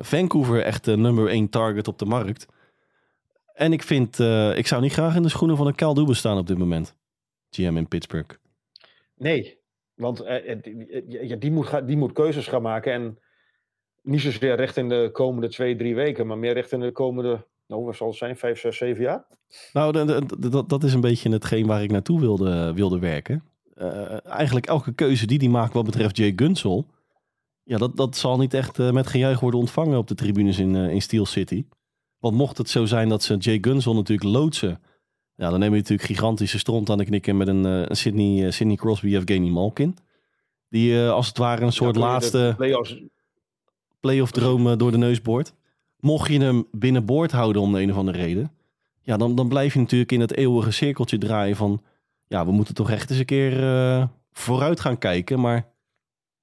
Vancouver 0.00 0.62
echt 0.62 0.84
de 0.84 0.96
nummer 0.96 1.30
1 1.30 1.48
target 1.48 1.88
op 1.88 1.98
de 1.98 2.04
markt. 2.04 2.46
En 3.54 3.72
ik 3.72 3.82
vind, 3.82 4.18
ik 4.54 4.66
zou 4.66 4.82
niet 4.82 4.92
graag 4.92 5.14
in 5.14 5.22
de 5.22 5.28
schoenen 5.28 5.56
van 5.56 5.66
een 5.66 5.74
Cal 5.74 5.94
Dubas 5.94 6.18
staan 6.18 6.38
op 6.38 6.46
dit 6.46 6.58
moment. 6.58 6.94
GM 7.54 7.76
in 7.76 7.88
Pittsburgh. 7.88 8.34
Nee, 9.16 9.58
want 9.94 10.20
eh, 10.20 10.50
eh, 10.50 10.62
die, 10.62 10.88
eh, 10.88 11.40
die, 11.40 11.50
moet 11.50 11.86
die 11.86 11.96
moet 11.96 12.12
keuzes 12.12 12.46
gaan 12.46 12.62
maken. 12.62 12.92
En 12.92 13.18
niet 14.02 14.20
zozeer 14.20 14.56
richting 14.56 14.88
de 14.88 15.10
komende 15.12 15.48
twee, 15.48 15.76
drie 15.76 15.94
weken, 15.94 16.26
maar 16.26 16.38
meer 16.38 16.52
richting 16.52 16.82
de 16.82 16.92
komende, 16.92 17.46
nou, 17.66 17.84
wat 17.84 17.96
zal 17.96 18.08
het 18.08 18.16
zijn, 18.16 18.36
vijf, 18.36 18.60
zes, 18.60 18.76
zeven 18.76 19.02
jaar? 19.02 19.26
Nou, 19.72 19.92
dat, 20.38 20.68
dat 20.68 20.84
is 20.84 20.94
een 20.94 21.00
beetje 21.00 21.30
hetgeen 21.30 21.66
waar 21.66 21.82
ik 21.82 21.90
naartoe 21.90 22.20
wilde, 22.20 22.72
wilde 22.74 22.98
werken. 22.98 23.44
Eigenlijk 24.24 24.66
elke 24.66 24.92
keuze 24.92 25.26
die 25.26 25.38
hij 25.38 25.48
maakt 25.48 25.72
wat 25.72 25.84
betreft 25.84 26.16
Jay 26.16 26.32
Gunsel... 26.36 26.86
Ja, 27.66 27.78
dat, 27.78 27.96
dat 27.96 28.16
zal 28.16 28.38
niet 28.38 28.54
echt 28.54 28.78
met 28.78 29.06
gejuich 29.06 29.40
worden 29.40 29.60
ontvangen 29.60 29.98
op 29.98 30.08
de 30.08 30.14
tribunes 30.14 30.58
in, 30.58 30.74
in 30.74 31.02
Steel 31.02 31.26
City. 31.26 31.64
Want 32.18 32.36
mocht 32.36 32.58
het 32.58 32.68
zo 32.68 32.84
zijn 32.84 33.08
dat 33.08 33.22
ze 33.22 33.36
Jay 33.36 33.58
Gunsel 33.60 33.94
natuurlijk 33.94 34.28
loodsen... 34.28 34.80
Ja, 35.36 35.50
dan 35.50 35.58
neem 35.58 35.70
je 35.70 35.76
natuurlijk 35.76 36.08
gigantische 36.08 36.58
stront 36.58 36.90
aan 36.90 36.98
de 36.98 37.04
knikken 37.04 37.36
met 37.36 37.48
een, 37.48 37.66
eh, 37.66 37.82
een 37.82 37.96
Sidney, 37.96 38.46
eh, 38.46 38.52
Sidney 38.52 38.76
Crosby 38.76 39.16
of 39.16 39.22
Evgeny 39.22 39.48
Malkin. 39.48 39.96
Die 40.68 41.02
eh, 41.02 41.10
als 41.10 41.26
het 41.28 41.38
ware 41.38 41.64
een 41.64 41.72
soort 41.72 41.94
Ja, 41.94 42.00
laatste 42.00 42.54
playoffs- 42.56 43.02
playoff 44.00 44.30
droom 44.30 44.78
door 44.78 44.90
de 44.90 44.98
neus 44.98 45.22
boort. 45.22 45.54
Mocht 46.00 46.32
je 46.32 46.40
hem 46.40 46.66
binnenboord 46.70 47.32
houden 47.32 47.62
om 47.62 47.72
de 47.72 47.80
een 47.80 47.90
of 47.90 47.96
andere 47.96 48.18
reden. 48.18 48.52
Ja, 49.02 49.16
dan, 49.16 49.34
dan 49.34 49.48
blijf 49.48 49.72
je 49.72 49.78
natuurlijk 49.80 50.12
in 50.12 50.20
het 50.20 50.36
eeuwige 50.36 50.70
cirkeltje 50.70 51.18
draaien 51.18 51.56
van... 51.56 51.82
Ja, 52.26 52.46
we 52.46 52.52
moeten 52.52 52.74
toch 52.74 52.90
echt 52.90 53.10
eens 53.10 53.18
een 53.18 53.24
keer 53.24 54.08
vooruit 54.32 54.80
gaan 54.80 54.98
kijken. 54.98 55.40
Maar 55.40 55.68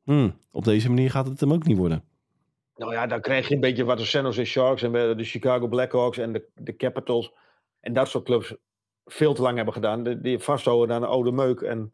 hmm, 0.04 0.34
op 0.52 0.64
deze 0.64 0.90
manier 0.90 1.12
gaat 1.12 1.28
het 1.28 1.40
hem 1.40 1.54
ook 1.54 1.66
niet 1.66 1.78
worden. 1.78 2.04
Nou 2.76 2.94
ja, 2.94 3.08
dan 3.08 3.22
krijg 3.22 3.48
je 3.48 3.54
een 3.54 3.60
beetje 3.60 3.84
wat 3.84 3.98
de 3.98 4.06
San 4.06 4.24
Jose 4.24 4.46
Sharks 4.46 4.82
en 4.82 4.92
de 4.92 5.24
Chicago 5.24 5.68
Blackhawks 5.68 6.18
en 6.18 6.34
de, 6.34 6.44
de 6.56 6.76
Capitals 6.76 7.32
en 7.80 7.94
dat 7.94 8.08
soort 8.08 8.24
clubs 8.26 8.56
veel 9.12 9.34
te 9.34 9.42
lang 9.42 9.56
hebben 9.56 9.74
gedaan. 9.74 10.04
Die, 10.04 10.22
die 10.22 10.40
vasthouden 10.40 10.96
aan 10.96 11.02
een 11.02 11.10
oude 11.10 11.32
meuk. 11.32 11.62
En 11.62 11.94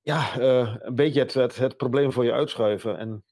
ja, 0.00 0.38
uh, 0.38 0.74
een 0.78 0.94
beetje 0.94 1.20
het, 1.20 1.34
het, 1.34 1.56
het, 1.56 1.76
probleem 1.76 2.12
voor 2.12 2.24
je 2.24 2.32
uitschuiven. 2.32 2.98
En 2.98 3.24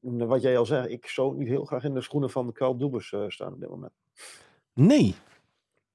wat 0.00 0.42
jij 0.42 0.58
al 0.58 0.66
zegt, 0.66 0.88
ik 0.88 1.06
zou 1.06 1.36
niet 1.36 1.48
heel 1.48 1.64
graag 1.64 1.84
in 1.84 1.94
de 1.94 2.00
schoenen 2.00 2.30
van 2.30 2.52
Carl 2.52 2.76
Dubus 2.76 3.12
uh, 3.12 3.24
staan 3.28 3.52
op 3.52 3.60
dit 3.60 3.68
moment. 3.68 3.92
Nee. 4.72 5.14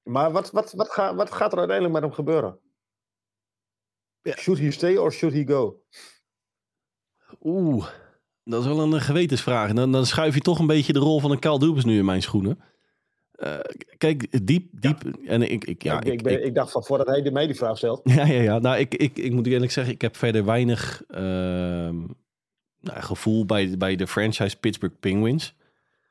Maar 0.02 0.32
wat, 0.32 0.50
wat, 0.50 0.72
wat, 0.72 0.90
ga, 0.90 1.14
wat 1.14 1.32
gaat 1.32 1.52
er 1.52 1.58
uiteindelijk 1.58 1.94
met 1.94 2.04
hem 2.04 2.12
gebeuren? 2.12 2.58
Should 4.22 4.60
he 4.60 4.70
stay 4.70 4.96
or 4.96 5.12
should 5.12 5.34
he 5.34 5.46
go? 5.46 5.82
Oeh, 7.40 7.86
dat 8.44 8.60
is 8.60 8.66
wel 8.66 8.80
een 8.80 9.00
gewetensvraag. 9.00 9.72
Dan, 9.72 9.92
dan 9.92 10.06
schuif 10.06 10.34
je 10.34 10.40
toch 10.40 10.58
een 10.58 10.66
beetje 10.66 10.92
de 10.92 10.98
rol 10.98 11.20
van 11.20 11.30
een 11.30 11.38
Carl 11.38 11.58
Dubus 11.58 11.84
nu 11.84 11.98
in 11.98 12.04
mijn 12.04 12.22
schoenen. 12.22 12.71
Uh, 13.46 13.58
kijk, 13.98 14.46
diep, 14.46 14.68
diep. 14.70 15.02
Ja. 15.02 15.28
En 15.28 15.50
ik, 15.50 15.64
ik, 15.64 15.82
ja, 15.82 16.00
ik, 16.00 16.12
ik, 16.12 16.22
ben, 16.22 16.44
ik, 16.44 16.54
dacht 16.54 16.72
van 16.72 16.84
voordat 16.84 17.06
hij 17.06 17.30
mij 17.30 17.46
die 17.46 17.56
vraag 17.56 17.76
stelt. 17.76 18.00
Ja, 18.14 18.26
ja, 18.26 18.40
ja. 18.40 18.58
Nou, 18.58 18.76
ik, 18.78 18.94
ik, 18.94 19.18
ik 19.18 19.32
moet 19.32 19.46
eerlijk 19.46 19.72
zeggen, 19.72 19.94
ik 19.94 20.00
heb 20.00 20.16
verder 20.16 20.44
weinig 20.44 21.02
uh, 21.10 21.18
nou, 22.80 23.00
gevoel 23.00 23.46
bij, 23.46 23.74
bij 23.78 23.96
de 23.96 24.06
franchise 24.06 24.58
Pittsburgh 24.58 24.94
Penguins. 25.00 25.54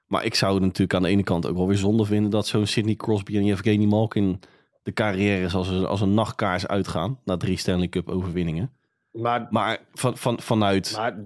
Maar 0.06 0.26
ik 0.26 0.36
zou 0.36 0.54
het 0.54 0.64
natuurlijk 0.64 0.94
aan 0.94 1.02
de 1.02 1.10
ene 1.10 1.24
kant 1.24 1.46
ook 1.46 1.56
wel 1.56 1.68
weer 1.68 1.78
zonde 1.78 2.06
vinden 2.06 2.32
dat 2.32 2.48
zo'n 2.48 2.66
Sidney 2.66 2.96
Crosby 2.96 3.38
en 3.38 3.44
Evgeny 3.44 3.86
Malkin 3.86 4.40
de 4.84 4.94
carrière 4.94 5.58
als 5.58 5.68
een, 5.68 5.86
als 5.86 6.02
een 6.02 6.14
nachtkaars 6.14 6.68
uitgaan 6.68 7.20
na 7.26 7.38
drie 7.38 7.58
Stanley 7.58 7.90
Cup 7.90 8.10
overwinningen. 8.10 8.72
Maar, 9.12 9.48
maar 9.50 9.80
van, 9.94 10.18
van, 10.18 10.40
vanuit. 10.40 10.94
Maar 10.96 11.26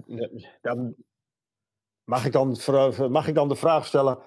dan, 0.62 0.94
mag, 2.04 2.24
ik 2.24 2.32
dan, 2.32 2.56
mag 3.10 3.28
ik 3.28 3.34
dan 3.34 3.48
de 3.48 3.56
vraag 3.56 3.86
stellen 3.86 4.18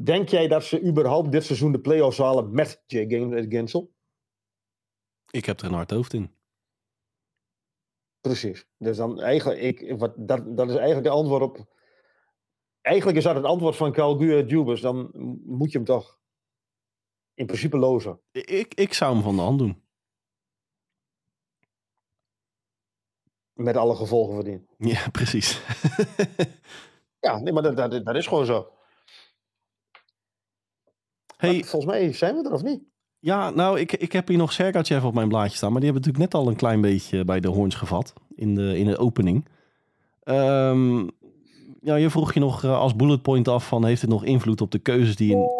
Denk 0.00 0.28
jij 0.28 0.48
dat 0.48 0.64
ze 0.64 0.82
überhaupt 0.82 1.32
dit 1.32 1.44
seizoen 1.44 1.72
de 1.72 1.80
play-offs 1.80 2.18
halen 2.18 2.50
met 2.52 2.82
Jay 2.86 3.06
Gensel? 3.48 3.94
Ik 5.30 5.44
heb 5.44 5.60
er 5.60 5.66
een 5.66 5.72
hard 5.72 5.90
hoofd 5.90 6.12
in. 6.12 6.30
Precies. 8.20 8.66
Dus 8.76 8.96
dan 8.96 9.20
eigenlijk, 9.20 9.60
ik, 9.60 9.98
wat, 9.98 10.14
dat, 10.16 10.56
dat 10.56 10.68
is 10.68 10.74
eigenlijk 10.74 11.04
de 11.06 11.12
antwoord 11.12 11.42
op. 11.42 11.76
Eigenlijk 12.80 13.18
is 13.18 13.24
dat 13.24 13.34
het 13.34 13.44
antwoord 13.44 13.76
van 13.76 13.92
Calgu 13.92 14.46
Dubus. 14.46 14.80
Dan 14.80 15.10
moet 15.44 15.72
je 15.72 15.78
hem 15.78 15.86
toch 15.86 16.18
in 17.34 17.46
principe 17.46 17.76
lozen. 17.76 18.20
Ik, 18.30 18.74
ik 18.74 18.94
zou 18.94 19.14
hem 19.14 19.22
van 19.22 19.36
de 19.36 19.42
hand 19.42 19.58
doen. 19.58 19.82
Met 23.52 23.76
alle 23.76 23.96
gevolgen 23.96 24.34
van 24.34 24.44
dien. 24.44 24.68
Ja, 24.78 25.08
precies. 25.10 25.62
ja, 27.26 27.38
nee, 27.38 27.52
maar 27.52 27.62
dat, 27.62 27.76
dat, 27.76 28.04
dat 28.04 28.16
is 28.16 28.26
gewoon 28.26 28.46
zo. 28.46 28.76
Hey, 31.38 31.64
volgens 31.64 31.92
mij 31.92 32.12
zijn 32.12 32.34
we 32.34 32.44
er 32.44 32.52
of 32.52 32.62
niet? 32.62 32.82
Ja, 33.18 33.50
nou, 33.50 33.80
ik, 33.80 33.92
ik 33.92 34.12
heb 34.12 34.28
hier 34.28 34.38
nog 34.38 34.52
Sergachev 34.52 35.04
op 35.04 35.14
mijn 35.14 35.28
blaadje 35.28 35.56
staan. 35.56 35.72
Maar 35.72 35.80
die 35.80 35.90
hebben 35.90 36.08
natuurlijk 36.08 36.32
net 36.32 36.42
al 36.42 36.50
een 36.50 36.58
klein 36.58 36.80
beetje 36.80 37.24
bij 37.24 37.40
de 37.40 37.48
hoorns 37.48 37.74
gevat. 37.74 38.12
In 38.34 38.54
de, 38.54 38.78
in 38.78 38.86
de 38.86 38.98
opening. 38.98 39.48
Um, 40.24 41.10
ja, 41.80 41.94
je 41.94 42.10
vroeg 42.10 42.34
je 42.34 42.40
nog 42.40 42.62
uh, 42.62 42.78
als 42.78 42.96
bullet 42.96 43.22
point 43.22 43.48
af 43.48 43.68
van... 43.68 43.84
heeft 43.84 44.00
het 44.00 44.10
nog 44.10 44.24
invloed 44.24 44.60
op 44.60 44.70
de 44.70 44.78
keuzes 44.78 45.16
die 45.16 45.30
in 45.30 45.50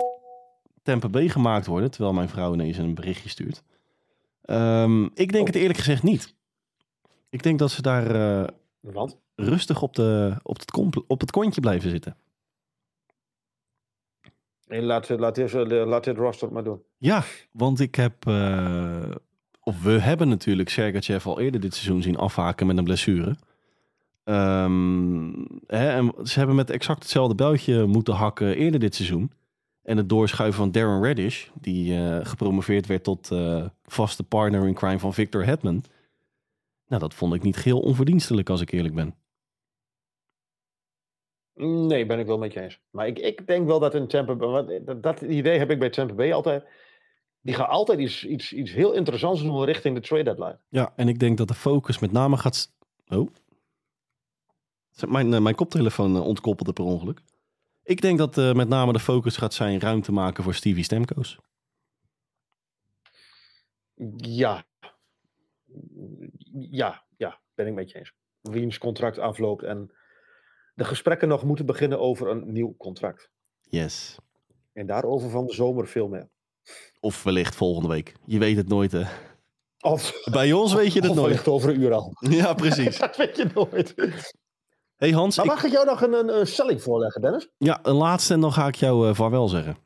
Tampa 0.83 1.09
B 1.09 1.18
gemaakt 1.31 1.66
worden? 1.66 1.91
Terwijl 1.91 2.12
mijn 2.14 2.29
vrouw 2.29 2.53
ineens 2.53 2.76
een 2.76 2.95
berichtje 2.95 3.29
stuurt. 3.29 3.62
Um, 4.45 5.05
ik 5.05 5.33
denk 5.33 5.47
oh. 5.47 5.47
het 5.47 5.55
eerlijk 5.55 5.79
gezegd 5.79 6.03
niet. 6.03 6.35
Ik 7.31 7.43
denk 7.43 7.59
dat 7.59 7.70
ze 7.70 7.83
daar 7.83 8.14
uh, 8.16 9.05
rustig 9.35 9.83
op, 9.83 9.95
de, 9.95 10.37
op, 10.43 10.59
het 10.59 10.76
op 11.07 11.20
het 11.20 11.31
kontje 11.31 11.61
blijven 11.61 11.91
zitten. 11.91 12.16
Laat, 14.69 15.09
laat, 15.09 15.35
dit, 15.35 15.53
laat 15.69 16.05
dit 16.05 16.16
roster 16.16 16.53
maar 16.53 16.64
doen. 16.64 16.83
Ja, 16.99 17.25
want 17.53 17.81
ik 17.81 17.95
heb... 17.95 18.27
Uh, 18.27 19.11
of 19.61 19.83
we 19.83 19.91
hebben 19.91 20.29
natuurlijk 20.29 20.69
Sergachev 20.69 21.27
al 21.27 21.41
eerder 21.41 21.61
dit 21.61 21.75
seizoen 21.75 22.03
zien 22.03 22.16
afhaken 22.16 22.66
met 22.66 22.79
een 22.79 22.85
blessure. 22.85 23.37
Um, 24.25 25.47
hè, 25.66 25.89
en 25.89 26.12
ze 26.23 26.39
hebben 26.39 26.57
met 26.57 26.71
exact 26.71 27.03
hetzelfde 27.03 27.35
beltje 27.35 27.87
moeten 27.87 28.14
hakken 28.14 28.57
eerder 28.57 28.81
dit 28.81 28.95
seizoen. 28.95 29.33
En 29.83 29.97
het 29.97 30.09
doorschuiven 30.09 30.59
van 30.59 30.71
Darren 30.71 31.03
Reddish, 31.03 31.49
die 31.61 31.93
uh, 31.93 32.19
gepromoveerd 32.23 32.87
werd 32.87 33.05
tot 33.05 33.31
vaste 33.85 34.23
partner 34.23 34.66
in 34.66 34.75
crime 34.75 34.99
van 34.99 35.14
Victor 35.14 35.45
Hetman. 35.45 35.85
Nou, 36.89 37.01
dat 37.01 37.14
vond 37.14 37.35
ik 37.35 37.43
niet 37.43 37.57
geheel 37.57 37.81
onverdienstelijk, 37.81 38.51
als 38.51 38.61
ik 38.61 38.71
eerlijk 38.71 38.95
ben. 38.95 39.14
Nee, 41.61 42.06
ben 42.06 42.18
ik 42.18 42.26
wel 42.26 42.38
met 42.38 42.52
je 42.52 42.61
eens. 42.61 42.80
Maar 42.90 43.06
ik, 43.06 43.18
ik 43.18 43.46
denk 43.46 43.66
wel 43.66 43.78
dat 43.78 43.94
een 43.94 44.09
Tampa 44.09 44.34
dat, 44.34 45.02
dat 45.02 45.20
idee 45.20 45.59
heb 45.59 45.70
ik 45.70 45.78
bij 45.78 45.90
Tampa 45.90 46.14
Bay 46.14 46.32
altijd. 46.32 46.64
Die 47.40 47.54
gaan 47.54 47.68
altijd 47.68 47.98
iets, 47.98 48.24
iets, 48.24 48.52
iets 48.52 48.72
heel 48.72 48.92
interessants 48.92 49.42
doen 49.42 49.64
richting 49.64 49.94
de 49.94 50.00
trade 50.00 50.22
deadline. 50.22 50.59
Ja, 50.68 50.92
en 50.96 51.09
ik 51.09 51.18
denk 51.18 51.38
dat 51.38 51.48
de 51.48 51.54
focus 51.54 51.98
met 51.98 52.12
name 52.12 52.36
gaat... 52.36 52.72
Oh. 53.09 53.28
Mijn, 55.06 55.32
uh, 55.32 55.40
mijn 55.40 55.54
koptelefoon 55.54 56.14
uh, 56.14 56.26
ontkoppelde 56.26 56.72
per 56.72 56.84
ongeluk. 56.84 57.22
Ik 57.82 58.00
denk 58.00 58.18
dat 58.18 58.36
uh, 58.36 58.52
met 58.52 58.68
name 58.68 58.92
de 58.92 59.00
focus 59.00 59.36
gaat 59.36 59.54
zijn 59.54 59.80
ruimte 59.80 60.12
maken 60.12 60.44
voor 60.44 60.54
Stevie 60.54 60.84
Stemko's. 60.84 61.38
Ja. 64.16 64.64
Ja, 66.52 67.04
ja, 67.16 67.40
ben 67.54 67.66
ik 67.66 67.74
met 67.74 67.90
je 67.90 67.98
eens. 67.98 68.12
Wiens 68.40 68.78
contract 68.78 69.18
afloopt 69.18 69.62
en 69.62 69.90
de 70.79 70.85
gesprekken 70.85 71.29
nog 71.29 71.45
moeten 71.45 71.66
beginnen 71.66 72.01
over 72.01 72.29
een 72.29 72.53
nieuw 72.53 72.74
contract. 72.76 73.31
Yes. 73.61 74.16
En 74.72 74.87
daarover 74.87 75.31
van 75.31 75.47
de 75.47 75.55
zomer 75.55 75.89
veel 75.89 76.09
meer. 76.09 76.29
Of 77.01 77.22
wellicht 77.22 77.55
volgende 77.55 77.89
week. 77.89 78.14
Je 78.24 78.39
weet 78.39 78.57
het 78.57 78.68
nooit, 78.68 78.93
hè? 78.93 79.05
Of, 79.81 80.12
Bij 80.31 80.53
ons 80.53 80.74
weet 80.74 80.93
je 80.93 81.01
het 81.01 81.14
nooit. 81.14 81.20
Wellicht 81.20 81.49
over 81.49 81.70
een 81.70 81.81
uur 81.81 81.93
al. 81.93 82.12
Ja, 82.31 82.55
precies. 82.55 82.99
dat 83.07 83.16
weet 83.16 83.37
je 83.37 83.51
nooit. 83.55 83.95
Hey 84.97 85.11
Hans. 85.11 85.37
Maar 85.37 85.47
mag 85.47 85.64
ik, 85.64 85.72
jou 85.72 85.87
nog 85.87 86.03
een, 86.03 86.12
een, 86.12 86.39
een 86.39 86.47
stelling 86.47 86.83
voorleggen, 86.83 87.20
Dennis? 87.20 87.49
Ja, 87.57 87.79
een 87.83 87.95
laatste 87.95 88.35
en 88.35 88.41
dan 88.41 88.53
ga 88.53 88.66
ik 88.66 88.74
jou 88.74 89.09
uh, 89.09 89.14
vaarwel 89.14 89.49
zeggen. 89.49 89.76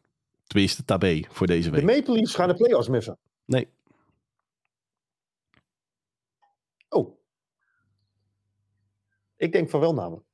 Tenminste, 0.47 0.85
tabé 0.85 1.23
voor 1.29 1.47
deze 1.47 1.71
week. 1.71 1.81
De 1.81 1.87
Maple 1.87 2.15
Leafs 2.15 2.35
gaan 2.35 2.49
de 2.49 2.55
playoffs 2.55 2.89
missen. 2.89 3.19
Nee. 3.45 3.69
Oh. 6.89 7.17
Ik 9.37 9.53
denk 9.53 9.71
van 9.71 9.81
wel 9.81 9.95
namelijk. 9.95 10.31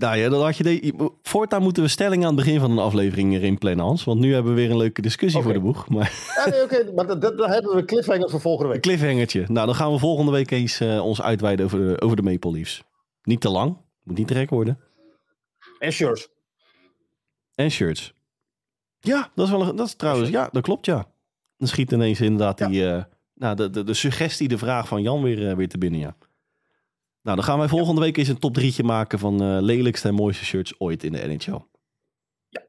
Nou 0.00 0.16
ja, 0.16 0.28
dan 0.28 0.42
had 0.42 0.56
je 0.56 0.62
de, 0.62 1.10
voortaan 1.22 1.62
moeten 1.62 1.82
we 1.82 1.88
stellingen 1.88 2.28
aan 2.28 2.36
het 2.36 2.44
begin 2.44 2.60
van 2.60 2.70
een 2.70 2.78
aflevering 2.78 3.34
erin 3.34 3.58
plannen, 3.58 3.84
Hans. 3.84 4.04
Want 4.04 4.20
nu 4.20 4.34
hebben 4.34 4.54
we 4.54 4.60
weer 4.60 4.70
een 4.70 4.76
leuke 4.76 5.02
discussie 5.02 5.42
voor 5.42 5.52
de 5.52 5.60
boeg. 5.60 5.88
Maar... 5.88 6.32
Ja, 6.36 6.50
nee, 6.50 6.62
oké. 6.62 6.92
Maar 6.94 7.06
dat, 7.06 7.20
dat, 7.20 7.46
hebben 7.46 7.76
we 7.76 7.84
cliffhanger 7.84 8.30
voor 8.30 8.40
volgende 8.40 8.72
week. 8.72 8.84
Een 8.84 8.90
cliffhangertje. 8.90 9.44
Nou, 9.48 9.66
dan 9.66 9.74
gaan 9.74 9.92
we 9.92 9.98
volgende 9.98 10.30
week 10.30 10.50
eens 10.50 10.80
uh, 10.80 11.04
ons 11.04 11.22
uitweiden 11.22 11.64
over 11.64 11.78
de, 11.78 12.00
over 12.00 12.16
de 12.16 12.22
Maple 12.22 12.50
Leafs. 12.50 12.82
Niet 13.22 13.40
te 13.40 13.50
lang. 13.50 13.76
Moet 14.02 14.18
niet 14.18 14.28
te 14.28 14.34
gek 14.34 14.50
worden. 14.50 14.78
En 15.78 15.92
shirts. 15.92 16.28
En 17.54 17.70
shirts. 17.70 18.12
Ja, 19.00 19.30
dat 19.34 19.46
is 19.46 19.52
wel 19.52 19.68
een, 19.68 19.76
dat 19.76 19.86
is 19.86 19.94
trouwens, 19.94 20.28
ja, 20.28 20.48
dat 20.52 20.62
klopt, 20.62 20.86
ja. 20.86 21.06
Dan 21.56 21.68
schiet 21.68 21.92
ineens 21.92 22.20
inderdaad 22.20 22.58
die, 22.58 22.82
uh, 22.82 23.02
nou, 23.34 23.56
de, 23.56 23.70
de, 23.70 23.84
de 23.84 23.94
suggestie, 23.94 24.48
de 24.48 24.58
vraag 24.58 24.88
van 24.88 25.02
Jan 25.02 25.22
weer, 25.22 25.38
uh, 25.38 25.54
weer 25.54 25.68
te 25.68 25.78
binnen, 25.78 26.00
ja. 26.00 26.16
Nou, 27.22 27.36
dan 27.36 27.44
gaan 27.44 27.58
wij 27.58 27.68
volgende 27.68 28.00
week 28.00 28.16
eens 28.16 28.28
een 28.28 28.38
top 28.38 28.54
drietje 28.54 28.84
maken 28.84 29.18
van 29.18 29.42
uh, 29.42 29.60
lelijkste 29.60 30.08
en 30.08 30.14
mooiste 30.14 30.44
shirts 30.44 30.74
ooit 30.78 31.04
in 31.04 31.12
de 31.12 31.26
NHL. 31.26 31.58
Ja. 32.48 32.62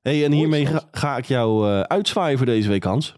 Hey, 0.00 0.24
en 0.24 0.32
hiermee 0.32 0.68
ga, 0.90 1.16
ik 1.16 1.24
jou 1.24 1.68
uh, 1.68 1.80
uitzwaaien 1.80 2.36
voor 2.36 2.46
deze 2.46 2.68
week, 2.68 2.84
Hans. 2.84 3.16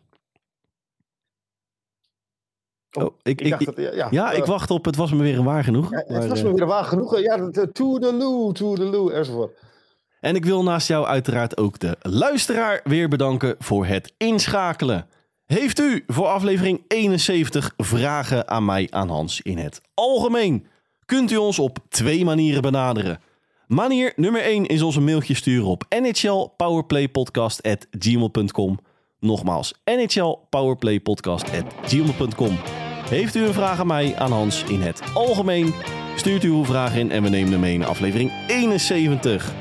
Oh, 2.92 3.04
oh 3.04 3.14
ik, 3.22 3.40
ik, 3.40 3.60
ik 3.60 3.94
ja, 3.94 4.08
ja, 4.10 4.30
ik 4.30 4.44
wacht 4.44 4.70
op 4.70 4.84
het 4.84 4.96
was 4.96 5.12
me 5.12 5.22
weer 5.22 5.42
waar 5.42 5.64
genoeg. 5.64 5.90
Ja, 5.90 6.04
het 6.06 6.26
was 6.26 6.42
me 6.42 6.54
weer 6.54 6.66
waar 6.66 6.84
genoeg. 6.84 7.20
Ja, 7.20 7.50
to 7.72 7.98
the 7.98 8.12
loo, 8.12 8.52
to 8.52 8.74
the 8.74 8.84
loo, 8.84 9.08
enzovoort. 9.08 9.58
En 10.20 10.34
ik 10.34 10.44
wil 10.44 10.62
naast 10.62 10.88
jou 10.88 11.06
uiteraard 11.06 11.56
ook 11.56 11.78
de 11.78 11.96
luisteraar 12.00 12.80
weer 12.84 13.08
bedanken 13.08 13.54
voor 13.58 13.86
het 13.86 14.12
inschakelen. 14.16 15.08
Heeft 15.50 15.80
u 15.80 16.04
voor 16.06 16.26
aflevering 16.26 16.84
71 16.88 17.74
vragen 17.76 18.48
aan 18.48 18.64
mij, 18.64 18.86
aan 18.90 19.08
Hans 19.08 19.40
in 19.40 19.58
het 19.58 19.80
algemeen? 19.94 20.66
Kunt 21.04 21.30
u 21.30 21.36
ons 21.36 21.58
op 21.58 21.78
twee 21.88 22.24
manieren 22.24 22.62
benaderen. 22.62 23.20
Manier 23.66 24.12
nummer 24.16 24.42
1 24.42 24.66
is 24.66 24.82
ons 24.82 24.96
een 24.96 25.04
mailtje 25.04 25.34
sturen 25.34 25.68
op 25.68 25.84
nhlpowerplaypodcast.gmail.com. 25.88 28.78
Nogmaals, 29.20 29.74
nhlpowerplaypodcast.gmail.com. 29.84 32.58
Heeft 33.08 33.34
u 33.34 33.44
een 33.44 33.54
vraag 33.54 33.80
aan 33.80 33.86
mij, 33.86 34.16
aan 34.16 34.32
Hans 34.32 34.64
in 34.64 34.80
het 34.80 35.02
algemeen? 35.14 35.74
Stuurt 36.16 36.44
u 36.44 36.48
uw 36.48 36.64
vraag 36.64 36.96
in 36.96 37.10
en 37.10 37.22
we 37.22 37.28
nemen 37.28 37.50
hem 37.50 37.60
mee 37.60 37.74
in 37.74 37.84
aflevering 37.84 38.32
71. 38.46 39.54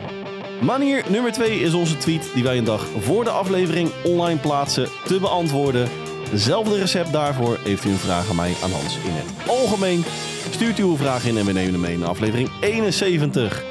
Manier 0.61 1.03
nummer 1.09 1.31
2 1.31 1.59
is 1.59 1.73
onze 1.73 1.97
tweet 1.97 2.31
die 2.33 2.43
wij 2.43 2.57
een 2.57 2.63
dag 2.63 2.85
voor 2.99 3.23
de 3.23 3.29
aflevering 3.29 3.91
online 4.03 4.39
plaatsen 4.39 4.87
te 5.05 5.19
beantwoorden. 5.19 5.89
Hetzelfde 6.29 6.77
recept 6.77 7.11
daarvoor 7.11 7.57
heeft 7.63 7.85
u 7.85 7.89
een 7.89 7.97
vraag 7.97 8.29
aan 8.29 8.35
mij 8.35 8.53
aan 8.63 8.71
Hans 8.71 8.95
in 8.95 9.11
het 9.11 9.49
algemeen. 9.49 10.03
Stuurt 10.49 10.79
u 10.79 10.83
uw 10.83 10.97
vraag 10.97 11.25
in 11.25 11.37
en 11.37 11.45
we 11.45 11.51
nemen 11.51 11.71
hem 11.71 11.81
mee 11.81 11.93
in 11.93 12.03
aflevering 12.03 12.49
71. 12.61 13.63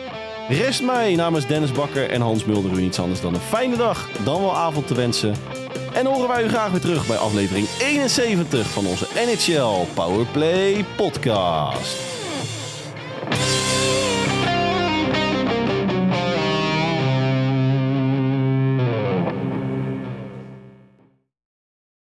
Rest 0.48 0.82
mij 0.82 1.14
namens 1.14 1.46
Dennis 1.46 1.72
Bakker 1.72 2.10
en 2.10 2.20
Hans 2.20 2.44
Mulder 2.44 2.72
u 2.72 2.80
niets 2.80 3.00
anders 3.00 3.20
dan 3.20 3.34
een 3.34 3.40
fijne 3.40 3.76
dag, 3.76 4.08
dan 4.24 4.40
wel 4.40 4.56
avond 4.56 4.86
te 4.86 4.94
wensen. 4.94 5.34
En 5.92 6.06
horen 6.06 6.28
wij 6.28 6.44
u 6.44 6.48
graag 6.48 6.70
weer 6.70 6.80
terug 6.80 7.06
bij 7.06 7.16
aflevering 7.16 7.66
71 7.80 8.66
van 8.66 8.86
onze 8.86 9.06
NHL 9.14 9.86
Powerplay 9.94 10.84
podcast. 10.96 12.17